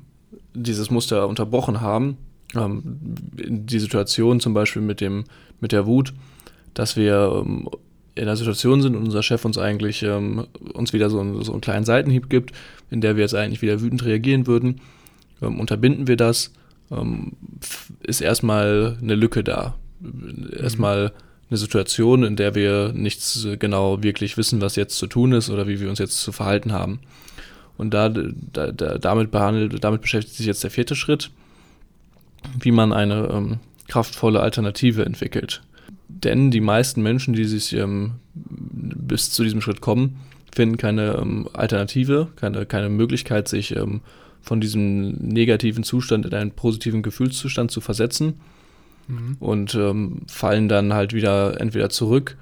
dieses 0.54 0.90
Muster 0.92 1.28
unterbrochen 1.28 1.82
haben, 1.82 2.18
ähm, 2.56 2.82
die 2.84 3.80
Situation 3.80 4.40
zum 4.40 4.54
Beispiel 4.54 4.82
mit, 4.82 5.02
dem, 5.02 5.24
mit 5.60 5.72
der 5.72 5.86
Wut, 5.86 6.14
dass 6.74 6.96
wir 6.96 7.44
ähm, 7.46 7.70
in 8.16 8.24
einer 8.24 8.36
Situation 8.36 8.82
sind 8.82 8.96
und 8.96 9.04
unser 9.04 9.22
Chef 9.24 9.46
uns 9.46 9.58
eigentlich 9.58 10.02
ähm, 10.04 10.48
uns 10.74 10.92
wieder 10.94 11.10
so, 11.10 11.20
einen- 11.20 11.44
so 11.44 11.52
einen 11.52 11.62
kleinen 11.62 11.86
Seitenhieb 11.86 12.30
gibt, 12.30 12.52
in 12.90 13.02
der 13.02 13.16
wir 13.16 13.22
jetzt 13.22 13.36
eigentlich 13.36 13.62
wieder 13.62 13.80
wütend 13.82 14.04
reagieren 14.06 14.48
würden, 14.48 14.82
ähm, 15.42 15.60
unterbinden 15.60 16.08
wir 16.08 16.18
das, 16.18 16.52
ähm, 16.92 17.34
ist 18.02 18.22
erstmal 18.22 18.98
eine 19.02 19.16
Lücke 19.16 19.44
da. 19.44 19.76
Erstmal 20.60 21.12
eine 21.50 21.58
Situation, 21.58 22.24
in 22.24 22.36
der 22.36 22.56
wir 22.56 22.92
nichts 22.94 23.46
äh, 23.46 23.58
genau 23.58 24.04
wirklich 24.04 24.36
wissen, 24.38 24.62
was 24.62 24.76
jetzt 24.76 24.98
zu 24.98 25.08
tun 25.08 25.32
ist 25.34 25.50
oder 25.50 25.68
wie 25.68 25.80
wir 25.80 25.90
uns 25.90 26.00
jetzt 26.00 26.20
zu 26.22 26.32
verhalten 26.32 26.72
haben. 26.74 27.00
Und 27.78 27.94
da, 27.94 28.10
da, 28.10 28.72
da 28.72 28.98
damit 28.98 29.32
behandelt, 29.32 29.84
damit 29.84 30.02
beschäftigt 30.02 30.36
sich 30.36 30.46
jetzt 30.46 30.64
der 30.64 30.72
vierte 30.72 30.96
Schritt, 30.96 31.32
wie 32.60 32.72
man 32.72 32.92
eine 32.92 33.30
ähm, 33.32 33.58
kraftvolle 33.88 34.40
Alternative 34.40 35.06
entwickelt. 35.06 35.62
Denn 36.08 36.52
die 36.52 36.62
meisten 36.62 37.02
Menschen, 37.04 37.34
die 37.34 37.46
sich 37.46 37.74
ähm, 37.74 38.14
bis 38.34 39.32
zu 39.32 39.44
diesem 39.44 39.62
Schritt 39.62 39.82
kommen, 39.82 40.20
finden 40.54 40.78
keine 40.78 41.18
ähm, 41.22 41.48
Alternative, 41.54 42.30
keine, 42.36 42.66
keine 42.66 42.90
Möglichkeit, 42.90 43.48
sich 43.48 43.76
ähm, 43.76 44.02
von 44.42 44.60
diesem 44.60 45.12
negativen 45.12 45.84
Zustand 45.84 46.26
in 46.26 46.34
einen 46.34 46.52
positiven 46.52 47.04
Gefühlszustand 47.04 47.70
zu 47.70 47.82
versetzen 47.82 48.36
Mhm. 49.08 49.38
und 49.40 49.76
ähm, 49.76 50.22
fallen 50.28 50.68
dann 50.68 50.94
halt 50.94 51.14
wieder 51.14 51.60
entweder 51.62 51.90
zurück 51.90 52.38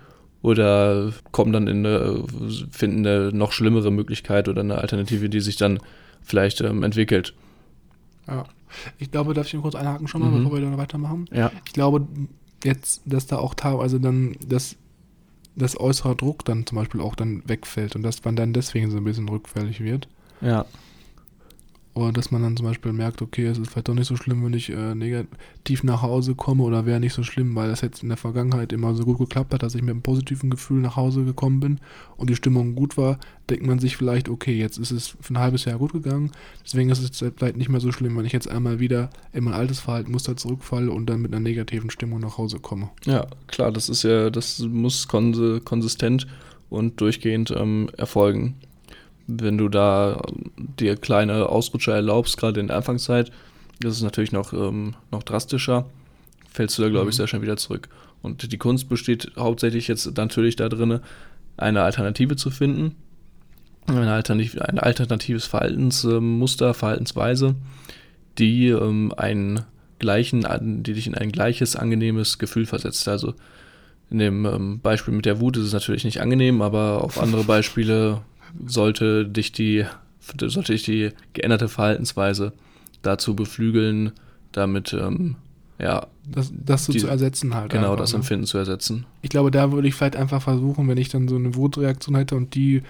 oder 0.46 1.12
kommen 1.32 1.52
dann 1.52 1.68
in 1.68 1.86
eine, 1.86 2.24
finden 2.72 3.06
eine 3.06 3.32
noch 3.32 3.52
schlimmere 3.52 3.92
Möglichkeit 3.92 4.48
oder 4.48 4.62
eine 4.62 4.78
Alternative, 4.78 5.28
die 5.30 5.40
sich 5.42 5.56
dann 5.56 5.80
vielleicht 6.22 6.62
ähm, 6.62 6.84
entwickelt. 6.84 7.34
Ja. 8.28 8.46
Ich 8.98 9.10
glaube, 9.12 9.34
darf 9.34 9.48
ich 9.48 9.54
noch 9.54 9.62
kurz 9.64 9.76
einhaken 9.76 10.08
schon 10.08 10.22
mal, 10.22 10.30
Mhm. 10.30 10.44
bevor 10.44 10.58
wir 10.58 10.62
dann 10.66 10.78
weitermachen? 10.78 11.26
Ja. 11.32 11.52
Ich 11.66 11.74
glaube 11.74 12.08
jetzt, 12.64 13.02
dass 13.06 13.26
da 13.28 13.38
auch 13.38 13.54
teilweise 13.54 14.00
dann 14.00 14.36
das, 14.46 14.76
das 15.56 15.80
äußere 15.80 16.16
Druck 16.16 16.46
dann 16.46 16.66
zum 16.66 16.78
Beispiel 16.78 17.02
auch 17.02 17.16
dann 17.16 17.42
wegfällt 17.48 17.96
und 17.96 18.04
dass 18.04 18.24
man 18.24 18.36
dann 18.36 18.54
deswegen 18.54 18.92
so 18.92 18.98
ein 18.98 19.04
bisschen 19.04 19.30
rückfällig 19.30 19.80
wird. 19.82 20.08
Ja. 20.42 20.66
Oder 21.96 22.12
dass 22.12 22.30
man 22.30 22.42
dann 22.42 22.58
zum 22.58 22.66
Beispiel 22.66 22.92
merkt, 22.92 23.22
okay, 23.22 23.46
es 23.46 23.58
ist 23.58 23.72
vielleicht 23.72 23.88
doch 23.88 23.94
nicht 23.94 24.08
so 24.08 24.18
schlimm, 24.18 24.44
wenn 24.44 24.54
ich 24.54 24.70
äh, 24.70 24.94
negativ 24.94 25.82
nach 25.84 26.02
Hause 26.02 26.36
komme 26.36 26.64
oder 26.64 26.86
wäre 26.86 27.00
nicht 27.00 27.14
so 27.14 27.24
schlimm, 27.24 27.56
weil 27.56 27.70
das 27.70 27.80
jetzt 27.80 28.04
in 28.04 28.10
der 28.10 28.18
Vergangenheit 28.18 28.74
immer 28.74 28.94
so 28.96 29.06
gut 29.06 29.18
geklappt 29.18 29.54
hat, 29.54 29.64
dass 29.64 29.76
ich 29.76 29.82
mit 29.82 29.92
einem 29.92 30.02
positiven 30.02 30.50
Gefühl 30.50 30.82
nach 30.82 30.98
Hause 30.98 31.24
gekommen 31.24 31.62
bin 31.62 31.80
und 32.18 32.30
die 32.30 32.36
Stimmung 32.36 32.76
gut 32.76 32.98
war, 32.98 33.18
denkt 33.50 33.66
man 33.66 33.80
sich 33.80 33.96
vielleicht, 33.96 34.28
okay, 34.28 34.58
jetzt 34.58 34.78
ist 34.78 34.92
es 34.92 35.16
für 35.22 35.34
ein 35.34 35.40
halbes 35.40 35.64
Jahr 35.64 35.78
gut 35.78 35.94
gegangen, 35.94 36.32
deswegen 36.66 36.90
ist 36.90 37.00
es 37.00 37.34
vielleicht 37.38 37.56
nicht 37.56 37.70
mehr 37.70 37.80
so 37.80 37.94
schlimm, 37.94 38.18
wenn 38.18 38.26
ich 38.26 38.34
jetzt 38.34 38.50
einmal 38.50 38.82
wieder 38.82 39.10
in 39.32 39.46
mein 39.46 39.54
altes 39.54 39.80
Verhaltenmuster 39.80 40.36
zurückfalle 40.36 40.92
und 40.92 41.06
dann 41.06 41.22
mit 41.22 41.32
einer 41.32 41.42
negativen 41.42 41.90
Stimmung 41.90 42.20
nach 42.20 42.38
Hause 42.38 42.60
komme. 42.60 42.90
Ja, 43.06 43.26
klar, 43.48 43.72
das 43.72 43.88
ist 43.88 44.04
ja, 44.04 44.30
das 44.30 44.60
muss 44.60 45.08
konsistent 45.08 46.28
und 46.70 47.00
durchgehend 47.00 47.52
ähm, 47.56 47.90
erfolgen. 47.96 48.56
Wenn 49.28 49.58
du 49.58 49.70
da 49.70 50.22
ähm, 50.28 50.52
dir 50.80 50.96
kleine 50.98 51.48
Ausrutscher 51.50 51.96
erlaubst, 51.96 52.38
gerade 52.38 52.60
in 52.60 52.68
der 52.68 52.78
Anfangszeit, 52.78 53.32
das 53.80 53.98
ist 53.98 54.04
natürlich 54.04 54.32
noch, 54.32 54.54
ähm, 54.54 54.96
noch 55.12 55.24
drastischer, 55.24 55.86
fällst 56.52 56.78
du 56.78 56.84
da, 56.84 56.90
glaube 56.90 57.10
ich, 57.10 57.16
Mhm. 57.16 57.18
sehr 57.18 57.28
schnell 57.28 57.42
wieder 57.42 57.58
zurück. 57.58 57.90
Und 58.22 58.52
die 58.52 58.58
Kunst 58.58 58.88
besteht 58.90 59.32
hauptsächlich 59.38 59.88
jetzt 59.88 60.18
natürlich 60.18 60.56
da 60.56 60.70
drin, 60.70 61.00
eine 61.58 61.82
Alternative 61.84 62.36
zu 62.36 62.50
finden, 62.50 62.96
eine 63.88 64.12
Alternativ 64.12 64.60
ein 64.60 64.80
alternatives 64.80 65.46
Verhaltensmuster, 65.46 66.74
Verhaltensweise, 66.74 67.56
die 68.38 68.68
ähm, 68.70 69.14
einen 69.16 69.62
gleichen, 70.00 70.46
die 70.84 70.94
dich 70.94 71.08
in 71.08 71.16
ein 71.16 71.32
gleiches 71.32 71.76
angenehmes 71.76 72.38
Gefühl 72.38 72.66
versetzt. 72.66 73.08
Also 73.08 73.34
in 74.10 74.20
dem 74.20 74.46
ähm, 74.46 74.80
Beispiel 74.82 75.14
mit 75.14 75.26
der 75.26 75.40
Wut 75.40 75.58
ist 75.58 75.66
es 75.66 75.74
natürlich 75.74 76.04
nicht 76.04 76.20
angenehm, 76.22 76.62
aber 76.62 77.04
auf 77.04 77.20
andere 77.22 77.44
Beispiele 77.44 78.22
sollte 78.66 79.26
dich 79.26 79.52
die, 79.52 79.86
sollte 80.40 80.74
dich 80.74 80.84
die 80.84 81.10
geänderte 81.34 81.68
Verhaltensweise 81.68 82.54
dazu 83.02 83.36
beflügeln, 83.36 84.12
damit 84.52 84.94
ähm, 84.94 85.36
ja 85.80 86.08
Das, 86.28 86.52
das 86.56 86.86
so 86.86 86.94
Die- 86.94 87.00
zu 87.00 87.08
ersetzen 87.08 87.54
halt. 87.54 87.72
genau 87.72 87.92
einfach, 87.92 87.98
das 88.04 88.12
ne? 88.14 88.18
Empfinden 88.20 88.46
zu 88.46 88.58
ersetzen. 88.58 89.06
Ich 89.22 89.30
glaube, 89.30 89.52
da 89.52 89.72
würde 89.72 89.88
ich 89.88 89.94
vielleicht 89.94 90.16
einfach 90.16 90.42
versuchen, 90.42 90.88
wenn 90.88 90.98
ich 90.98 91.10
dann 91.10 91.28
so 91.28 91.36
eine 91.36 91.56
Wutreaktion 91.56 92.16
hätte 92.16 92.36
und 92.36 92.56
die 92.56 92.82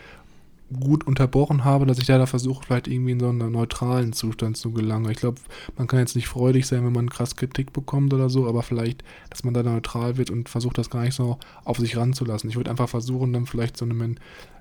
gut 0.80 1.06
unterbrochen 1.06 1.64
habe, 1.64 1.86
dass 1.86 2.00
ich 2.00 2.08
da, 2.08 2.18
da 2.18 2.26
versuche, 2.26 2.64
vielleicht 2.66 2.88
irgendwie 2.88 3.12
in 3.12 3.20
so 3.20 3.30
einen 3.30 3.52
neutralen 3.52 4.14
Zustand 4.14 4.58
zu 4.58 4.72
gelangen. 4.72 5.10
Ich 5.12 5.18
glaube, 5.18 5.40
man 5.78 5.86
kann 5.86 6.00
jetzt 6.00 6.16
nicht 6.16 6.28
freudig 6.28 6.66
sein, 6.66 6.84
wenn 6.84 6.92
man 6.92 7.08
krass 7.10 7.36
Kritik 7.36 7.72
bekommt 7.72 8.14
oder 8.16 8.32
so, 8.32 8.48
aber 8.48 8.64
vielleicht, 8.64 9.04
dass 9.30 9.44
man 9.44 9.54
da 9.54 9.62
neutral 9.62 10.18
wird 10.18 10.32
und 10.32 10.50
versucht, 10.50 10.80
das 10.80 10.90
gar 10.90 11.04
nicht 11.04 11.14
so 11.14 11.38
auf 11.66 11.78
sich 11.78 11.96
ranzulassen. 11.96 12.50
Ich 12.50 12.56
würde 12.56 12.72
einfach 12.72 12.90
versuchen, 12.90 13.32
dann 13.32 13.46
vielleicht 13.46 13.78
so 13.78 13.86
eine, 13.86 14.16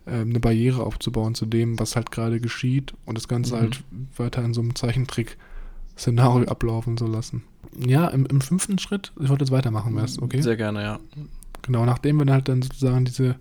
eine 0.07 0.41
Barriere 0.41 0.85
aufzubauen 0.85 1.35
zu 1.35 1.47
dem, 1.47 1.79
was 1.79 1.97
halt 1.97 2.11
gerade 2.11 2.41
geschieht 2.41 2.95
und 3.07 3.17
das 3.17 3.29
Ganze 3.29 3.55
Mhm. 3.55 3.61
halt 3.61 3.85
weiter 4.17 4.45
in 4.45 4.53
so 4.55 4.61
einem 4.61 4.75
Zeichentrick-Szenario 4.75 6.49
ablaufen 6.49 6.97
zu 6.97 7.07
lassen. 7.07 7.43
Ja, 7.79 8.09
im, 8.09 8.27
im 8.27 8.41
fünften 8.41 8.79
Schritt, 8.79 9.13
ich 9.21 9.29
wollte 9.29 9.45
jetzt 9.45 9.51
weitermachen, 9.51 9.97
wär's 9.97 10.21
okay? 10.21 10.41
Sehr 10.43 10.57
gerne, 10.57 10.83
ja. 10.83 11.01
Genau, 11.63 11.85
nachdem 11.87 12.19
wir 12.19 12.27
dann 12.27 12.35
halt 12.35 12.49
dann 12.49 12.63
sozusagen 12.63 13.05
diese 13.05 13.37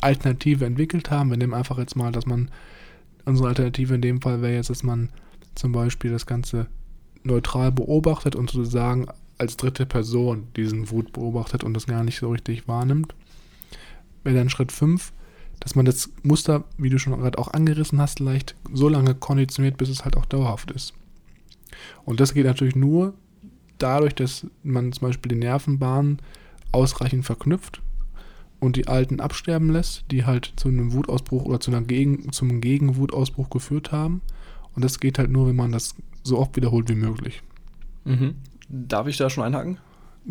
Alternative 0.00 0.64
entwickelt 0.64 1.10
haben, 1.10 1.30
wir 1.30 1.36
nehmen 1.36 1.54
einfach 1.54 1.78
jetzt 1.78 1.94
mal, 1.96 2.10
dass 2.12 2.26
man, 2.26 2.50
unsere 3.24 3.48
Alternative 3.48 3.94
in 3.94 4.02
dem 4.02 4.20
Fall 4.20 4.42
wäre 4.42 4.54
jetzt, 4.54 4.70
dass 4.70 4.82
man 4.82 5.10
zum 5.54 5.72
Beispiel 5.72 6.10
das 6.10 6.26
Ganze 6.26 6.66
neutral 7.22 7.70
beobachtet 7.70 8.34
und 8.34 8.50
sozusagen 8.50 9.06
als 9.38 9.56
dritte 9.56 9.86
Person 9.86 10.48
diesen 10.56 10.90
Wut 10.90 11.12
beobachtet 11.12 11.64
und 11.64 11.74
das 11.74 11.86
gar 11.86 12.02
nicht 12.02 12.18
so 12.18 12.30
richtig 12.30 12.66
wahrnimmt. 12.66 13.14
Wäre 14.24 14.36
dann 14.36 14.50
Schritt 14.50 14.72
5, 14.72 15.12
dass 15.60 15.74
man 15.74 15.84
das 15.84 16.10
Muster, 16.22 16.64
wie 16.78 16.90
du 16.90 16.98
schon 16.98 17.18
gerade 17.18 17.38
auch 17.38 17.48
angerissen 17.48 18.00
hast, 18.00 18.18
leicht 18.18 18.56
so 18.72 18.88
lange 18.88 19.14
konditioniert, 19.14 19.76
bis 19.76 19.90
es 19.90 20.04
halt 20.04 20.16
auch 20.16 20.26
dauerhaft 20.26 20.70
ist. 20.70 20.94
Und 22.04 22.20
das 22.20 22.34
geht 22.34 22.46
natürlich 22.46 22.76
nur 22.76 23.14
dadurch, 23.78 24.14
dass 24.14 24.46
man 24.62 24.92
zum 24.92 25.08
Beispiel 25.08 25.30
die 25.30 25.38
Nervenbahnen 25.38 26.18
ausreichend 26.72 27.24
verknüpft 27.24 27.80
und 28.58 28.76
die 28.76 28.88
alten 28.88 29.20
absterben 29.20 29.70
lässt, 29.70 30.04
die 30.10 30.24
halt 30.24 30.52
zu 30.56 30.68
einem 30.68 30.92
Wutausbruch 30.92 31.44
oder 31.44 31.60
zu 31.60 31.70
einer 31.70 31.82
Gegen, 31.82 32.32
zum 32.32 32.60
Gegenwutausbruch 32.60 33.50
geführt 33.50 33.92
haben. 33.92 34.20
Und 34.74 34.84
das 34.84 35.00
geht 35.00 35.18
halt 35.18 35.30
nur, 35.30 35.48
wenn 35.48 35.56
man 35.56 35.72
das 35.72 35.94
so 36.22 36.38
oft 36.38 36.56
wiederholt 36.56 36.88
wie 36.88 36.94
möglich. 36.94 37.42
Mhm. 38.04 38.34
Darf 38.68 39.06
ich 39.06 39.16
da 39.16 39.30
schon 39.30 39.44
einhaken? 39.44 39.78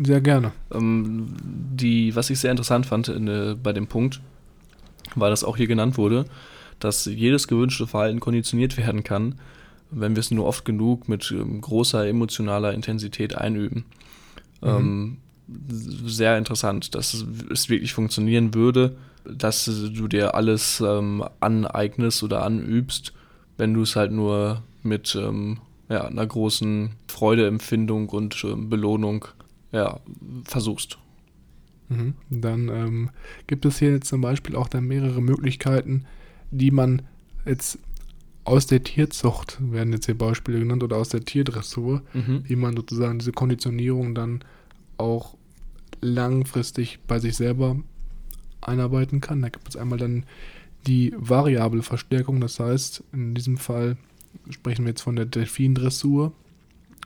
Sehr 0.00 0.20
gerne. 0.20 0.52
Ähm, 0.72 1.26
die, 1.42 2.14
was 2.14 2.30
ich 2.30 2.38
sehr 2.38 2.52
interessant 2.52 2.86
fand 2.86 3.08
in, 3.08 3.28
äh, 3.28 3.56
bei 3.60 3.72
dem 3.72 3.86
Punkt, 3.86 4.20
weil 5.14 5.30
das 5.30 5.44
auch 5.44 5.56
hier 5.56 5.66
genannt 5.66 5.98
wurde, 5.98 6.24
dass 6.78 7.04
jedes 7.04 7.48
gewünschte 7.48 7.86
Verhalten 7.86 8.20
konditioniert 8.20 8.76
werden 8.76 9.04
kann, 9.04 9.36
wenn 9.90 10.14
wir 10.14 10.20
es 10.20 10.30
nur 10.30 10.46
oft 10.46 10.64
genug 10.64 11.08
mit 11.08 11.30
ähm, 11.30 11.60
großer 11.60 12.06
emotionaler 12.06 12.72
Intensität 12.72 13.34
einüben. 13.36 13.84
Ähm, 14.62 15.18
sehr 16.04 16.38
interessant, 16.38 16.94
dass 16.94 17.24
es 17.50 17.68
wirklich 17.68 17.92
funktionieren 17.92 18.54
würde, 18.54 18.96
dass 19.24 19.64
du 19.64 20.08
dir 20.08 20.34
alles 20.34 20.80
ähm, 20.80 21.24
aneignest 21.40 22.22
oder 22.22 22.44
anübst, 22.44 23.12
wenn 23.56 23.74
du 23.74 23.82
es 23.82 23.96
halt 23.96 24.12
nur 24.12 24.62
mit 24.82 25.14
ähm, 25.14 25.58
ja, 25.88 26.04
einer 26.04 26.26
großen 26.26 26.90
Freudeempfindung 27.08 28.08
und 28.08 28.44
äh, 28.44 28.54
Belohnung 28.54 29.26
ja, 29.72 30.00
versuchst. 30.44 30.98
Mhm. 31.90 32.14
Dann 32.30 32.68
ähm, 32.68 33.10
gibt 33.46 33.66
es 33.66 33.78
hier 33.78 33.90
jetzt 33.90 34.08
zum 34.08 34.22
Beispiel 34.22 34.56
auch 34.56 34.68
dann 34.68 34.86
mehrere 34.86 35.20
Möglichkeiten, 35.20 36.06
die 36.50 36.70
man 36.70 37.02
jetzt 37.44 37.78
aus 38.44 38.66
der 38.66 38.82
Tierzucht, 38.82 39.58
werden 39.60 39.92
jetzt 39.92 40.06
hier 40.06 40.16
Beispiele 40.16 40.58
genannt, 40.60 40.82
oder 40.82 40.96
aus 40.96 41.10
der 41.10 41.24
Tierdressur, 41.24 42.02
Mhm. 42.14 42.44
wie 42.46 42.56
man 42.56 42.74
sozusagen 42.74 43.18
diese 43.18 43.32
Konditionierung 43.32 44.14
dann 44.14 44.42
auch 44.96 45.36
langfristig 46.00 46.98
bei 47.06 47.18
sich 47.18 47.36
selber 47.36 47.76
einarbeiten 48.62 49.20
kann. 49.20 49.42
Da 49.42 49.48
gibt 49.50 49.68
es 49.68 49.76
einmal 49.76 49.98
dann 49.98 50.24
die 50.86 51.12
variable 51.16 51.82
Verstärkung, 51.82 52.40
das 52.40 52.58
heißt, 52.58 53.04
in 53.12 53.34
diesem 53.34 53.58
Fall 53.58 53.96
sprechen 54.48 54.84
wir 54.84 54.90
jetzt 54.90 55.02
von 55.02 55.16
der 55.16 55.26
Delfindressur. 55.26 56.32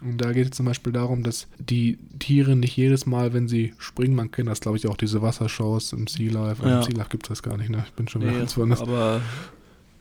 Und 0.02 0.18
da 0.18 0.32
geht 0.32 0.50
es 0.50 0.56
zum 0.56 0.66
Beispiel 0.66 0.92
darum, 0.92 1.22
dass 1.22 1.46
die 1.58 1.98
Tiere 2.18 2.56
nicht 2.56 2.76
jedes 2.76 3.06
Mal, 3.06 3.32
wenn 3.32 3.48
sie 3.48 3.72
springen, 3.78 4.14
man 4.14 4.30
kennt 4.30 4.48
das, 4.48 4.60
glaube 4.60 4.76
ich, 4.76 4.86
auch 4.86 4.96
diese 4.96 5.22
Wassershows 5.22 5.92
im 5.92 6.06
Sea 6.06 6.30
Life. 6.32 6.62
Ja. 6.66 6.78
Im 6.78 6.82
Sea 6.82 6.96
Life 6.96 7.10
gibt 7.10 7.24
es 7.24 7.28
das 7.28 7.42
gar 7.42 7.56
nicht, 7.56 7.70
ne? 7.70 7.84
Ich 7.86 7.92
bin 7.94 8.08
schon 8.08 8.22
wieder 8.22 8.32
Nee, 8.32 8.38
ganz 8.38 8.56
woanders. 8.56 8.82
aber 8.82 9.20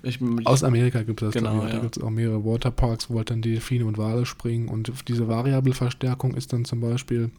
ich, 0.01 0.19
Aus 0.43 0.63
Amerika 0.63 1.03
gibt 1.03 1.21
es 1.21 1.27
das, 1.27 1.33
Genau, 1.35 1.51
glaube 1.51 1.65
ich. 1.67 1.71
Da 1.71 1.77
ja. 1.77 1.83
gibt 1.83 1.97
es 1.97 2.03
auch 2.03 2.09
mehrere 2.09 2.43
Waterparks, 2.43 3.09
wo 3.09 3.17
halt 3.17 3.29
dann 3.29 3.41
Delfine 3.41 3.85
und 3.85 3.97
Wale 3.97 4.25
springen. 4.25 4.67
Und 4.67 4.91
diese 5.07 5.27
variable 5.29 5.73
Verstärkung 5.73 6.33
ist 6.33 6.51
dann 6.51 6.65
zum 6.65 6.81
Beispiel, 6.81 7.29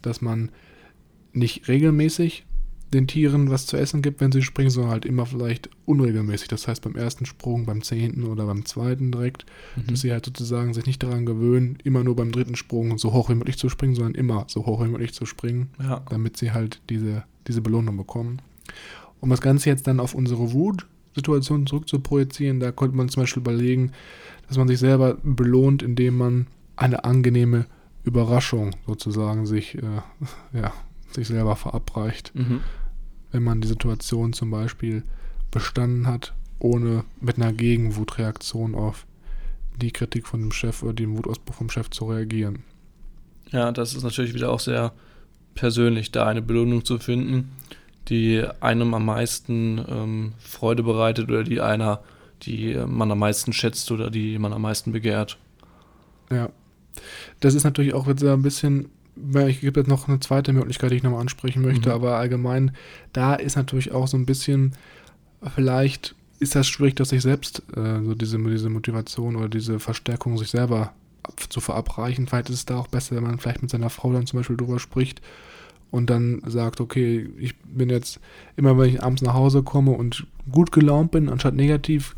dass 0.00 0.20
man 0.20 0.50
nicht 1.32 1.68
regelmäßig 1.68 2.44
den 2.92 3.06
Tieren 3.06 3.50
was 3.50 3.66
zu 3.66 3.76
essen 3.76 4.02
gibt, 4.02 4.20
wenn 4.20 4.32
sie 4.32 4.42
springen, 4.42 4.70
sondern 4.70 4.92
halt 4.92 5.04
immer 5.06 5.24
vielleicht 5.26 5.70
unregelmäßig. 5.86 6.48
Das 6.48 6.68
heißt 6.68 6.82
beim 6.82 6.94
ersten 6.94 7.24
Sprung, 7.26 7.64
beim 7.64 7.82
zehnten 7.82 8.24
oder 8.24 8.46
beim 8.46 8.64
zweiten 8.66 9.10
direkt, 9.12 9.46
Mhm. 9.76 9.86
dass 9.86 10.00
sie 10.02 10.12
halt 10.12 10.26
sozusagen 10.26 10.74
sich 10.74 10.86
nicht 10.86 11.02
daran 11.02 11.24
gewöhnen, 11.24 11.78
immer 11.84 12.04
nur 12.04 12.16
beim 12.16 12.32
dritten 12.32 12.54
Sprung 12.56 12.98
so 12.98 13.12
hoch 13.12 13.30
wie 13.30 13.34
möglich 13.34 13.56
zu 13.56 13.68
springen, 13.68 13.94
sondern 13.94 14.14
immer 14.14 14.44
so 14.48 14.66
hoch 14.66 14.84
wie 14.84 14.88
möglich 14.88 15.14
zu 15.14 15.24
springen 15.26 15.70
ja. 15.82 16.02
damit 16.10 16.36
sie 16.36 16.52
halt 16.52 16.80
diese, 16.90 17.24
diese 17.46 17.62
Belohnung 17.62 17.96
bekommen. 17.96 18.40
Um 19.20 19.30
das 19.30 19.40
Ganze 19.40 19.68
jetzt 19.70 19.86
dann 19.86 20.00
auf 20.00 20.14
unsere 20.14 20.52
Wut-Situation 20.52 21.66
zurück 21.66 21.88
zu 21.88 22.00
projizieren, 22.00 22.60
da 22.60 22.72
konnte 22.72 22.96
man 22.96 23.08
zum 23.08 23.22
Beispiel 23.22 23.40
überlegen, 23.40 23.92
dass 24.48 24.56
man 24.58 24.68
sich 24.68 24.78
selber 24.78 25.16
belohnt, 25.22 25.82
indem 25.82 26.18
man 26.18 26.46
eine 26.76 27.04
angenehme 27.04 27.66
Überraschung 28.04 28.72
sozusagen 28.86 29.46
sich, 29.46 29.76
äh, 29.78 30.02
ja, 30.52 30.72
sich 31.10 31.28
selber 31.28 31.56
verabreicht. 31.56 32.32
Mhm. 32.34 32.60
Wenn 33.32 33.42
man 33.42 33.60
die 33.60 33.68
Situation 33.68 34.32
zum 34.32 34.50
Beispiel 34.50 35.02
bestanden 35.50 36.06
hat, 36.06 36.34
ohne 36.58 37.04
mit 37.20 37.36
einer 37.36 37.52
Gegenwutreaktion 37.52 38.74
auf 38.74 39.06
die 39.76 39.90
Kritik 39.90 40.26
von 40.26 40.40
dem 40.40 40.52
Chef 40.52 40.82
oder 40.82 40.92
den 40.92 41.16
Wutausbruch 41.16 41.54
vom 41.54 41.70
Chef 41.70 41.90
zu 41.90 42.04
reagieren. 42.06 42.62
Ja, 43.50 43.72
das 43.72 43.94
ist 43.94 44.02
natürlich 44.02 44.34
wieder 44.34 44.50
auch 44.50 44.60
sehr 44.60 44.92
persönlich, 45.54 46.12
da 46.12 46.26
eine 46.26 46.42
Belohnung 46.42 46.84
zu 46.84 46.98
finden, 46.98 47.52
die 48.08 48.44
einem 48.60 48.94
am 48.94 49.04
meisten 49.04 49.84
ähm, 49.88 50.32
Freude 50.38 50.82
bereitet 50.82 51.28
oder 51.28 51.44
die 51.44 51.60
einer, 51.60 52.02
die 52.42 52.72
äh, 52.72 52.86
man 52.86 53.10
am 53.10 53.18
meisten 53.18 53.52
schätzt 53.52 53.90
oder 53.90 54.10
die 54.10 54.38
man 54.38 54.52
am 54.52 54.62
meisten 54.62 54.92
begehrt. 54.92 55.38
Ja. 56.30 56.50
Das 57.40 57.54
ist 57.54 57.64
natürlich 57.64 57.94
auch 57.94 58.06
jetzt 58.06 58.24
ein 58.24 58.42
bisschen, 58.42 58.90
ich 59.46 59.60
gibt 59.60 59.76
jetzt 59.76 59.88
noch 59.88 60.08
eine 60.08 60.20
zweite 60.20 60.52
Möglichkeit, 60.52 60.90
die 60.90 60.96
ich 60.96 61.02
nochmal 61.02 61.20
ansprechen 61.20 61.62
möchte, 61.62 61.90
Mhm. 61.90 61.94
aber 61.94 62.16
allgemein, 62.16 62.72
da 63.12 63.34
ist 63.34 63.56
natürlich 63.56 63.92
auch 63.92 64.08
so 64.08 64.16
ein 64.16 64.26
bisschen, 64.26 64.72
vielleicht 65.54 66.14
ist 66.38 66.54
das 66.54 66.66
schwierig, 66.66 66.96
dass 66.96 67.10
sich 67.10 67.22
selbst 67.22 67.62
äh, 67.76 68.02
so 68.02 68.14
diese, 68.14 68.38
diese 68.38 68.68
Motivation 68.70 69.36
oder 69.36 69.48
diese 69.48 69.78
Verstärkung 69.78 70.38
sich 70.38 70.50
selber 70.50 70.92
zu 71.48 71.60
verabreichen. 71.60 72.26
Vielleicht 72.26 72.48
ist 72.48 72.56
es 72.56 72.66
da 72.66 72.78
auch 72.78 72.88
besser, 72.88 73.14
wenn 73.14 73.22
man 73.22 73.38
vielleicht 73.38 73.62
mit 73.62 73.70
seiner 73.70 73.90
Frau 73.90 74.12
dann 74.12 74.26
zum 74.26 74.40
Beispiel 74.40 74.56
drüber 74.56 74.80
spricht 74.80 75.22
und 75.92 76.10
dann 76.10 76.42
sagt, 76.46 76.80
okay, 76.80 77.28
ich 77.38 77.56
bin 77.60 77.90
jetzt 77.90 78.18
immer, 78.56 78.76
wenn 78.76 78.88
ich 78.88 79.02
abends 79.02 79.22
nach 79.22 79.34
Hause 79.34 79.62
komme 79.62 79.92
und 79.92 80.26
gut 80.50 80.72
gelaunt 80.72 81.12
bin, 81.12 81.28
anstatt 81.28 81.54
negativ, 81.54 82.16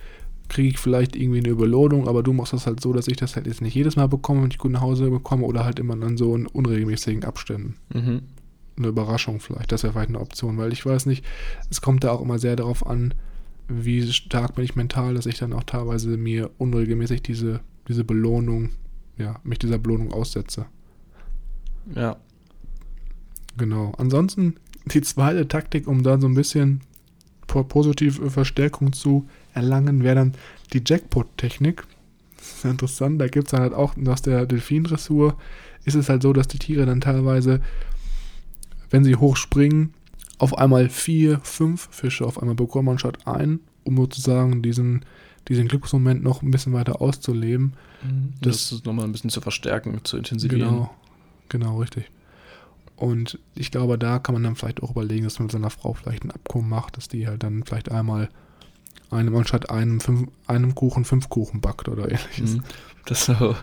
kriege 0.48 0.68
ich 0.68 0.78
vielleicht 0.78 1.16
irgendwie 1.16 1.38
eine 1.38 1.48
Überlohnung, 1.48 2.06
aber 2.06 2.22
du 2.22 2.32
machst 2.32 2.52
das 2.52 2.66
halt 2.66 2.80
so, 2.80 2.92
dass 2.92 3.08
ich 3.08 3.16
das 3.16 3.36
halt 3.36 3.46
jetzt 3.46 3.62
nicht 3.62 3.74
jedes 3.74 3.96
Mal 3.96 4.08
bekomme, 4.08 4.42
wenn 4.42 4.50
ich 4.50 4.58
gut 4.58 4.72
nach 4.72 4.82
Hause 4.82 5.10
bekomme 5.10 5.46
oder 5.46 5.64
halt 5.64 5.78
immer 5.78 5.96
dann 5.96 6.16
so 6.16 6.34
in 6.36 6.46
unregelmäßigen 6.46 7.24
Abständen. 7.24 7.76
Mhm. 7.92 8.22
Eine 8.76 8.88
Überraschung 8.88 9.40
vielleicht, 9.40 9.72
das 9.72 9.82
wäre 9.82 9.92
vielleicht 9.92 10.10
eine 10.10 10.20
Option, 10.20 10.58
weil 10.58 10.72
ich 10.72 10.84
weiß 10.84 11.06
nicht, 11.06 11.24
es 11.70 11.80
kommt 11.80 12.04
da 12.04 12.10
auch 12.10 12.20
immer 12.20 12.38
sehr 12.38 12.56
darauf 12.56 12.86
an, 12.86 13.14
wie 13.68 14.02
stark 14.12 14.56
bin 14.56 14.64
ich 14.64 14.76
mental, 14.76 15.14
dass 15.14 15.26
ich 15.26 15.38
dann 15.38 15.52
auch 15.52 15.64
teilweise 15.64 16.16
mir 16.16 16.50
unregelmäßig 16.58 17.22
diese, 17.22 17.60
diese 17.88 18.04
Belohnung, 18.04 18.70
ja, 19.16 19.40
mich 19.44 19.60
dieser 19.60 19.78
Belohnung 19.78 20.12
aussetze. 20.12 20.66
Ja. 21.94 22.16
Genau. 23.56 23.92
Ansonsten 23.96 24.56
die 24.92 25.00
zweite 25.00 25.48
Taktik, 25.48 25.86
um 25.86 26.02
da 26.02 26.20
so 26.20 26.26
ein 26.26 26.34
bisschen 26.34 26.80
po- 27.46 27.64
positive 27.64 28.30
Verstärkung 28.30 28.92
zu 28.92 29.26
erlangen, 29.54 30.02
wäre 30.02 30.16
dann 30.16 30.32
die 30.72 30.82
Jackpot-Technik. 30.84 31.84
Das 32.36 32.64
interessant. 32.70 33.20
Da 33.20 33.28
gibt 33.28 33.46
es 33.46 33.50
dann 33.52 33.60
halt 33.60 33.74
auch 33.74 33.94
aus 34.06 34.22
der 34.22 34.46
Delfindressur 34.46 35.36
ist 35.84 35.94
es 35.94 36.08
halt 36.08 36.22
so, 36.22 36.32
dass 36.32 36.48
die 36.48 36.58
Tiere 36.58 36.86
dann 36.86 37.00
teilweise, 37.00 37.60
wenn 38.90 39.04
sie 39.04 39.16
hoch 39.16 39.36
springen, 39.36 39.94
auf 40.38 40.56
einmal 40.58 40.88
vier, 40.88 41.40
fünf 41.42 41.88
Fische 41.90 42.26
auf 42.26 42.40
einmal 42.40 42.54
bekommen 42.54 42.88
anstatt 42.88 43.26
ein, 43.26 43.60
um 43.84 43.96
sozusagen 43.96 44.62
diesen, 44.62 45.04
diesen 45.48 45.68
Glücksmoment 45.68 46.22
noch 46.22 46.42
ein 46.42 46.50
bisschen 46.50 46.72
weiter 46.72 47.00
auszuleben. 47.00 47.74
Das, 48.40 48.72
ist 48.72 48.84
nochmal 48.84 49.04
ein 49.04 49.12
bisschen 49.12 49.30
zu 49.30 49.40
verstärken, 49.40 50.00
zu 50.04 50.16
intensivieren. 50.16 50.68
Genau, 50.68 50.94
genau, 51.48 51.78
richtig. 51.78 52.10
Und 52.96 53.38
ich 53.54 53.70
glaube, 53.70 53.98
da 53.98 54.18
kann 54.18 54.34
man 54.34 54.42
dann 54.42 54.56
vielleicht 54.56 54.82
auch 54.82 54.90
überlegen, 54.90 55.24
dass 55.24 55.38
man 55.38 55.46
mit 55.46 55.52
seiner 55.52 55.70
Frau 55.70 55.94
vielleicht 55.94 56.24
ein 56.24 56.30
Abkommen 56.30 56.68
macht, 56.68 56.96
dass 56.96 57.08
die 57.08 57.26
halt 57.26 57.42
dann 57.42 57.64
vielleicht 57.64 57.90
einmal 57.90 58.28
einem 59.10 59.34
anstatt 59.36 59.70
einem, 59.70 60.00
fünf, 60.00 60.28
einem 60.46 60.74
Kuchen 60.74 61.04
fünf 61.04 61.28
Kuchen 61.28 61.60
backt 61.60 61.88
oder 61.88 62.04
ähnliches. 62.04 62.56
Mhm. 62.56 62.62
Das 63.06 63.26
so 63.26 63.54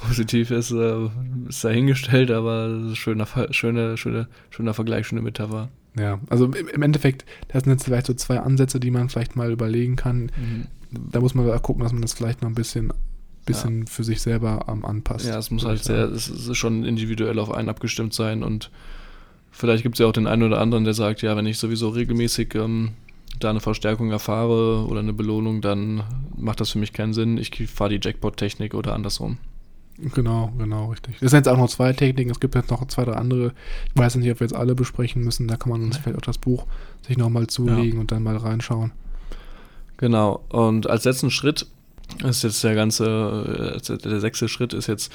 positiv 0.00 0.50
ist, 0.50 0.70
äh, 0.70 1.08
ist 1.48 1.64
dahingestellt, 1.64 2.30
aber 2.30 2.68
ist 2.90 2.98
schöner, 2.98 3.26
Ver- 3.26 3.52
schöne, 3.52 3.96
schöne, 3.96 4.28
schöner 4.50 4.74
Vergleich, 4.74 5.06
schöne 5.06 5.22
Metapher. 5.22 5.68
Ja, 5.98 6.18
also 6.28 6.46
im, 6.46 6.82
Endeffekt, 6.82 7.24
das 7.48 7.62
sind 7.62 7.72
jetzt 7.72 7.84
vielleicht 7.84 8.06
so 8.06 8.14
zwei 8.14 8.40
Ansätze, 8.40 8.80
die 8.80 8.90
man 8.90 9.08
vielleicht 9.08 9.36
mal 9.36 9.52
überlegen 9.52 9.94
kann. 9.96 10.30
Da 10.90 11.20
muss 11.20 11.34
man 11.34 11.46
gucken, 11.62 11.82
dass 11.82 11.92
man 11.92 12.02
das 12.02 12.14
vielleicht 12.14 12.42
noch 12.42 12.48
ein 12.48 12.54
bisschen, 12.54 12.92
bisschen 13.46 13.86
für 13.86 14.02
sich 14.02 14.20
selber 14.20 14.68
am 14.68 14.84
anpasst. 14.84 15.26
Ja, 15.26 15.38
es 15.38 15.50
muss 15.50 15.64
halt 15.64 15.84
sehr, 15.84 16.04
es 16.06 16.28
ist 16.28 16.56
schon 16.56 16.84
individuell 16.84 17.38
auf 17.38 17.52
einen 17.52 17.68
abgestimmt 17.68 18.12
sein 18.14 18.42
und 18.42 18.70
vielleicht 19.52 19.84
gibt 19.84 19.94
es 19.94 20.00
ja 20.00 20.06
auch 20.06 20.12
den 20.12 20.26
einen 20.26 20.42
oder 20.42 20.60
anderen, 20.60 20.84
der 20.84 20.94
sagt, 20.94 21.22
ja, 21.22 21.36
wenn 21.36 21.46
ich 21.46 21.58
sowieso 21.58 21.90
regelmäßig 21.90 22.56
ähm, 22.56 22.90
da 23.40 23.50
eine 23.50 23.60
Verstärkung 23.60 24.10
erfahre 24.10 24.86
oder 24.86 25.00
eine 25.00 25.12
Belohnung, 25.12 25.60
dann 25.60 26.02
macht 26.36 26.60
das 26.60 26.70
für 26.70 26.78
mich 26.78 26.92
keinen 26.92 27.14
Sinn. 27.14 27.38
Ich 27.38 27.50
fahre 27.68 27.90
die 27.90 28.00
Jackpot-Technik 28.02 28.74
oder 28.74 28.94
andersrum. 28.94 29.38
Genau, 29.98 30.52
genau, 30.58 30.90
richtig. 30.90 31.14
Es 31.20 31.30
sind 31.30 31.38
jetzt 31.38 31.48
auch 31.48 31.56
noch 31.56 31.68
zwei 31.68 31.92
Techniken, 31.92 32.30
es 32.30 32.40
gibt 32.40 32.56
jetzt 32.56 32.70
noch 32.70 32.84
zwei, 32.88 33.04
drei 33.04 33.12
andere. 33.12 33.52
Ich 33.94 33.98
weiß 33.98 34.16
nicht, 34.16 34.28
ob 34.30 34.40
wir 34.40 34.46
jetzt 34.46 34.56
alle 34.56 34.74
besprechen 34.74 35.22
müssen. 35.22 35.46
Da 35.46 35.56
kann 35.56 35.70
man 35.70 35.82
uns 35.82 35.98
vielleicht 35.98 36.18
auch 36.18 36.22
das 36.22 36.38
Buch 36.38 36.66
sich 37.06 37.16
nochmal 37.16 37.46
zulegen 37.46 38.00
und 38.00 38.10
dann 38.10 38.24
mal 38.24 38.36
reinschauen. 38.36 38.90
Genau. 39.96 40.44
Und 40.48 40.90
als 40.90 41.04
letzten 41.04 41.30
Schritt 41.30 41.68
ist 42.24 42.42
jetzt 42.42 42.64
der 42.64 42.74
ganze, 42.74 43.80
äh, 43.88 43.98
der 43.98 44.18
sechste 44.20 44.48
Schritt 44.48 44.74
ist 44.74 44.88
jetzt 44.88 45.12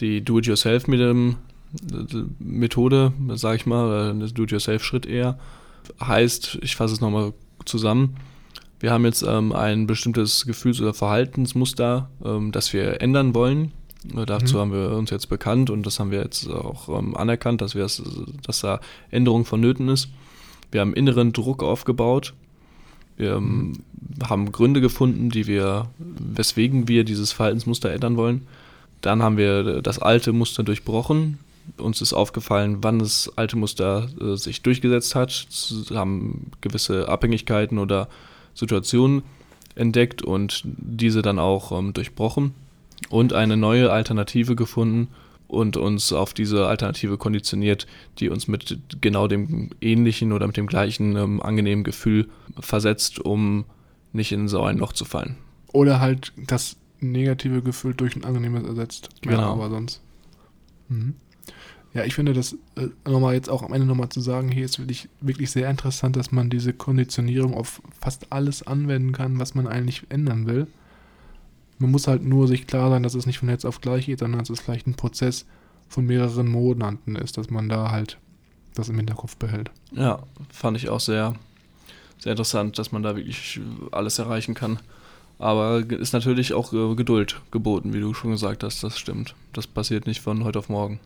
die 0.00 0.24
Do-it-yourself-Methode, 0.24 3.12
sage 3.34 3.56
ich 3.56 3.66
mal, 3.66 3.86
oder 3.86 4.12
das 4.14 4.34
Do-it-yourself-Schritt 4.34 5.06
eher. 5.06 5.38
Heißt, 6.02 6.58
ich 6.62 6.74
fasse 6.74 6.94
es 6.94 7.00
nochmal 7.00 7.32
zusammen. 7.66 8.16
Wir 8.80 8.92
haben 8.92 9.04
jetzt 9.04 9.22
ähm, 9.22 9.52
ein 9.52 9.86
bestimmtes 9.86 10.46
Gefühls- 10.46 10.80
oder 10.80 10.94
Verhaltensmuster, 10.94 12.08
ähm, 12.24 12.52
das 12.52 12.72
wir 12.72 13.00
ändern 13.00 13.34
wollen. 13.34 13.72
Äh, 14.14 14.26
Dazu 14.26 14.56
Mhm. 14.56 14.60
haben 14.60 14.72
wir 14.72 14.90
uns 14.90 15.10
jetzt 15.10 15.28
bekannt 15.28 15.70
und 15.70 15.84
das 15.86 15.98
haben 15.98 16.10
wir 16.10 16.20
jetzt 16.20 16.48
auch 16.48 16.88
ähm, 16.88 17.16
anerkannt, 17.16 17.60
dass, 17.60 17.74
wir 17.74 17.86
dass 18.46 18.60
da 18.60 18.80
Änderung 19.10 19.44
vonnöten 19.44 19.88
ist. 19.88 20.08
Wir 20.70 20.80
haben 20.80 20.94
inneren 20.94 21.32
Druck 21.32 21.62
aufgebaut. 21.62 22.34
Wir 23.16 23.36
ähm, 23.36 23.80
haben 24.22 24.52
Gründe 24.52 24.80
gefunden, 24.82 25.30
die 25.30 25.46
wir, 25.46 25.88
weswegen 25.98 26.86
wir 26.86 27.04
dieses 27.04 27.32
Verhaltensmuster 27.32 27.90
ändern 27.92 28.16
wollen. 28.16 28.46
Dann 29.00 29.22
haben 29.22 29.36
wir 29.38 29.80
das 29.80 29.98
alte 29.98 30.32
Muster 30.32 30.62
durchbrochen. 30.64 31.38
Uns 31.78 32.00
ist 32.00 32.12
aufgefallen, 32.12 32.78
wann 32.82 32.98
das 32.98 33.30
alte 33.36 33.56
Muster 33.56 34.08
äh, 34.20 34.36
sich 34.36 34.62
durchgesetzt 34.62 35.14
hat. 35.14 35.46
Haben 35.92 36.50
gewisse 36.60 37.08
Abhängigkeiten 37.08 37.78
oder 37.78 38.08
Situationen 38.54 39.22
entdeckt 39.74 40.22
und 40.22 40.62
diese 40.64 41.22
dann 41.22 41.38
auch 41.38 41.72
ähm, 41.72 41.92
durchbrochen 41.92 42.54
und 43.10 43.32
eine 43.32 43.56
neue 43.56 43.92
Alternative 43.92 44.56
gefunden 44.56 45.08
und 45.48 45.76
uns 45.76 46.12
auf 46.12 46.34
diese 46.34 46.66
Alternative 46.66 47.18
konditioniert, 47.18 47.86
die 48.18 48.30
uns 48.30 48.48
mit 48.48 48.78
genau 49.00 49.28
dem 49.28 49.70
ähnlichen 49.80 50.32
oder 50.32 50.46
mit 50.46 50.56
dem 50.56 50.66
gleichen 50.66 51.16
ähm, 51.16 51.42
angenehmen 51.42 51.84
Gefühl 51.84 52.28
versetzt, 52.58 53.20
um 53.20 53.64
nicht 54.12 54.32
in 54.32 54.48
so 54.48 54.62
ein 54.62 54.78
Loch 54.78 54.92
zu 54.92 55.04
fallen. 55.04 55.36
Oder 55.72 56.00
halt 56.00 56.32
das 56.46 56.76
negative 57.00 57.62
Gefühl 57.62 57.94
durch 57.94 58.16
ein 58.16 58.24
angenehmes 58.24 58.64
ersetzt. 58.64 59.10
Ja, 59.24 59.32
Genau. 59.32 59.52
aber 59.52 59.68
sonst. 59.70 60.00
Mhm. 60.88 61.14
Ja, 61.96 62.04
ich 62.04 62.14
finde 62.14 62.34
das 62.34 62.52
äh, 62.74 62.88
nochmal 63.06 63.32
jetzt 63.32 63.48
auch 63.48 63.62
am 63.62 63.72
Ende 63.72 63.86
nochmal 63.86 64.10
zu 64.10 64.20
sagen, 64.20 64.50
hier 64.50 64.66
ist 64.66 64.78
wirklich, 64.78 65.08
wirklich 65.22 65.50
sehr 65.50 65.70
interessant, 65.70 66.14
dass 66.16 66.30
man 66.30 66.50
diese 66.50 66.74
Konditionierung 66.74 67.54
auf 67.54 67.80
fast 67.98 68.30
alles 68.30 68.66
anwenden 68.66 69.12
kann, 69.12 69.38
was 69.38 69.54
man 69.54 69.66
eigentlich 69.66 70.02
ändern 70.10 70.46
will. 70.46 70.66
Man 71.78 71.90
muss 71.90 72.06
halt 72.06 72.22
nur 72.22 72.48
sich 72.48 72.66
klar 72.66 72.90
sein, 72.90 73.02
dass 73.02 73.14
es 73.14 73.24
nicht 73.24 73.38
von 73.38 73.48
jetzt 73.48 73.64
auf 73.64 73.80
gleich 73.80 74.04
geht, 74.04 74.18
sondern 74.18 74.40
dass 74.40 74.50
es 74.50 74.60
vielleicht 74.60 74.86
ein 74.86 74.92
Prozess 74.92 75.46
von 75.88 76.04
mehreren 76.04 76.48
Monaten 76.48 77.16
ist, 77.16 77.38
dass 77.38 77.48
man 77.48 77.70
da 77.70 77.90
halt 77.90 78.18
das 78.74 78.90
im 78.90 78.96
Hinterkopf 78.98 79.36
behält. 79.36 79.70
Ja, 79.92 80.18
fand 80.50 80.76
ich 80.76 80.90
auch 80.90 81.00
sehr, 81.00 81.34
sehr 82.18 82.32
interessant, 82.32 82.78
dass 82.78 82.92
man 82.92 83.02
da 83.04 83.16
wirklich 83.16 83.58
alles 83.90 84.18
erreichen 84.18 84.52
kann. 84.52 84.80
Aber 85.38 85.78
ist 85.78 86.12
natürlich 86.12 86.52
auch 86.52 86.74
äh, 86.74 86.94
Geduld 86.94 87.40
geboten, 87.50 87.94
wie 87.94 88.00
du 88.00 88.12
schon 88.12 88.32
gesagt 88.32 88.62
hast, 88.62 88.82
das 88.82 88.98
stimmt. 88.98 89.34
Das 89.54 89.66
passiert 89.66 90.06
nicht 90.06 90.20
von 90.20 90.44
heute 90.44 90.58
auf 90.58 90.68
morgen. 90.68 91.00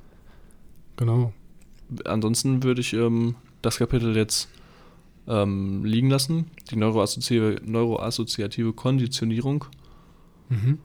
Genau. 1.00 1.32
Ansonsten 2.04 2.62
würde 2.62 2.82
ich 2.82 2.92
ähm, 2.92 3.34
das 3.62 3.78
Kapitel 3.78 4.14
jetzt 4.14 4.48
ähm, 5.26 5.84
liegen 5.84 6.10
lassen, 6.10 6.46
die 6.70 6.76
neuroassoziative, 6.76 7.60
neuroassoziative 7.64 8.72
Konditionierung. 8.74 9.64
Mhm. 10.50 10.78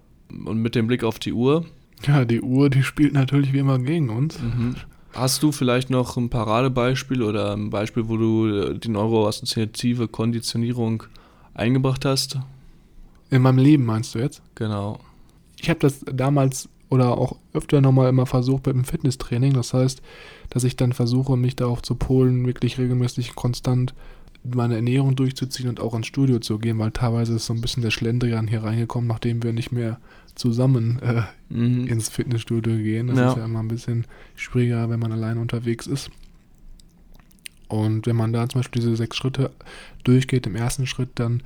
Und 0.45 0.57
mit 0.61 0.73
dem 0.73 0.87
Blick 0.87 1.03
auf 1.03 1.19
die 1.19 1.33
Uhr, 1.33 1.65
Ja, 2.07 2.25
die 2.25 2.41
Uhr, 2.41 2.69
die 2.69 2.81
spielt 2.81 3.13
natürlich 3.13 3.53
wie 3.53 3.59
immer 3.59 3.77
gegen 3.77 4.09
uns. 4.09 4.39
hast 5.13 5.43
du 5.43 5.51
vielleicht 5.51 5.89
noch 5.89 6.17
ein 6.17 6.29
Paradebeispiel 6.29 7.21
oder 7.21 7.53
ein 7.53 7.69
Beispiel, 7.69 8.07
wo 8.07 8.17
du 8.17 8.47
äh, 8.47 8.79
die 8.79 8.89
neuroassoziative 8.89 10.07
Konditionierung 10.07 11.03
eingebracht 11.53 12.05
hast? 12.05 12.39
In 13.29 13.41
meinem 13.41 13.57
Leben 13.57 13.85
meinst 13.85 14.15
du 14.15 14.19
jetzt? 14.19 14.41
Genau. 14.55 14.99
Ich 15.59 15.69
habe 15.69 15.79
das 15.79 15.99
damals 16.11 16.69
oder 16.89 17.17
auch 17.17 17.37
öfter 17.53 17.81
nochmal 17.81 18.09
immer 18.09 18.25
versucht 18.25 18.65
mit 18.67 18.75
dem 18.75 18.83
Fitnesstraining. 18.85 19.53
Das 19.53 19.73
heißt, 19.73 20.01
dass 20.49 20.63
ich 20.63 20.75
dann 20.75 20.93
versuche, 20.93 21.35
mich 21.37 21.55
darauf 21.55 21.81
zu 21.81 21.95
polen, 21.95 22.45
wirklich 22.45 22.77
regelmäßig 22.77 23.35
konstant 23.35 23.93
meine 24.43 24.75
Ernährung 24.75 25.15
durchzuziehen 25.15 25.67
und 25.69 25.79
auch 25.79 25.95
ins 25.95 26.05
Studio 26.05 26.37
zu 26.39 26.59
gehen, 26.59 26.77
weil 26.77 26.91
teilweise 26.91 27.33
ist 27.35 27.47
so 27.47 27.53
ein 27.53 27.61
bisschen 27.61 27.81
der 27.81 27.89
Schlendrian 27.89 28.47
hier 28.47 28.63
reingekommen, 28.63 29.07
nachdem 29.07 29.41
wir 29.41 29.53
nicht 29.53 29.71
mehr 29.71 29.99
zusammen 30.35 30.99
äh, 31.01 31.23
Mhm. 31.49 31.87
ins 31.87 32.09
Fitnessstudio 32.09 32.75
gehen. 32.77 33.07
Das 33.07 33.17
Ja. 33.17 33.29
ist 33.31 33.37
ja 33.37 33.45
immer 33.45 33.59
ein 33.61 33.67
bisschen 33.67 34.05
schwieriger, 34.35 34.87
wenn 34.91 34.99
man 34.99 35.11
alleine 35.11 35.39
unterwegs 35.39 35.87
ist. 35.87 36.11
Und 37.67 38.05
wenn 38.05 38.15
man 38.15 38.31
da 38.33 38.47
zum 38.47 38.59
Beispiel 38.59 38.81
diese 38.81 38.95
sechs 38.95 39.17
Schritte 39.17 39.51
durchgeht, 40.03 40.45
im 40.45 40.55
ersten 40.55 40.85
Schritt, 40.85 41.09
dann 41.15 41.41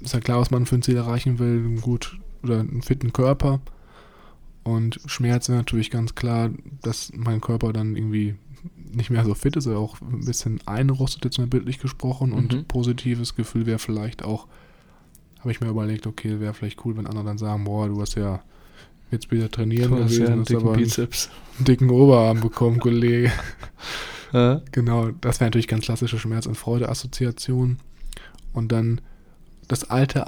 ist 0.00 0.14
ja 0.14 0.20
klar, 0.20 0.40
was 0.40 0.50
man 0.50 0.66
für 0.66 0.74
ein 0.76 0.82
Ziel 0.82 0.96
erreichen 0.96 1.38
will, 1.38 1.58
einen 1.64 1.80
gut 1.80 2.18
oder 2.42 2.60
einen 2.60 2.82
fitten 2.82 3.12
Körper. 3.12 3.60
Und 4.66 5.00
Schmerz 5.06 5.48
ist 5.48 5.54
natürlich 5.54 5.90
ganz 5.90 6.14
klar, 6.16 6.50
dass 6.82 7.12
mein 7.14 7.40
Körper 7.40 7.72
dann 7.72 7.94
irgendwie 7.94 8.34
nicht 8.92 9.10
mehr 9.10 9.24
so 9.24 9.34
fit 9.34 9.54
ist 9.56 9.66
oder 9.68 9.78
auch 9.78 10.00
ein 10.00 10.24
bisschen 10.24 10.60
einrostet, 10.66 11.24
jetzt 11.24 11.38
mal 11.38 11.46
bildlich 11.46 11.78
gesprochen. 11.78 12.32
Und 12.32 12.52
Mhm. 12.52 12.64
positives 12.64 13.36
Gefühl 13.36 13.64
wäre 13.66 13.78
vielleicht 13.78 14.24
auch, 14.24 14.48
habe 15.40 15.52
ich 15.52 15.60
mir 15.60 15.68
überlegt, 15.68 16.06
okay, 16.06 16.40
wäre 16.40 16.52
vielleicht 16.54 16.84
cool, 16.84 16.96
wenn 16.96 17.06
andere 17.06 17.24
dann 17.24 17.38
sagen, 17.38 17.62
boah, 17.64 17.86
du 17.86 18.00
hast 18.00 18.16
ja 18.16 18.42
jetzt 19.12 19.30
wieder 19.30 19.48
trainieren 19.50 19.90
Du 19.92 20.02
hast 20.02 20.16
ja 20.18 20.26
einen 20.26 20.44
dicken 20.44 20.62
aber 20.62 20.72
einen 20.72 20.82
Bizeps. 20.82 21.30
dicken 21.60 21.90
Oberarm 21.90 22.40
bekommen, 22.40 22.80
Kollege. 22.80 23.30
Ja. 24.32 24.60
Genau, 24.72 25.12
das 25.20 25.38
wäre 25.38 25.46
natürlich 25.48 25.68
ganz 25.68 25.84
klassische 25.84 26.18
Schmerz- 26.18 26.46
und 26.46 26.56
Freude-Assoziation. 26.56 27.78
Und 28.52 28.72
dann 28.72 29.00
das 29.68 29.88
alte 29.88 30.24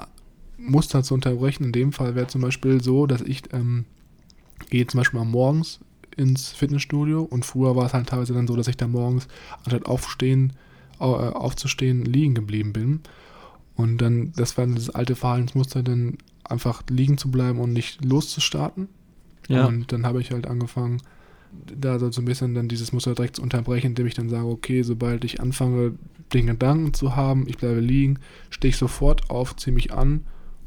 Muster 0.56 1.02
zu 1.02 1.14
unterbrechen. 1.14 1.64
In 1.64 1.72
dem 1.72 1.92
Fall 1.92 2.14
wäre 2.14 2.28
zum 2.28 2.40
Beispiel 2.40 2.80
so, 2.80 3.06
dass 3.06 3.22
ich 3.22 3.42
ähm, 3.52 3.86
gehe 4.70 4.86
zum 4.86 4.98
Beispiel 4.98 5.20
mal 5.20 5.26
morgens 5.26 5.80
ins 6.16 6.48
Fitnessstudio 6.48 7.22
und 7.22 7.44
früher 7.44 7.76
war 7.76 7.86
es 7.86 7.94
halt 7.94 8.08
teilweise 8.08 8.34
dann 8.34 8.46
so, 8.46 8.56
dass 8.56 8.68
ich 8.68 8.76
da 8.76 8.88
morgens 8.88 9.28
anstatt 9.64 9.86
aufstehen, 9.86 10.52
au- 10.98 11.18
äh, 11.18 11.28
aufzustehen, 11.28 12.04
liegen 12.04 12.34
geblieben 12.34 12.72
bin. 12.72 13.00
Und 13.76 13.98
dann, 13.98 14.32
das 14.36 14.58
war 14.58 14.66
dieses 14.66 14.90
alte 14.90 15.14
Verhaltensmuster, 15.14 15.84
dann 15.84 16.18
einfach 16.42 16.82
liegen 16.90 17.18
zu 17.18 17.30
bleiben 17.30 17.60
und 17.60 17.72
nicht 17.72 18.04
loszustarten. 18.04 18.88
Ja. 19.46 19.66
Und 19.66 19.92
dann 19.92 20.04
habe 20.04 20.20
ich 20.20 20.32
halt 20.32 20.48
angefangen, 20.48 21.00
da 21.74 21.98
so 21.98 22.20
ein 22.20 22.24
bisschen 22.24 22.54
dann 22.54 22.68
dieses 22.68 22.92
Muster 22.92 23.14
direkt 23.14 23.36
zu 23.36 23.42
unterbrechen, 23.42 23.88
indem 23.88 24.06
ich 24.06 24.14
dann 24.14 24.28
sage, 24.28 24.46
okay, 24.46 24.82
sobald 24.82 25.24
ich 25.24 25.40
anfange, 25.40 25.92
den 26.34 26.48
Gedanken 26.48 26.92
zu 26.92 27.16
haben, 27.16 27.48
ich 27.48 27.56
bleibe 27.56 27.80
liegen, 27.80 28.18
stehe 28.50 28.70
ich 28.70 28.76
sofort 28.76 29.30
auf, 29.30 29.56
ziehe 29.56 29.72
mich 29.72 29.92
an 29.92 30.24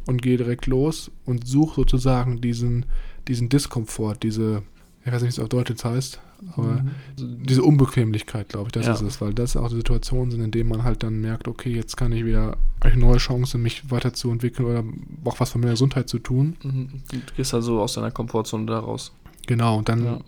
und 0.07 0.21
gehe 0.21 0.37
direkt 0.37 0.65
los 0.65 1.11
und 1.25 1.45
suche 1.45 1.75
sozusagen 1.75 2.41
diesen, 2.41 2.85
diesen 3.27 3.49
Diskomfort, 3.49 4.15
diese, 4.23 4.63
ich 5.05 5.11
weiß 5.11 5.21
nicht, 5.21 5.31
wie 5.37 5.39
es 5.39 5.39
auf 5.39 5.49
Deutsch 5.49 5.69
jetzt 5.69 5.85
heißt, 5.85 6.19
aber 6.55 6.83
diese 7.17 7.61
Unbequemlichkeit, 7.63 8.49
glaube 8.49 8.67
ich, 8.67 8.71
das 8.71 8.87
Ja. 8.87 8.93
ist 8.93 9.01
es, 9.01 9.21
weil 9.21 9.33
das 9.33 9.55
auch 9.55 9.69
die 9.69 9.75
Situationen 9.75 10.31
sind, 10.31 10.41
in 10.41 10.51
denen 10.51 10.69
man 10.69 10.83
halt 10.83 11.03
dann 11.03 11.21
merkt, 11.21 11.47
okay, 11.47 11.71
jetzt 11.73 11.97
kann 11.97 12.11
ich 12.11 12.25
wieder 12.25 12.57
eine 12.79 12.97
neue 12.97 13.17
Chance, 13.17 13.57
mich 13.59 13.91
weiterzuentwickeln 13.91 14.67
oder 14.67 14.83
auch 15.25 15.39
was 15.39 15.51
für 15.51 15.59
meine 15.59 15.71
Gesundheit 15.71 16.09
zu 16.09 16.17
tun. 16.19 16.57
Mhm. 16.63 16.89
Du 17.11 17.19
gehst 17.35 17.53
also 17.53 17.79
aus 17.81 17.93
deiner 17.93 18.09
Komfortzone 18.11 18.65
da 18.65 18.79
raus. 18.79 19.11
Genau, 19.47 19.77
und 19.77 19.87
dann, 19.89 20.03
Ja. 20.03 20.19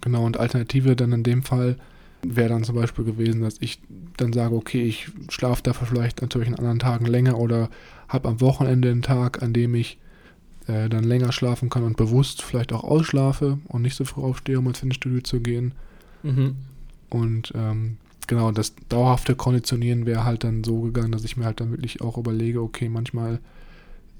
genau, 0.00 0.24
und 0.24 0.38
Alternative 0.38 0.94
dann 0.94 1.12
in 1.12 1.22
dem 1.24 1.42
Fall 1.42 1.76
wäre 2.22 2.48
dann 2.50 2.64
zum 2.64 2.74
Beispiel 2.76 3.04
gewesen, 3.04 3.42
dass 3.42 3.56
ich 3.60 3.80
dann 4.16 4.32
sage, 4.32 4.54
okay, 4.54 4.82
ich 4.82 5.10
schlafe 5.28 5.62
dafür 5.62 5.86
vielleicht 5.86 6.20
natürlich 6.22 6.48
an 6.48 6.54
anderen 6.56 6.78
Tagen 6.80 7.06
länger 7.06 7.38
oder 7.38 7.68
habe 8.08 8.28
am 8.28 8.40
Wochenende 8.40 8.90
einen 8.90 9.02
Tag, 9.02 9.42
an 9.42 9.52
dem 9.52 9.74
ich 9.74 9.98
äh, 10.68 10.88
dann 10.88 11.04
länger 11.04 11.32
schlafen 11.32 11.70
kann 11.70 11.82
und 11.82 11.96
bewusst 11.96 12.42
vielleicht 12.42 12.72
auch 12.72 12.84
ausschlafe 12.84 13.58
und 13.68 13.82
nicht 13.82 13.96
so 13.96 14.04
früh 14.04 14.22
aufstehe, 14.22 14.58
um 14.58 14.66
ins 14.68 14.78
Fitnessstudio 14.78 15.22
zu 15.22 15.40
gehen. 15.40 15.72
Mhm. 16.22 16.56
Und 17.10 17.52
ähm, 17.54 17.96
genau, 18.26 18.52
das 18.52 18.74
dauerhafte 18.88 19.34
Konditionieren 19.34 20.06
wäre 20.06 20.24
halt 20.24 20.44
dann 20.44 20.62
so 20.62 20.80
gegangen, 20.82 21.12
dass 21.12 21.24
ich 21.24 21.36
mir 21.36 21.46
halt 21.46 21.60
dann 21.60 21.70
wirklich 21.70 22.00
auch 22.00 22.16
überlege, 22.18 22.62
okay, 22.62 22.88
manchmal 22.88 23.40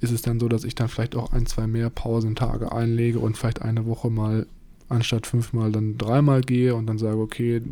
ist 0.01 0.11
es 0.11 0.23
dann 0.23 0.41
so, 0.41 0.49
dass 0.49 0.65
ich 0.65 0.75
dann 0.75 0.89
vielleicht 0.89 1.17
auch 1.17 1.33
ein, 1.33 1.47
zwei 1.47 1.67
mehr 1.67 1.91
Pausentage 1.91 2.73
einlege 2.73 3.19
und 3.19 3.37
vielleicht 3.37 3.63
eine 3.63 3.87
Woche 3.87 4.11
mal 4.11 4.47
anstatt 4.89 5.27
fünfmal 5.27 5.71
dann 5.71 5.99
dreimal 5.99 6.41
gehe 6.41 6.75
und 6.75 6.87
dann 6.87 6.99
sage, 6.99 7.19
okay, 7.19 7.63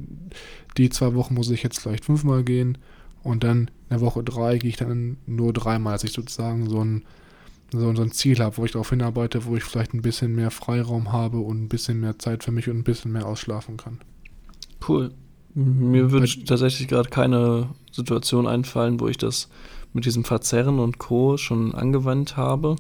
die 0.77 0.91
zwei 0.91 1.15
Wochen 1.15 1.35
muss 1.35 1.51
ich 1.51 1.63
jetzt 1.63 1.81
vielleicht 1.81 2.05
fünfmal 2.05 2.45
gehen 2.45 2.79
und 3.23 3.43
dann 3.43 3.59
in 3.59 3.71
der 3.91 4.01
Woche 4.01 4.23
drei 4.23 4.59
gehe 4.59 4.71
ich 4.71 4.77
dann 4.77 5.17
nur 5.27 5.53
dreimal, 5.53 5.95
dass 5.95 6.05
ich 6.05 6.13
sozusagen 6.13 6.69
so 6.69 6.85
ein, 6.85 7.03
so, 7.73 7.95
so 7.95 8.03
ein 8.03 8.13
Ziel 8.13 8.39
habe, 8.39 8.57
wo 8.59 8.65
ich 8.65 8.73
darauf 8.73 8.91
hinarbeite, 8.91 9.45
wo 9.45 9.57
ich 9.57 9.65
vielleicht 9.65 9.95
ein 9.95 10.03
bisschen 10.03 10.35
mehr 10.35 10.51
Freiraum 10.51 11.13
habe 11.13 11.39
und 11.39 11.63
ein 11.65 11.69
bisschen 11.69 12.01
mehr 12.01 12.19
Zeit 12.19 12.45
für 12.45 12.53
mich 12.53 12.69
und 12.69 12.79
ein 12.79 12.85
bisschen 12.85 13.13
mehr 13.13 13.27
ausschlafen 13.27 13.77
kann. 13.77 13.99
Cool. 14.87 15.13
Mir 15.55 16.13
würde 16.13 16.27
Weil- 16.27 16.45
tatsächlich 16.45 16.87
gerade 16.87 17.09
keine 17.09 17.71
Situation 17.91 18.47
einfallen, 18.47 19.01
wo 19.01 19.09
ich 19.09 19.17
das 19.17 19.49
mit 19.95 20.05
diesem 20.05 20.23
Verzerren 20.25 20.79
und 20.79 20.99
Co. 20.99 21.39
schon 21.39 21.75
angewandt 21.75 22.37
habe. 22.37 22.77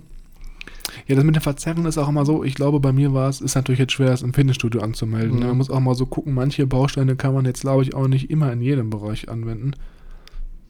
Ja, 1.06 1.14
das 1.16 1.24
mit 1.24 1.34
dem 1.36 1.42
Verzerren 1.42 1.84
ist 1.86 1.98
auch 1.98 2.08
immer 2.08 2.24
so, 2.26 2.44
ich 2.44 2.54
glaube, 2.54 2.80
bei 2.80 2.92
mir 2.92 3.12
war 3.14 3.28
es, 3.28 3.40
ist 3.40 3.54
natürlich 3.54 3.78
jetzt 3.78 3.92
schwer, 3.92 4.12
es 4.12 4.22
im 4.22 4.34
Fitnessstudio 4.34 4.80
anzumelden. 4.82 5.40
Mhm. 5.40 5.46
Man 5.46 5.56
muss 5.56 5.70
auch 5.70 5.80
mal 5.80 5.94
so 5.94 6.06
gucken, 6.06 6.34
manche 6.34 6.66
Bausteine 6.66 7.16
kann 7.16 7.34
man 7.34 7.44
jetzt, 7.46 7.62
glaube 7.62 7.82
ich, 7.82 7.94
auch 7.94 8.08
nicht 8.08 8.30
immer 8.30 8.52
in 8.52 8.60
jedem 8.60 8.90
Bereich 8.90 9.28
anwenden. 9.28 9.72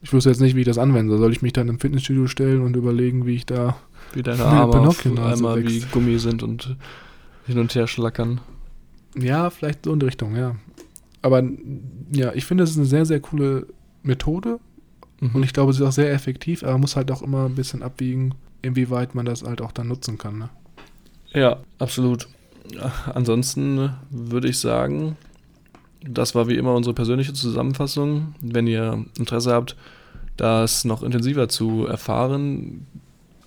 Ich 0.01 0.13
wüsste 0.13 0.29
jetzt 0.29 0.39
nicht, 0.41 0.55
wie 0.55 0.61
ich 0.61 0.65
das 0.65 0.77
anwenden 0.77 1.09
soll. 1.09 1.19
Soll 1.19 1.31
ich 1.31 1.41
mich 1.41 1.53
dann 1.53 1.67
im 1.69 1.79
Fitnessstudio 1.79 2.27
stellen 2.27 2.61
und 2.61 2.75
überlegen, 2.75 3.25
wie 3.25 3.35
ich 3.35 3.45
da. 3.45 3.77
Wie 4.13 4.23
deine 4.23 4.43
Arme 4.45 4.79
auf 4.87 5.05
einmal 5.05 5.65
wie. 5.67 5.81
Gummi 5.91 6.17
sind 6.19 6.43
und 6.43 6.75
hin 7.45 7.59
und 7.59 7.73
her 7.75 7.87
schlackern. 7.87 8.41
Ja, 9.17 9.49
vielleicht 9.49 9.85
so 9.85 9.93
in 9.93 9.99
die 9.99 10.05
Richtung, 10.05 10.35
ja. 10.35 10.55
Aber 11.21 11.43
ja, 12.11 12.33
ich 12.33 12.45
finde, 12.45 12.63
es 12.63 12.71
ist 12.71 12.77
eine 12.77 12.85
sehr, 12.85 13.05
sehr 13.05 13.19
coole 13.19 13.67
Methode 14.03 14.59
Mhm. 15.19 15.35
und 15.35 15.43
ich 15.43 15.53
glaube, 15.53 15.73
sie 15.73 15.81
ist 15.81 15.87
auch 15.89 15.93
sehr 15.93 16.11
effektiv, 16.13 16.63
aber 16.63 16.73
man 16.73 16.81
muss 16.81 16.95
halt 16.95 17.11
auch 17.11 17.21
immer 17.21 17.45
ein 17.45 17.55
bisschen 17.55 17.81
abwiegen, 17.81 18.35
inwieweit 18.61 19.15
man 19.15 19.25
das 19.25 19.43
halt 19.43 19.61
auch 19.61 19.71
dann 19.71 19.87
nutzen 19.87 20.17
kann. 20.17 20.37
Ne? 20.37 20.49
Ja, 21.33 21.57
absolut. 21.79 22.27
Ansonsten 23.13 23.89
würde 24.09 24.49
ich 24.49 24.59
sagen, 24.59 25.15
das 26.07 26.35
war 26.35 26.47
wie 26.47 26.55
immer 26.55 26.75
unsere 26.75 26.93
persönliche 26.93 27.33
Zusammenfassung. 27.33 28.35
Wenn 28.41 28.67
ihr 28.67 29.05
Interesse 29.17 29.53
habt, 29.53 29.75
das 30.35 30.85
noch 30.85 31.01
intensiver 31.01 31.49
zu 31.49 31.87
erfahren, 31.87 32.85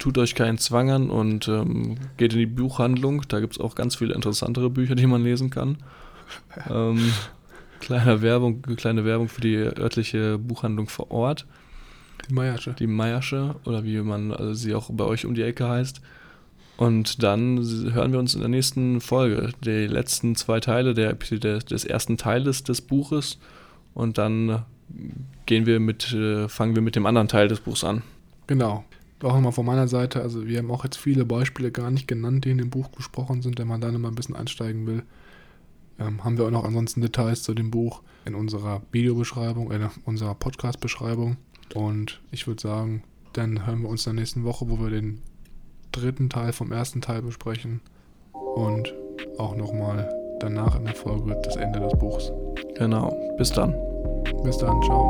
tut 0.01 0.19
euch 0.19 0.35
keinen 0.35 0.59
Zwang 0.59 0.91
an 0.91 1.11
und 1.11 1.47
ähm, 1.47 1.97
geht 2.17 2.33
in 2.33 2.41
die 2.41 2.47
Buchhandlung. 2.47 3.23
Da 3.29 3.39
gibt 3.39 3.53
es 3.53 3.61
auch 3.61 3.77
ganz 3.77 3.95
viele 3.95 4.15
interessantere 4.15 4.71
Bücher, 4.71 4.97
die 4.97 5.07
man 5.07 5.23
lesen 5.23 5.51
kann. 5.51 5.77
ähm, 6.69 7.13
kleine 7.79 8.23
Werbung, 8.23 8.63
kleine 8.63 9.05
Werbung 9.05 9.29
für 9.29 9.41
die 9.41 9.57
örtliche 9.57 10.39
Buchhandlung 10.39 10.89
vor 10.89 11.11
Ort 11.11 11.47
Die 12.29 12.35
Meiersche. 12.35 12.75
die 12.79 12.87
Meiersche 12.87 13.57
oder 13.65 13.85
wie 13.85 14.01
man 14.01 14.33
also 14.33 14.55
sie 14.55 14.75
auch 14.75 14.91
bei 14.93 15.05
euch 15.05 15.25
um 15.27 15.35
die 15.35 15.43
Ecke 15.43 15.69
heißt. 15.69 16.01
Und 16.77 17.23
dann 17.23 17.59
hören 17.93 18.13
wir 18.13 18.19
uns 18.19 18.35
in 18.35 18.41
der 18.41 18.49
nächsten 18.49 19.03
Folge, 19.03 19.53
die 19.63 19.87
letzten 19.87 20.35
zwei 20.35 20.61
Teile 20.61 20.95
der, 20.95 21.11
Episode- 21.11 21.59
des 21.59 21.85
ersten 21.85 22.17
Teiles 22.17 22.65
des 22.65 22.81
Buches. 22.81 23.39
Und 23.93 24.17
dann 24.17 24.65
gehen 25.45 25.67
wir 25.67 25.79
mit, 25.79 26.15
äh, 26.15 26.49
fangen 26.49 26.75
wir 26.75 26.81
mit 26.81 26.97
dem 26.97 27.05
anderen 27.05 27.29
Teil 27.29 27.49
des 27.49 27.61
Buchs 27.61 27.85
an. 27.85 28.03
Genau. 28.47 28.85
Auch 29.25 29.35
nochmal 29.35 29.53
von 29.53 29.67
meiner 29.67 29.89
Seite, 29.89 30.23
also 30.23 30.47
wir 30.47 30.59
haben 30.59 30.71
auch 30.71 30.85
jetzt 30.85 30.97
viele 30.97 31.25
Beispiele 31.25 31.71
gar 31.71 31.91
nicht 31.91 32.09
genannt, 32.09 32.45
die 32.45 32.51
in 32.51 32.59
dem 32.59 32.71
Buch 32.71 32.89
besprochen 32.89 33.43
sind, 33.43 33.59
wenn 33.59 33.69
man 33.69 33.81
da 33.81 33.91
nochmal 33.91 34.13
ein 34.13 34.17
bisschen 34.17 34.37
einsteigen 34.37 34.87
will. 34.87 35.03
Ähm, 35.99 36.25
haben 36.25 36.39
wir 36.39 36.47
auch 36.47 36.51
noch 36.51 36.65
ansonsten 36.65 37.03
Details 37.03 37.43
zu 37.43 37.53
dem 37.55 37.71
Buch 37.71 38.03
in 38.25 38.35
unserer 38.35 38.83
Videobeschreibung, 38.93 39.71
in 39.71 39.89
unserer 40.07 40.35
Podcast-Beschreibung. 40.35 41.37
Und 41.75 42.21
ich 42.31 42.47
würde 42.47 42.63
sagen, 42.63 43.03
dann 43.35 43.67
hören 43.67 43.83
wir 43.83 43.89
uns 43.89 44.07
in 44.07 44.15
der 44.15 44.23
nächsten 44.23 44.45
Woche, 44.45 44.69
wo 44.69 44.81
wir 44.81 44.91
den 44.91 45.21
dritten 45.93 46.31
Teil 46.31 46.53
vom 46.53 46.73
ersten 46.73 47.01
Teil 47.01 47.23
besprechen 47.23 47.81
und 48.33 48.95
auch 49.39 49.57
nochmal 49.57 50.09
danach 50.41 50.77
in 50.77 50.85
der 50.85 50.95
Folge 50.95 51.39
das 51.45 51.57
Ende 51.57 51.81
des 51.81 51.93
Buchs. 51.99 52.33
Genau. 52.77 53.15
Bis 53.37 53.53
dann. 53.53 53.75
Bis 54.43 54.59
dann, 54.59 54.81
ciao. 54.83 55.09